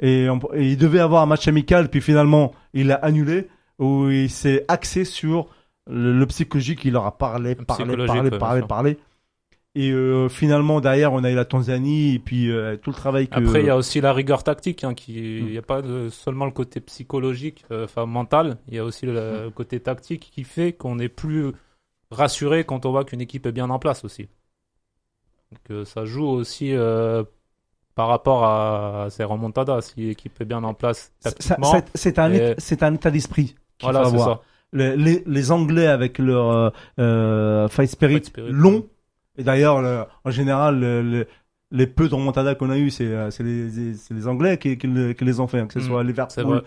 [0.00, 4.08] et, on- et il devait avoir un match amical, puis finalement, il l'a annulé, où
[4.08, 5.46] il s'est axé sur
[5.90, 8.98] le, le psychologique, il leur a parlé, parlé, parlé, parlé, parlé.
[9.76, 13.26] Et euh, finalement, derrière, on a eu la Tanzanie, et puis euh, tout le travail
[13.26, 13.34] que...
[13.34, 14.84] Après, il y a aussi la rigueur tactique.
[14.84, 15.12] Hein, qui...
[15.14, 15.46] Mm.
[15.46, 18.58] Il n'y a pas de- seulement le côté psychologique, euh, enfin mental.
[18.68, 19.12] Il y a aussi le,
[19.44, 21.52] le côté tactique qui fait qu'on est plus
[22.12, 24.28] rassuré quand on voit qu'une équipe est bien en place aussi.
[25.68, 26.72] Donc, ça joue aussi
[27.96, 29.80] par rapport à, ces remontadas.
[29.82, 34.04] Si l'équipe est bien en place tactiquement, C'est un, Et- un état d'esprit qu'il voilà,
[34.04, 34.36] faut c'est avoir.
[34.38, 34.42] ça.
[34.72, 38.86] Les, les, les Anglais avec leur fight spirit, Fight spirit, long.
[39.36, 41.26] Et d'ailleurs, le- en général, le- le-
[41.70, 43.68] les peu de remontadas qu'on a eu, c'est euh, les,
[44.10, 46.62] les- Anglais qui, qui, qui les ont fait, hein, que ce Mm, soit Liverpool,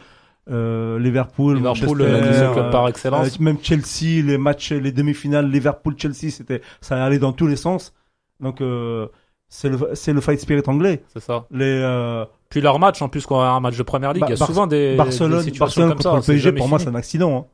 [0.50, 3.36] euh, Liverpool, Liverpool, euh, le club par excellence.
[3.40, 7.94] euh, même Chelsea, les matchs, les demi-finales, Liverpool-Chelsea, c'était ça allait dans tous les sens.
[8.40, 9.08] Donc euh,
[9.50, 11.04] c'est le c'est le fight spirit anglais.
[11.14, 11.46] C'est ça.
[11.52, 14.22] Les euh, Puis leur match, en plus, quand on a un match de première ligue,
[14.22, 16.16] Bah, il y a souvent des, Barcelone, Barcelone comme contre ça.
[16.16, 17.38] le PSG, pour moi, c'est un accident.
[17.38, 17.46] hein.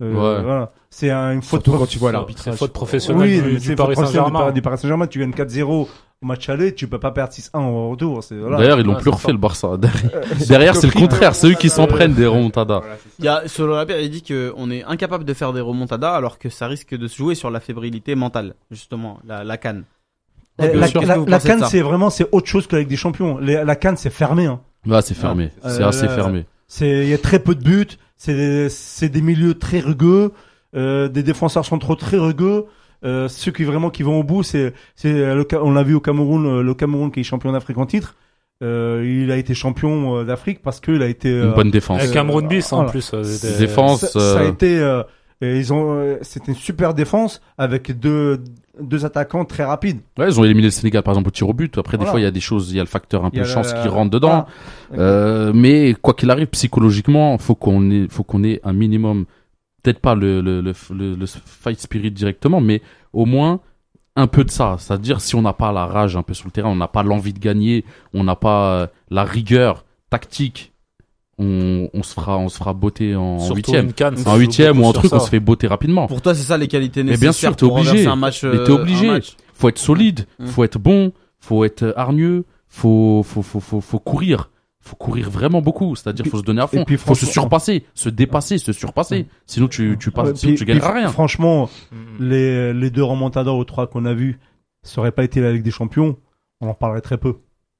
[0.00, 0.42] Euh, Ouais.
[0.42, 0.72] voilà.
[0.90, 1.64] C'est un- une faute.
[1.64, 2.54] Surtout quand tu vois C'est l'arbitrage.
[2.56, 4.38] faute professionnelle Oui, du, du c'est Paris Saint-Germain.
[4.40, 5.06] Paris- du Paris Saint-Germain.
[5.06, 5.88] Tu gagnes 4-0
[6.22, 8.20] au match aller, tu peux pas perdre 6-1 au retour.
[8.30, 8.56] Voilà.
[8.58, 9.76] D'ailleurs, ils l'ont Ouais, plus refait le Barça.
[9.76, 10.10] Derrière,
[10.48, 11.30] derrière, c'est le contraire.
[11.30, 12.78] euh, C'est eux qui s'en euh, prennent des remontadas.
[12.80, 12.96] Voilà.
[13.18, 16.14] Il y a, selon la paire, il dit qu'on est incapable de faire des remontadas
[16.14, 19.84] alors que ça risque de se jouer sur la fébrilité mentale, justement, la, la canne.
[20.60, 20.86] Euh, la,
[21.26, 23.38] la- canne, c'est vraiment c'est autre chose que avec des champions.
[23.38, 24.46] La canne, c'est fermé.
[24.46, 24.60] Hein.
[24.86, 25.50] Là, c'est fermé.
[25.64, 26.46] Euh, C'est assez là, fermé.
[26.68, 27.86] C'est il y a très peu de buts.
[28.16, 30.32] C'est des, c'est des milieux très rugueux.
[30.76, 32.66] Euh, des défenseurs centraux très rugueux.
[33.04, 35.24] Euh, ceux qui vraiment qui vont au bout, c'est c'est
[35.62, 38.16] on l'a vu au Cameroun, euh, le Cameroun qui est champion d'Afrique en titre.
[38.62, 42.00] Euh, il a été champion euh, d'Afrique parce qu'il a été Une bonne défense.
[42.00, 42.90] Avec Cameroun bis, en Voilà.
[42.90, 43.12] plus.
[43.14, 43.22] euh,
[43.58, 44.00] Défense.
[44.04, 45.04] ça, ça a été euh,
[45.40, 48.42] et ils ont euh, c'était une super défense avec deux
[48.80, 50.00] deux attaquants très rapides.
[50.18, 51.76] Ouais, ils ont éliminé le Sénégal, par exemple, au tir au but.
[51.78, 53.44] Après, des fois, il y a des choses, il y a le facteur un peu
[53.44, 54.46] chance la- qui rentre dedans.
[54.94, 59.24] Euh, mais quoi qu'il arrive, psychologiquement, faut qu'on ait, faut qu'on ait un minimum,
[59.82, 63.60] peut-être pas le, le, le, le- le fight spirit directement, mais au moins
[64.16, 64.76] un peu de ça.
[64.78, 67.02] C'est-à-dire, si on n'a pas la rage un peu sur le terrain, on n'a pas
[67.02, 70.72] l'envie de gagner, on n'a pas euh, la rigueur tactique,
[71.38, 73.90] on, on se fera, on se fera botter en huitième.
[74.26, 76.06] En huitième ou en truc, on se fait botter rapidement.
[76.06, 77.88] Pour toi, c'est ça les qualités Mais nécessaires bien sûr, t'es obligé.
[77.90, 78.44] renverser un match.
[78.44, 79.08] Mais euh, t'es obligé.
[79.08, 79.36] un match.
[79.54, 80.46] Faut être solide, Mm.
[80.46, 84.50] faut être bon, faut être hargneux, faut, faut, faut, faut, faut courir.
[84.80, 87.84] Faut courir vraiment beaucoup, c'est-à-dire faut se donner à fond, puis faut se franchement- surpasser,
[87.94, 89.26] se dépasser, se surpasser.
[89.44, 91.08] Sinon tu tu passes, Ouais, sinon puis- tu gagneras rien.
[91.08, 91.96] Franchement, Mm.
[92.24, 94.38] les, les deux remontadas aux trois qu'on a vus,
[94.82, 96.16] ça aurait pas été la Ligue des Champions,
[96.62, 97.34] on en parlerait très peu.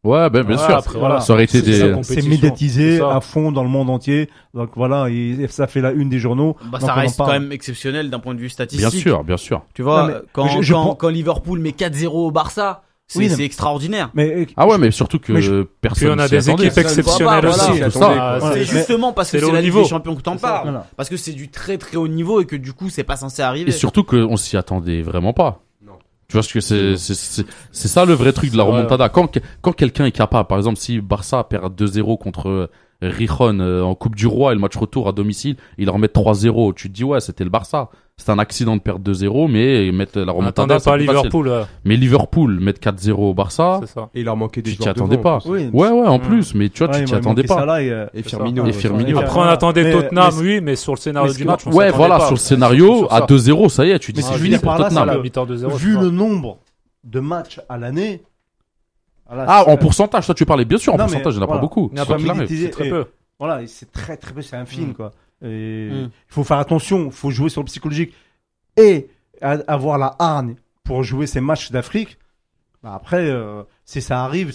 [0.09, 0.76] Ouais, ben bien Ouais, sûr.
[0.76, 1.20] après, voilà.
[1.20, 1.94] Ça aurait été des.
[2.02, 4.28] C'est médiatisé à fond dans le monde entier.
[4.54, 6.56] Donc voilà, et, et ça fait la une des journaux.
[6.72, 8.90] Bah, ça reste quand même exceptionnel d'un point de vue statistique.
[8.90, 9.62] Bien sûr, bien sûr.
[9.74, 13.18] Tu vois, Non, quand, je- je quand, prends- quand Liverpool met 4-0 au Barça, c'est
[13.20, 14.11] Oui, extraordinaire.
[14.14, 16.09] Mais Ah ouais, mais surtout que Mais je- personne.
[16.09, 16.66] Puis on a des attendait.
[16.66, 17.70] équipes exceptionnelles Voilà, aussi.
[17.82, 17.90] Ouais.
[17.90, 19.82] C'est c'est- justement parce que c'est la Ligue niveau.
[19.82, 20.64] des Champions que t'en parles.
[20.64, 20.86] Voilà.
[20.96, 23.40] Parce que c'est du très très haut niveau et que du coup c'est pas censé
[23.42, 23.70] arriver.
[23.70, 25.62] Et surtout qu'on s'y attendait vraiment pas.
[26.28, 29.08] Tu vois ce que c'est, c'est, ça le vrai truc de la remontada.
[29.08, 32.70] Quand, quand quelqu'un est capable, par exemple, si Barça perd 2-0 contre
[33.01, 36.09] Rijon euh, en Coupe du Roi et le match retour à domicile, il leur met
[36.09, 36.74] 3-0.
[36.74, 37.90] Tu te dis, ouais, c'était le Barça.
[38.16, 41.07] C'est un accident de perdre 2-0, mais mettre la On remontada, pas facile.
[41.07, 44.09] Liverpool, ouais, Mais Liverpool mettre 4-0 au Barça, c'est ça.
[44.12, 45.49] Et il leur manquait des tu t'y joueurs attendais devant, pas.
[45.49, 45.70] Oui.
[45.72, 46.22] Ouais, ouais, en Mm.
[46.22, 47.55] plus, mais tu vois, Ouais, tu t'y attendais pas.
[47.55, 48.66] Salah et, euh, Et Firmino.
[48.66, 48.72] Et.
[48.72, 49.20] Firmino.
[49.20, 51.93] Après, on attendait Mais- Tottenham, mais- oui, mais sur le scénario du match, on Ouais,
[51.93, 52.24] voilà, pas.
[52.24, 53.27] sur le scénario, à ça.
[53.27, 54.89] 2-0, ça y est, tu dis Mais c'est si je fini dis pour par là,
[54.89, 55.06] Tottenham.
[55.06, 55.77] ça à le- mi-temps 2-0.
[55.77, 56.59] vu le nombre
[57.05, 58.22] de matchs à l'année.
[59.28, 61.40] Voilà, Ah, c'est- en pourcentage, toi tu parlais bien sûr en Non, pourcentage, il n'y
[61.40, 61.60] en a voilà.
[61.60, 61.90] pas beaucoup.
[61.92, 62.46] Il n'y pas.
[62.46, 63.05] C'est très peu.
[63.38, 64.94] Voilà, c'est très très peu, c'est un film Mm.
[64.94, 65.12] quoi.
[65.42, 65.48] Il
[66.06, 66.10] Mm.
[66.26, 68.12] faut faire attention, il faut jouer sur le psychologique
[68.76, 69.09] et
[69.40, 72.18] a- avoir la hargne pour jouer ces matchs d'Afrique.
[72.82, 74.52] Bah, après, euh, si ça arrive,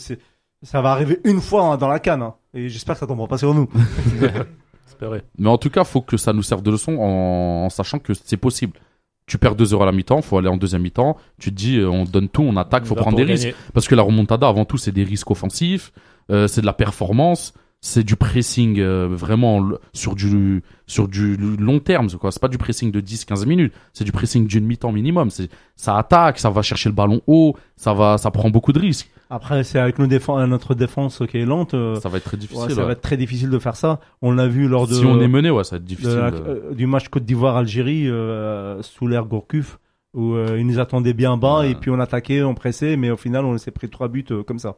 [0.64, 2.22] ça va arriver une fois hein, dans la canne.
[2.22, 2.34] hein.
[2.54, 3.70] Et j'espère que ça tombera pas sur nous.
[4.88, 5.24] Espérer.
[5.38, 8.14] Mais en tout cas, faut que ça nous serve de leçon en, en sachant que
[8.14, 8.80] c'est possible.
[9.26, 11.18] Tu perds 2 heures à la mi-temps, faut aller en deuxième mi-temps.
[11.40, 13.54] Tu te dis, euh, on donne tout, on attaque, faut Là, prendre des risques.
[13.74, 15.94] Parce que la remontada, avant tout, c'est des risques offensifs,
[16.30, 17.54] euh, c'est de la performance,
[17.86, 22.10] c'est du pressing euh, vraiment sur du sur du long terme.
[22.12, 25.30] Quoi C'est pas du pressing de 10-15 minutes, c'est du pressing d'une mi-temps minimum.
[25.30, 28.80] C'est ça attaque, ça va chercher le ballon haut, ça va, ça prend beaucoup de
[28.80, 29.10] risques.
[29.30, 31.74] Après, c'est avec nos défense, notre défense qui est lente.
[31.74, 32.72] euh, Ça va être très ouais, difficile.
[32.72, 32.86] ça ouais.
[32.86, 34.00] va être très difficile de faire ça.
[34.22, 36.14] On l'a vu lors de, Si on est mené, ouais, ça va être de difficile.
[36.14, 36.62] la- euh.
[36.72, 39.78] euh, du match Côte d'Ivoire-Algérie euh, sous l'ère Gourcuff
[40.14, 41.72] où euh, ils nous attendaient bien bas Ouais.
[41.72, 44.44] et puis on attaquait, on pressait, mais au final on s'est pris trois buts euh,
[44.44, 44.78] comme ça.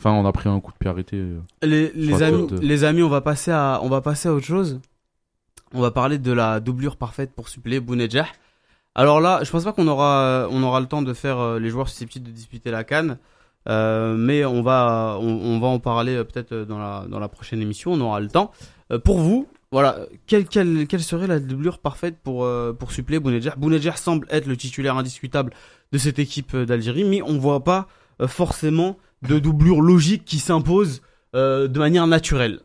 [0.00, 1.16] Enfin, on a pris un coup de pied arrêté.
[1.16, 1.40] euh.
[1.62, 4.32] Les, les amis, faute de- les amis, on va passer à, on va passer à
[4.32, 4.80] autre chose.
[5.74, 8.26] On va parler de la doublure parfaite pour suppléer Bounedjah.
[8.94, 11.68] Alors là, je pense pas qu'on aura, on aura le temps de faire euh, les
[11.68, 13.18] joueurs susceptibles de disputer la canne.
[13.68, 17.18] Euh, mais on va, on, on va en parler euh, peut-être euh, dans la, dans
[17.18, 18.52] la prochaine émission, on aura le temps.
[18.90, 23.20] Euh, pour vous, voilà, quelle, quelle, quelle serait la doublure parfaite pour, euh, pour suppléer
[23.20, 25.52] Bounedjah Bounedjah semble être le titulaire indiscutable
[25.92, 27.86] de cette équipe euh, d'Algérie, mais on voit pas
[28.22, 31.02] euh, forcément de doublure logique qui s'impose
[31.34, 32.60] euh, de manière naturelle.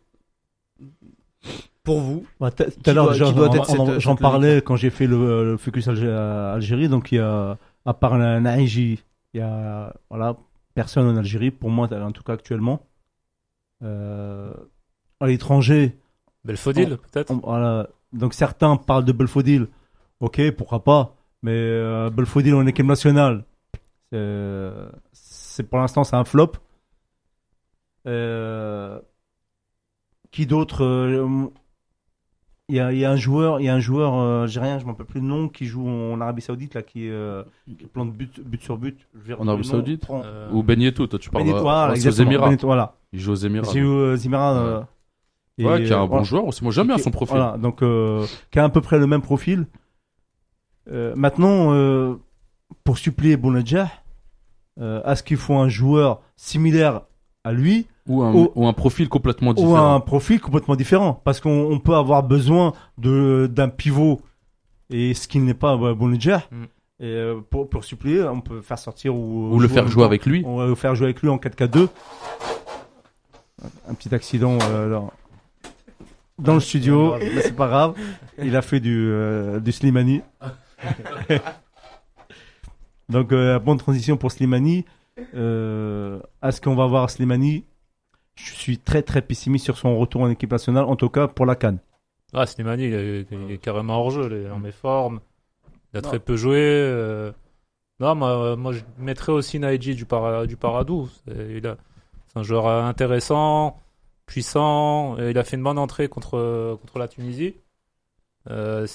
[1.83, 6.89] Pour vous, Ouais, tout à l'heure, j'en parlais quand j'ai fait le, le focus Algérie.
[6.89, 9.03] Donc, il y a, à part la Naïji,
[9.33, 10.35] il y a voilà,
[10.73, 12.81] personne en Algérie, pour moi, en tout cas actuellement.
[13.83, 14.51] Euh,
[15.19, 15.95] à l'étranger,
[16.43, 17.33] Belfodil, peut-être?
[17.43, 19.67] voilà, donc certains parlent de Belfodil.
[20.21, 21.15] Ok, pourquoi pas.
[21.43, 23.43] Mais euh, Belfodil en équipe nationale,
[25.55, 26.51] c'est, pour l'instant, c'est un flop.
[28.07, 28.99] Euh,
[30.31, 31.47] qui d'autre euh,
[32.67, 34.79] Il y a, il y a un joueur, il y a un joueur euh, algérien,
[34.79, 37.09] je m'en rappelle plus le nom, qui joue en Arabie Saoudite là, qui,
[37.65, 38.99] qui plante but, but sur but.
[39.39, 39.71] En Arabie nom.
[39.71, 40.07] Saoudite
[40.51, 41.45] Ou Ben Yedder, toi tu parles.
[41.45, 42.47] Benito, voilà, aux Émirats.
[42.47, 42.95] Benito, voilà.
[43.13, 43.71] Il joue aux Émirats.
[43.71, 44.87] C'est aux Émirats.
[45.57, 46.23] Ouais, qui est un bon voilà.
[46.23, 46.65] joueur aussi.
[46.65, 47.37] Moi j'aime bien son profil.
[47.37, 47.79] Voilà, donc
[48.51, 49.67] qui a à peu près le même profil.
[50.91, 52.17] Maintenant,
[52.83, 53.89] pour suppléer Bounedjah,
[54.79, 57.01] euh, est-ce qu'il faut un joueur similaire
[57.43, 59.95] à lui Ou un, Ou- ou un profil complètement ou différent.
[59.95, 64.21] un profil complètement différent Parce qu'on on peut avoir besoin de d'un pivot
[64.89, 66.43] et ce qui n'est pas euh, Bounedjah.
[66.51, 66.63] Mm.
[67.01, 70.25] Et euh, pour, pour suppléer, on peut faire sortir ou, Ou le faire jouer avec
[70.25, 70.43] lui.
[70.45, 71.89] On va le faire jouer avec lui en 4-4-2.
[73.89, 75.11] Un petit accident euh, dans,
[76.39, 77.95] dans le studio, mais c'est pas grave.
[78.41, 80.21] Il a fait du, euh, du Slimani.
[83.09, 84.85] Donc, euh, bonne transition pour Slimani.
[85.35, 87.63] Euh, Est-ce qu'on va voir Slimani?
[88.35, 91.45] Je suis très très pessimiste sur son retour en équipe nationale, en tout cas pour
[91.45, 91.79] la Cannes.
[92.33, 95.21] Ah, Slimani, il est, il est carrément hors jeu, il est en méforme.
[95.93, 96.57] Il a très peu joué.
[96.59, 97.31] euh.
[98.01, 101.07] Non, moi, moi je mettrais aussi Naïji du, para, du Paradou.
[101.25, 101.77] C'est il a-
[102.27, 103.79] c'est un joueur intéressant,
[104.25, 105.17] puissant.
[105.17, 107.55] et il a fait une bonne entrée contre, contre la Tunisie.
[108.49, 108.85] Euh,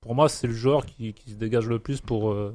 [0.00, 2.54] pour moi, c'est le joueur qui, qui se dégage le plus pour, euh,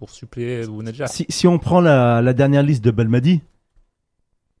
[0.00, 1.06] pour suppléer Bounedjah.
[1.08, 3.42] Si, si on prend la, la dernière liste de Belmadi,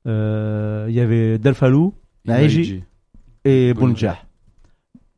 [0.06, 1.94] euh, il y avait Delfalou
[2.26, 2.56] Naïji.
[2.58, 2.84] Naïji.
[3.46, 4.18] et Bounedjah.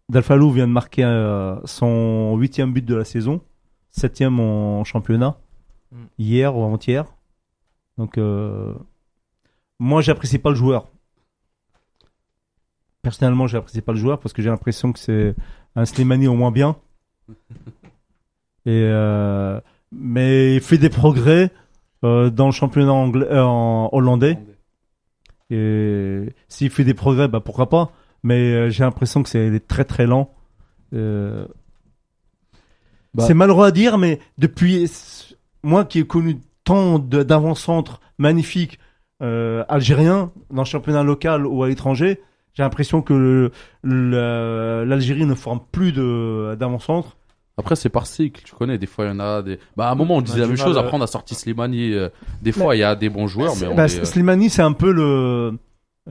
[0.08, 3.40] Delfalou vient de marquer euh, son huitième but de la saison,
[3.90, 5.36] septième en championnat,
[5.90, 6.04] Mm.
[6.18, 7.04] hier ou avant-hier.
[7.98, 8.72] Donc, euh,
[9.78, 10.88] moi, j'apprécie pas le joueur.
[13.02, 15.34] Personnellement, j'apprécie pas le joueur parce que j'ai l'impression que c'est
[15.76, 16.76] un Slimani au moins bien.
[18.64, 19.60] Et euh,
[19.92, 21.50] mais il fait des progrès
[22.04, 24.38] euh, dans le championnat anglais, euh, en hollandais.
[25.50, 27.92] Et s'il fait des progrès, bah pourquoi pas.
[28.22, 30.32] Mais euh, j'ai l'impression que c'est très très lent.
[33.14, 34.90] Bah- C'est malheureux à dire, mais depuis
[35.62, 38.78] moi qui ai connu tant d'avant-centres magnifiques
[39.22, 42.20] euh, algériens dans le championnat local ou à l'étranger,
[42.54, 43.50] j'ai l'impression que
[43.82, 47.16] l'Algérie ne forme plus de d'avant-centre.
[47.62, 48.76] Après, c'est par cycle, tu connais.
[48.76, 49.58] Des fois, il y en a des.
[49.76, 50.76] Bah, à un moment, on disait la du même chose.
[50.76, 50.80] euh.
[50.80, 51.92] Après, on a sorti Slimani.
[51.92, 52.08] euh,
[52.42, 54.72] Des fois, il y a des bons joueurs, mais on Bah, euh, Slimani, c'est un
[54.72, 55.56] peu le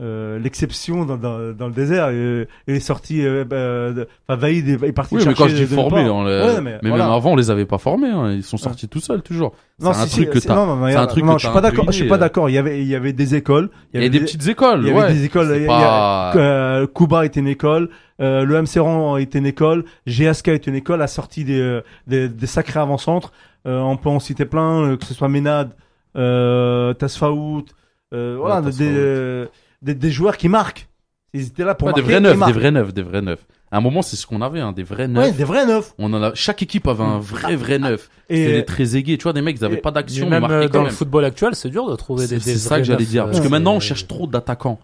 [0.00, 2.08] euh, l'exception dans, dans, dans le désert.
[2.08, 5.44] Et, il est sorti, euh, bah, enfin Vaïd est, est parti Oui, le mais quand
[5.44, 7.04] je chercher dis formé, on les- Ouais, mais, mais voilà.
[7.04, 8.08] même avant, on les avait pas formés.
[8.08, 8.32] hein.
[8.32, 9.54] Ils sont sortis tout seuls, toujours.
[9.80, 11.54] Non, c'est un si, truc que t'as- non, non, un truc non, que je suis
[11.54, 11.84] pas d'accord.
[11.88, 12.48] Je suis pas d'accord.
[12.48, 13.68] Il y avait, il y avait des écoles.
[13.92, 15.12] Il y a des des- petites écoles, Il y avait ouais.
[15.12, 15.52] des écoles.
[15.56, 17.90] Il y a- pas- euh, Kuba était une école,
[18.20, 21.82] euh, le MC Ran était une école, GSK était une école, a sorti des, euh,
[22.06, 23.32] des, des sacrés avant-centres.
[23.66, 25.70] Euh, on peut en citer plein, euh, que ce soit Ménade,
[26.16, 27.64] euh, Tasfaout,
[28.12, 29.46] euh, voilà, des,
[29.82, 30.88] des, des joueurs qui marquent.
[31.34, 32.12] Ils étaient là pour Ouais, des marquer.
[32.18, 33.46] vrais neufs, des vrais neufs, des vrais neufs.
[33.70, 35.24] À un moment, c'est ce qu'on avait, hein, des vrais neufs.
[35.24, 35.94] Ouais, des vrais neufs.
[35.98, 38.10] On en a, chaque équipe avait un vrai, vrai neuf.
[38.28, 40.68] Et C'était très aigués, tu vois, des mecs, ils avaient pas d'action, même marquaient euh,
[40.68, 42.84] dans le football actuel, c'est dur de trouver des, C'est des c'est ça vrais que
[42.84, 43.24] j'allais dire.
[43.26, 44.78] Parce euh, que maintenant, on cherche trop d'attaquants.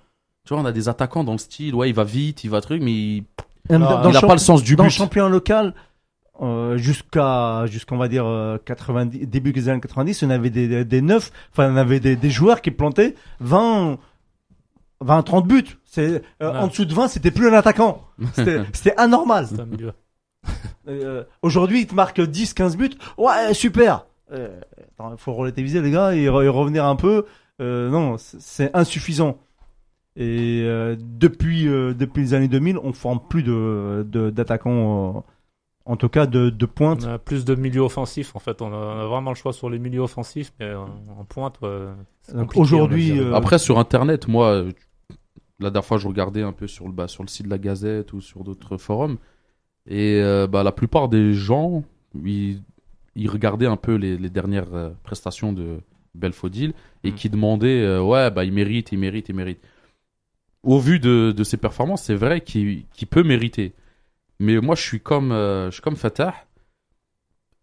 [0.46, 2.62] Tu vois, on a des attaquants dans le style, ouais, il va vite, il va
[2.62, 3.24] truc, mais il,
[3.68, 4.94] Ah, dans il le a champ- pas le sens du dans le but.
[4.94, 5.74] championnat local,
[6.40, 10.84] euh, jusqu'à, jusqu'on va dire euh, 90, début des années 90, on avait des, des,
[10.86, 13.98] des neufs, enfin on avait des, des joueurs qui plantaient 20,
[15.00, 15.64] 20, 30 buts.
[15.84, 16.58] C'est euh, Ouais.
[16.58, 18.04] en dessous de 20, c'était plus un attaquant.
[18.34, 19.46] C'était, c'était anormal.
[19.48, 19.92] c'est un milieu.
[20.88, 22.90] Euh, aujourd'hui, il te marque 10, 15 buts.
[23.16, 24.06] Ouais, super.
[24.32, 24.60] Euh,
[24.98, 27.26] attends, faut relativiser les gars et, re- et revenir un peu.
[27.60, 29.38] Euh, non, c'est- insuffisant.
[30.16, 35.20] Et euh, depuis euh, depuis les années 2000, on forme plus de de- d'attaquants, euh,
[35.84, 37.04] en tout cas de, de pointe.
[37.06, 38.60] On a plus de milieux offensifs en fait.
[38.62, 40.88] On a, on a vraiment le choix sur les milieux offensifs, mais en,
[41.20, 41.58] en pointe.
[42.54, 44.64] aujourd'hui, euh, Après, sur Internet, moi,
[45.60, 47.59] la dernière fois, je regardais un peu sur le, bah, sur le site de la
[47.59, 49.18] Gazette ou sur d'autres forums.
[49.86, 51.82] Et euh, bah, la plupart des gens,
[52.24, 52.62] ils,
[53.16, 55.80] ils regardaient un peu les, les dernières euh, prestations de
[56.14, 56.72] Belfodil
[57.05, 57.14] et Mm.
[57.14, 59.60] qui demandait euh, ouais bah il mérite, il mérite, il mérite.
[60.64, 63.72] Au vu de, de ses performances, c'est vrai qu'il qu'il peut mériter.
[64.40, 66.35] Mais moi je suis comme euh, je suis comme Fatah.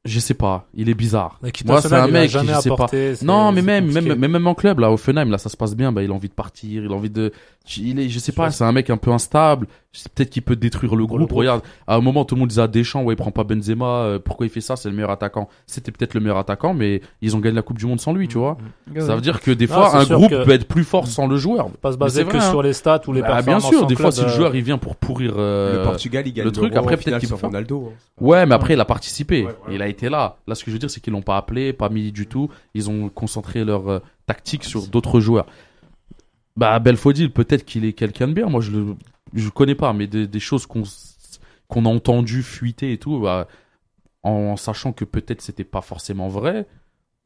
[0.05, 1.39] Je sais pas, il est bizarre.
[1.65, 2.87] Moi, c'est un mec, jamais je sais pas.
[3.23, 5.91] Non, mais même, même, mais même en club, là, Offenheim, là, ça se passe bien.
[5.91, 7.31] Bah, il a envie de partir, il a envie de,
[7.77, 9.67] il est, je sais pas, c'est un mec un peu instable.
[9.97, 11.19] C'est Peut-être qu'il peut détruire le groupe.
[11.21, 11.37] le groupe.
[11.37, 13.85] Regarde, à un moment, tout le monde disait à Deschamps, ouais, il prend pas Benzema,
[13.85, 14.75] euh, pourquoi il fait ça?
[14.75, 15.47] C'est le meilleur attaquant.
[15.67, 18.27] C'était peut-être le meilleur attaquant, mais ils ont gagné la Coupe du Monde sans lui,
[18.27, 18.57] tu vois.
[18.99, 21.27] Ça veut dire que des fois, un sûr groupe que- peut être plus fort sans
[21.27, 21.69] le joueur.
[21.81, 22.49] Pas se baser que vrai, hein.
[22.49, 24.29] sur les stats ou les Bah, bien performances sûr, en des fois, si le euh,
[24.31, 27.29] joueur, il vient pour pourrir, euh, le Portugal, il gagne le truc, après, peut-être qu'il
[27.29, 27.91] peut faire- Ronaldo.
[27.93, 27.97] hein.
[28.19, 29.45] Ouais, mais après, il a participé.
[29.45, 29.55] Ouais.
[29.71, 30.35] Il a été là.
[30.45, 32.49] Là, ce que je veux dire, c'est qu'ils l'ont pas appelé, pas mis du tout.
[32.73, 35.45] Ils ont concentré leur euh, tactique sur d'autres joueurs.
[36.55, 38.47] Bah, Belfodil, peut-être qu'il est quelqu'un de bien.
[38.47, 38.95] Moi, je le,
[39.33, 40.83] je connais pas, mais des, choses qu'on,
[41.67, 43.47] qu'on a entendues fuiter et tout, bah,
[44.23, 46.65] en sachant que peut-être c'était pas forcément vrai,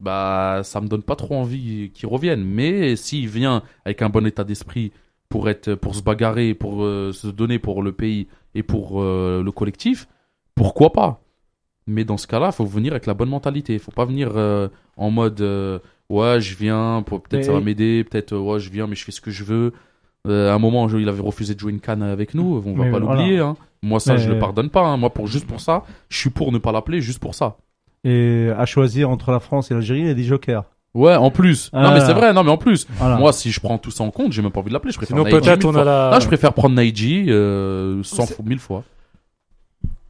[0.00, 2.44] bah, ça me donne pas trop envie qu'il revienne.
[2.44, 4.92] Mais s'il vient avec un bon état d'esprit
[5.28, 9.42] pour être, pour se bagarrer, pour euh, se donner pour le pays et pour euh,
[9.44, 10.08] le collectif,
[10.56, 11.22] pourquoi pas?
[11.86, 13.78] Mais dans ce cas-là, faut venir avec la bonne mentalité.
[13.78, 15.40] Faut pas venir euh, en mode
[16.10, 18.94] ouais, je viens, pour- peut-être Mais- ça va m'aider, peut-être euh, ouais, je viens, mais
[18.96, 19.72] je fais ce que je veux.
[20.28, 22.62] Euh, à un moment, il avait refusé de jouer une canne avec nous.
[22.66, 23.16] On va Mais pas voilà.
[23.22, 23.38] l'oublier.
[23.38, 23.56] Hein.
[23.82, 24.82] Moi, ça, Mais- je le pardonne pas.
[24.82, 24.98] hein.
[24.98, 27.56] Moi, pour juste pour ça, je suis pour ne pas l'appeler, juste pour ça.
[28.04, 30.64] Et à choisir entre la France et l'Algérie, il y a des jokers.
[30.92, 31.70] Ouais, en plus.
[31.72, 31.84] Ah.
[31.84, 32.32] Non, mais c'est vrai.
[32.32, 33.16] Non, mais en plus, Voilà.
[33.16, 34.92] moi, si je prends tout ça en compte, j'ai même pas envie de l'appeler.
[34.92, 36.10] Je préfère Sinon, Naïji on a la.
[36.12, 38.82] Ah, je préfère prendre Naïji euh, 100 C'est- fois, mille fois.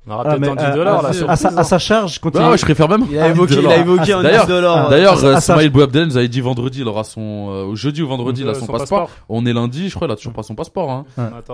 [0.07, 1.09] On aura Ah, peut-être mais un 10 à- dollars à, là.
[1.31, 1.63] à sa, à hein.
[1.65, 3.05] sa charge, quand Bah, ouais, je préfère même.
[3.11, 4.89] Il a évoqué, il a évoqué un D'ailleurs- 10 dollars.
[4.89, 8.03] D'ailleurs, à- euh, sa- Smaïl Bouabdel nous avait dit vendredi, il aura son, euh, jeudi
[8.03, 9.11] ou vendredi, il a Euh, son, passeport.
[9.29, 11.05] On est lundi, je crois, il a toujours pas son passeport, hein.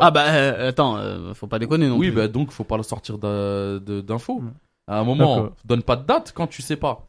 [0.00, 2.16] Ah bah euh, attends, euh, faut pas déconner non Oui, plus.
[2.16, 4.42] bah, donc, faut pas le sortir d'infos.
[4.86, 7.06] À un moment, donne pas de date quand tu sais pas.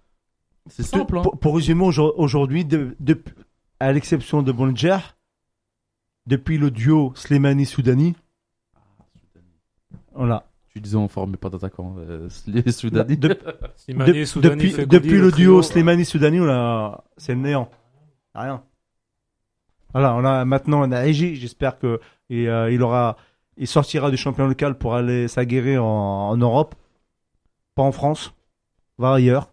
[0.70, 1.22] C'est simple, hein.
[1.22, 3.22] Pour, pour résumer, aujourd- aujourd'hui, de, de-
[3.80, 4.98] à l'exception de Bonjer,
[6.26, 8.16] depuis le duo Slimani-Soudani,
[10.16, 10.44] voilà.
[10.78, 13.18] Tu disais, on formait pas d'attaquant, euh, les Soudani.
[13.18, 13.36] De-
[13.78, 17.68] Slimani, de- Soudani, depuis, le duo Slimani-Soudani, on a, c'est le néant.
[18.36, 18.64] Rien.
[19.94, 22.00] Voilà, on a maintenant on a Egi, j'espère que
[22.30, 23.18] et, euh, il aura,
[23.58, 26.76] il sortira du champion local pour aller s'aguerrir en, en Europe,
[27.76, 28.34] pas en France,
[28.98, 29.50] va ailleurs.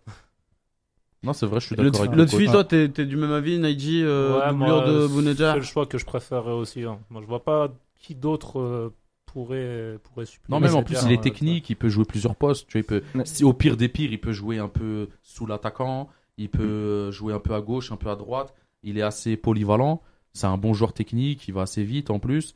[1.23, 3.17] Non, c'est vrai, je suis Le d'accord avec le L'autre fille, toi, t'es t'es du
[3.17, 6.53] même avis, Naiji, euh, Ouais, doublure moi, de C'est Bounedjah le choix que je préférerais
[6.53, 6.85] aussi.
[6.85, 6.99] hein.
[7.11, 7.69] Moi, je vois pas
[7.99, 8.95] qui d'autre euh,
[9.35, 10.55] pourrait, pourrait suppléer.
[10.55, 12.66] Non, même en plus, il est euh, technique, il peut jouer plusieurs postes.
[12.69, 13.27] Tu vois, il peut, Ouais.
[13.27, 16.09] si, au pire des pires, il peut jouer un peu sous l'attaquant,
[16.39, 18.55] il peut euh, jouer un peu à gauche, un peu à droite.
[18.82, 20.01] Il est assez polyvalent.
[20.32, 22.55] C'est un bon joueur technique, il va assez vite en plus.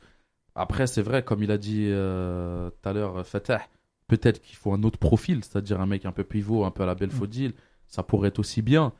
[0.55, 3.61] Après, c'est vrai, comme il a dit euh, tout à l'heure, Fatah,
[4.07, 6.85] peut-être qu'il faut un autre profil, c'est-à-dire un mec un peu pivot, un peu à
[6.85, 7.53] la Belfodil.
[7.87, 8.91] Ça pourrait être aussi bien.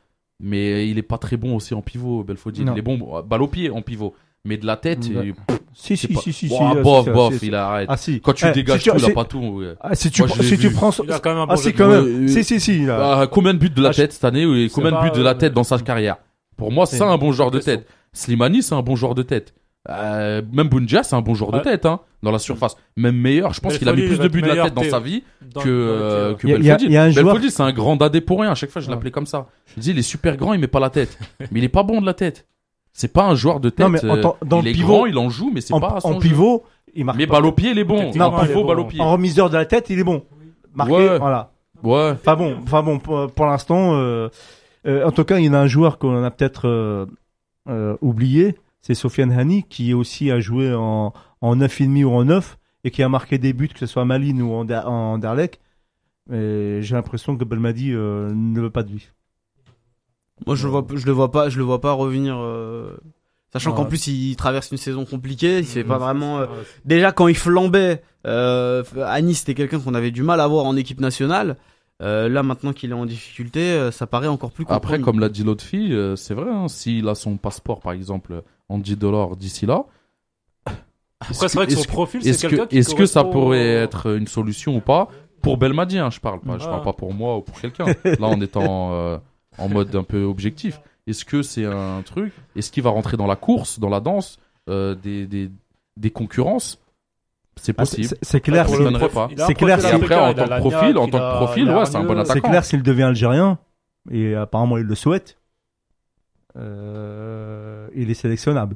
[0.42, 2.64] Mais il est pas très bon aussi en pivot, Belfodil.
[2.66, 2.74] Non.
[2.74, 4.16] Il est bon, euh, balle au pied en pivot.
[4.46, 5.28] Mais de la tête, Ouais.
[5.28, 5.34] il-
[5.74, 7.48] Si, c'est si, pas- si, si, si, Ouah, si, bof, si, bof, si, si.
[7.48, 7.88] il arrête.
[7.90, 8.20] Ah si.
[8.22, 9.40] Quand tu Eh, dégages si tu- tout, il a si- pas tout.
[9.40, 9.74] ouais.
[9.80, 11.88] Ah, si tu, Moi, si tu prends, Il a quand même un ah si quand
[11.88, 13.20] même, Euh, si si si là.
[13.22, 15.22] Ah, combien de buts de la Ah, tête cette année et combien de buts de
[15.22, 16.18] la euh, tête dans sa carrière?
[16.58, 17.88] Pour moi, c'est un bon joueur de tête.
[18.14, 19.54] Slimani, c'est un bon joueur de tête.
[19.90, 22.76] Euh, même Bunja, c'est un bon joueur de tête hein, dans la surface.
[22.98, 25.00] Même meilleur, je pense qu'il a mis plus de buts de la tête dans sa
[25.00, 26.98] vie Dans- que, euh, que a- a- Belfodil.
[26.98, 28.52] a Belfodil, c'est un grand dadé pour rien.
[28.52, 28.94] À chaque fois, je Ouais.
[28.94, 29.48] l'appelais comme ça.
[29.76, 31.18] Je dis, il est super grand, il met pas la tête.
[31.52, 32.46] mais il est pas bon de la tête.
[33.00, 33.86] C'est pas un joueur de tête.
[33.86, 35.62] Non, mais en euh, tant- dans il le est pivot, grand, il en joue, mais
[35.62, 36.20] c'est En, pas son en jeu.
[36.20, 36.64] pivot,
[36.96, 37.18] il marque.
[37.18, 37.36] Mais pas.
[37.36, 37.98] balle au pied, il est bon.
[37.98, 38.68] Effectivement, En pivot, bon.
[38.68, 39.00] balle au pied.
[39.00, 40.24] En remiseur de la tête, il est bon.
[40.76, 41.18] Marqué, Ouais.
[41.18, 41.52] voilà.
[41.82, 42.12] Ouais.
[42.12, 44.28] Enfin bon, enfin bon, pour, pour l'instant, euh,
[44.86, 47.06] euh, en tout cas, il y en a un joueur qu'on a peut-être euh,
[47.70, 52.58] euh, oublié, c'est Sofiane Hani, qui aussi a joué en, en 9,5 ou en 9,
[52.84, 54.66] et qui a marqué des buts, que ce soit à Malines ou en.
[56.32, 59.10] Et J'ai l'impression que Belmadi euh, ne veut pas de lui.
[60.46, 62.38] Moi, je le vois, je le vois pas, je le vois pas revenir.
[62.40, 62.96] euh,
[63.52, 63.78] Sachant Ouais.
[63.78, 65.58] qu'en plus, il traverse une saison compliquée.
[65.60, 65.90] Il fait Mhm.
[65.90, 66.38] pas vraiment.
[66.40, 66.52] euh, Ouais,
[66.86, 70.66] Déjà, quand il flambait, euh, à Nice, c'était quelqu'un qu'on avait du mal à voir
[70.66, 71.58] en équipe nationale.
[72.04, 75.04] Euh, là, maintenant qu'il est en difficulté, ça paraît encore plus Après, compromis.
[75.04, 78.78] comme l'a dit l'autre fille, c'est vrai, hein, s'il a son passeport, par exemple, en
[78.78, 79.84] 10 dollars d'ici là.
[81.22, 83.24] Après, c'est vrai que son est-ce profil, c'est Est-ce quelqu'un que, qui est-ce que ça
[83.24, 85.10] pourrait au- être une solution ou pas
[85.42, 86.58] Pour Belmadi, hein, je parle pas.
[86.58, 86.70] Je Ah.
[86.70, 87.86] parle pas pour moi ou pour quelqu'un.
[88.06, 89.18] Là, en étant euh,
[89.60, 90.80] en mode un peu objectif.
[91.08, 94.38] Est-ce que c'est un truc Est-ce qu'il va rentrer dans la course, dans la danse
[94.70, 95.50] euh, des, des,
[95.98, 96.80] des concurrences?
[97.62, 98.08] C'est Ah, c'est- possible.
[98.08, 101.70] c'est- C'est clair, c'est- clair, c'est- après, en tant que profil, en tant que profil,
[101.70, 102.34] ouais, c'est un bon attaquant.
[102.34, 103.58] c'est clair s'il devient algérien,
[104.12, 105.38] et apparemment il le souhaite,
[106.58, 108.76] euh, il est sélectionnable.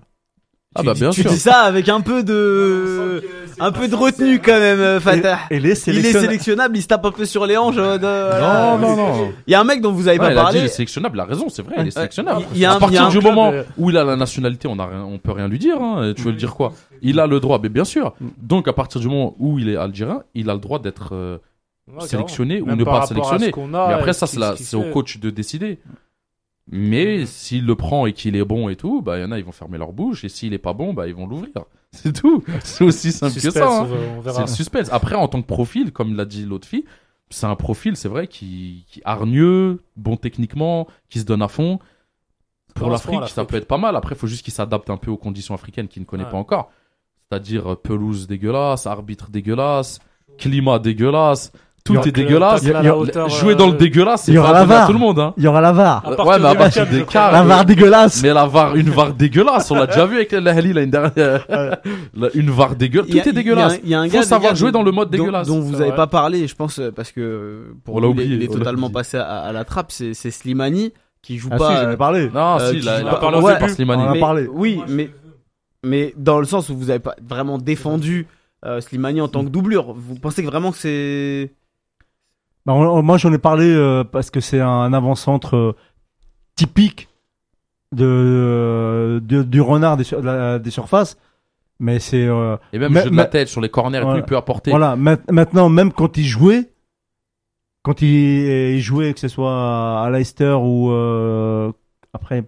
[0.75, 1.31] Ah tu, bah dis- bien tu sûr.
[1.31, 3.21] dis ça avec un peu de,
[3.59, 5.37] un peu de retenue quand même, euh, Fatah.
[5.51, 7.75] Et, et les Il est sélectionnable, il se tape un peu sur les hanches.
[7.77, 9.31] euh, de- Non, non, non.
[9.47, 10.59] Il y a un mec dont vous avez Ouais, pas il a dit parlé.
[10.59, 12.41] il est sélectionnable, il a raison, c'est vrai, il est sélectionnable.
[12.53, 13.89] Il y a un- à partir il y a un du club, moment euh, où
[13.91, 15.79] il a la nationalité, on a rien, on peut rien lui dire.
[15.81, 16.13] Hein.
[16.15, 16.73] Tu veux le dire quoi?
[17.01, 18.13] Il a le droit, mais bien sûr.
[18.41, 21.37] Donc à partir du moment où il est algérien, il a le droit d'être euh,
[21.99, 23.51] Ouais, sélectionné ou ne pas sélectionné.
[23.55, 25.79] mais et après ça, c'est la- au coach de décider.
[26.71, 29.37] Mais s'il le prend et qu'il est bon et tout, bah il y en a
[29.39, 31.51] ils vont fermer leur bouche et s'il est pas bon, bah ils vont l'ouvrir.
[31.91, 32.43] C'est tout.
[32.63, 33.81] C'est aussi simple que ça.
[33.81, 33.87] hein.
[34.25, 34.89] C'est le suspense.
[34.91, 36.85] Après, en tant que profil, comme l'a dit l'autre fille,
[37.29, 41.79] c'est un profil, c'est vrai, qui, qui hargneux, bon techniquement, qui se donne à fond.
[42.75, 43.95] Pour l'Afrique, ça peut être pas mal.
[43.95, 46.31] Après, il faut juste qu'il s'adapte un peu aux conditions africaines qu'il ne connaît Ouais.
[46.31, 46.71] pas encore.
[47.29, 49.99] C'est-à-dire euh, pelouse dégueulasse, arbitre dégueulasse,
[50.39, 51.51] climat dégueulasse,
[51.83, 52.65] tout Il y aura- est dégueulasse.
[52.65, 54.93] a- hauteur, Jouer euh, dans le dégueulasse, c'est il y aura pas donné à tout
[54.93, 55.19] le monde.
[55.19, 55.33] Hein.
[55.35, 56.05] Il y aura la VAR.
[56.05, 58.23] À Ouais, mais à partir 24, des cas, La euh, VAR dégueulasse.
[58.23, 61.45] Mais la VAR, une VAR dégueulasse, on l'a déjà vu avec l'Ahli l'année dernière.
[61.49, 63.79] La- une VAR dégueulasse, Il y a- tout est dégueulasse.
[63.83, 65.47] Il y a, il y a un Faut savoir jouer dans le mode dégueulasse.
[65.47, 68.23] Dont, vous avez pas parlé, je pense, euh, parce que euh, pour On l'a lui,
[68.25, 69.91] il est- totalement passé à, à la trappe.
[69.91, 71.83] C'est c'est Slimani qui joue Ah si, pas.
[71.83, 72.29] j'en ai parlé.
[72.33, 73.73] Non, Euh, si, il pas- a parlé ouais, début.
[73.73, 74.03] Slimani.
[74.03, 74.47] On en a parlé.
[74.51, 75.09] Oui, mais
[75.85, 78.25] mais dans le sens où vous avez pas vraiment défendu
[78.65, 79.93] euh, Slimani en tant que doublure.
[79.93, 81.51] Vous pensez que vraiment que c'est
[82.65, 85.75] Bah, on- moi, j'en ai parlé euh, parce que c'est un avant-centre euh,
[86.55, 87.09] typique
[87.93, 91.17] de, de- du renard des, sur- de la- des surfaces.
[91.79, 94.05] Mais c'est euh, Et même le jeu de la tête sur les corners, et tout,
[94.07, 94.19] Voilà.
[94.21, 94.69] il peut apporter.
[94.71, 94.95] voilà.
[94.95, 96.69] ma- maintenant, même quand il jouait,
[97.81, 101.71] quand il, il jouait, que ce soit à Leicester ou euh,
[102.13, 102.43] après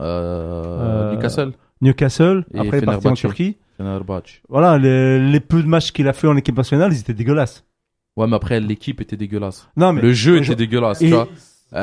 [0.00, 3.14] Euh, Newcastle, Newcastle, Et après il est parti en.
[3.14, 3.56] Turquie.
[4.48, 7.64] Voilà, les, les peu de matchs qu'il a fait en équipe nationale, ils étaient dégueulasses.
[8.16, 9.68] Ouais, mais après, l'équipe était dégueulasse.
[9.76, 11.28] Non, mais Le jeu je- était dégueulasse, Et- tu vois.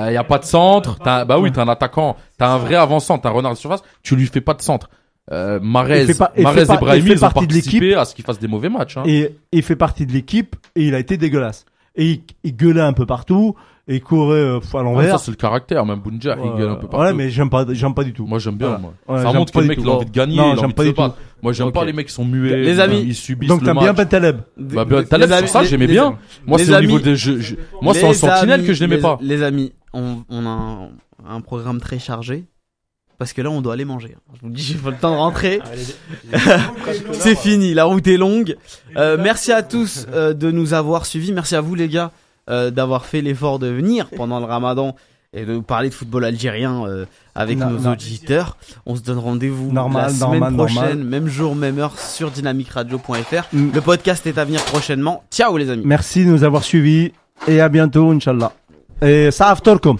[0.08, 0.98] Il y a pas de centre.
[1.00, 2.16] T'as, bah oui, t'as un attaquant.
[2.38, 3.84] T'as un vrai avant-centre, un renard de surface.
[4.04, 4.90] Tu lui fais pas de centre.
[5.34, 6.06] Euh, Marez,
[6.38, 8.96] il Marez et Brahimi, ils ont participé à ce qu'il fasse des mauvais matchs.
[8.98, 9.04] Hein.
[9.06, 11.66] et il fait partie de l'équipe et il a été dégueulasse.
[11.96, 13.56] Et il, il gueulait un peu partout
[13.92, 15.12] et il courait euh, à Ouais, l'envers.
[15.20, 15.86] ça, c'est le caractère.
[15.86, 17.06] Même Bunja, il gueule un peu partout.
[17.06, 18.26] Ouais, mais j'aime pas, j'aime pas du tout.
[18.26, 18.82] Moi, j'aime bien, Voilà.
[18.82, 18.94] moi.
[19.08, 19.84] Ouais, ça j'aime montre que pas le du mec, tout.
[19.86, 21.16] il a envie de gagner, Non, il a j'aime envie pas de du se battre.
[21.42, 21.74] Moi, j'aime Ok.
[21.74, 22.56] pas les mecs qui sont muets.
[22.58, 23.98] Les amis, Ils subissent Donc le t'aimes bien match.
[23.98, 24.38] Ben Taleb.
[24.58, 26.18] Bah, Ben Taleb, sur ça, j'aimais bien.
[26.48, 27.40] Moi, c'est au niveau des jeux.
[27.40, 29.18] je- Moi, c'est en Les sentinelle que je n'aimais pas.
[29.22, 30.90] Les amis, on, on a un,
[31.28, 32.46] un programme très chargé.
[33.18, 34.16] Parce que là, on doit aller manger.
[34.34, 35.60] Je vous le dis, j'ai pas le temps de rentrer.
[36.34, 36.60] L'heure.
[37.12, 38.56] C'est fini, la route est longue.
[38.98, 41.32] Euh, merci à tous euh, de nous avoir suivis.
[41.32, 42.12] Merci à vous les gars
[42.50, 44.96] euh, d'avoir fait l'effort de venir pendant le ramadan
[45.34, 47.06] et de nous parler de football algérien euh,
[47.36, 47.92] avec Non, nos non.
[47.94, 48.58] auditeurs.
[48.86, 50.98] On se donne rendez-vous la semaine normal, prochaine, normal.
[51.04, 53.44] même jour, même heure sur dynamicradio.fr.
[53.54, 53.70] Mm.
[53.74, 55.24] Le podcast est à venir prochainement.
[55.32, 55.84] Ciao les amis.
[55.86, 57.14] Merci de nous avoir suivis
[57.48, 58.52] et à bientôt, Inch'Allah.
[59.02, 59.98] Et ça, aftercom.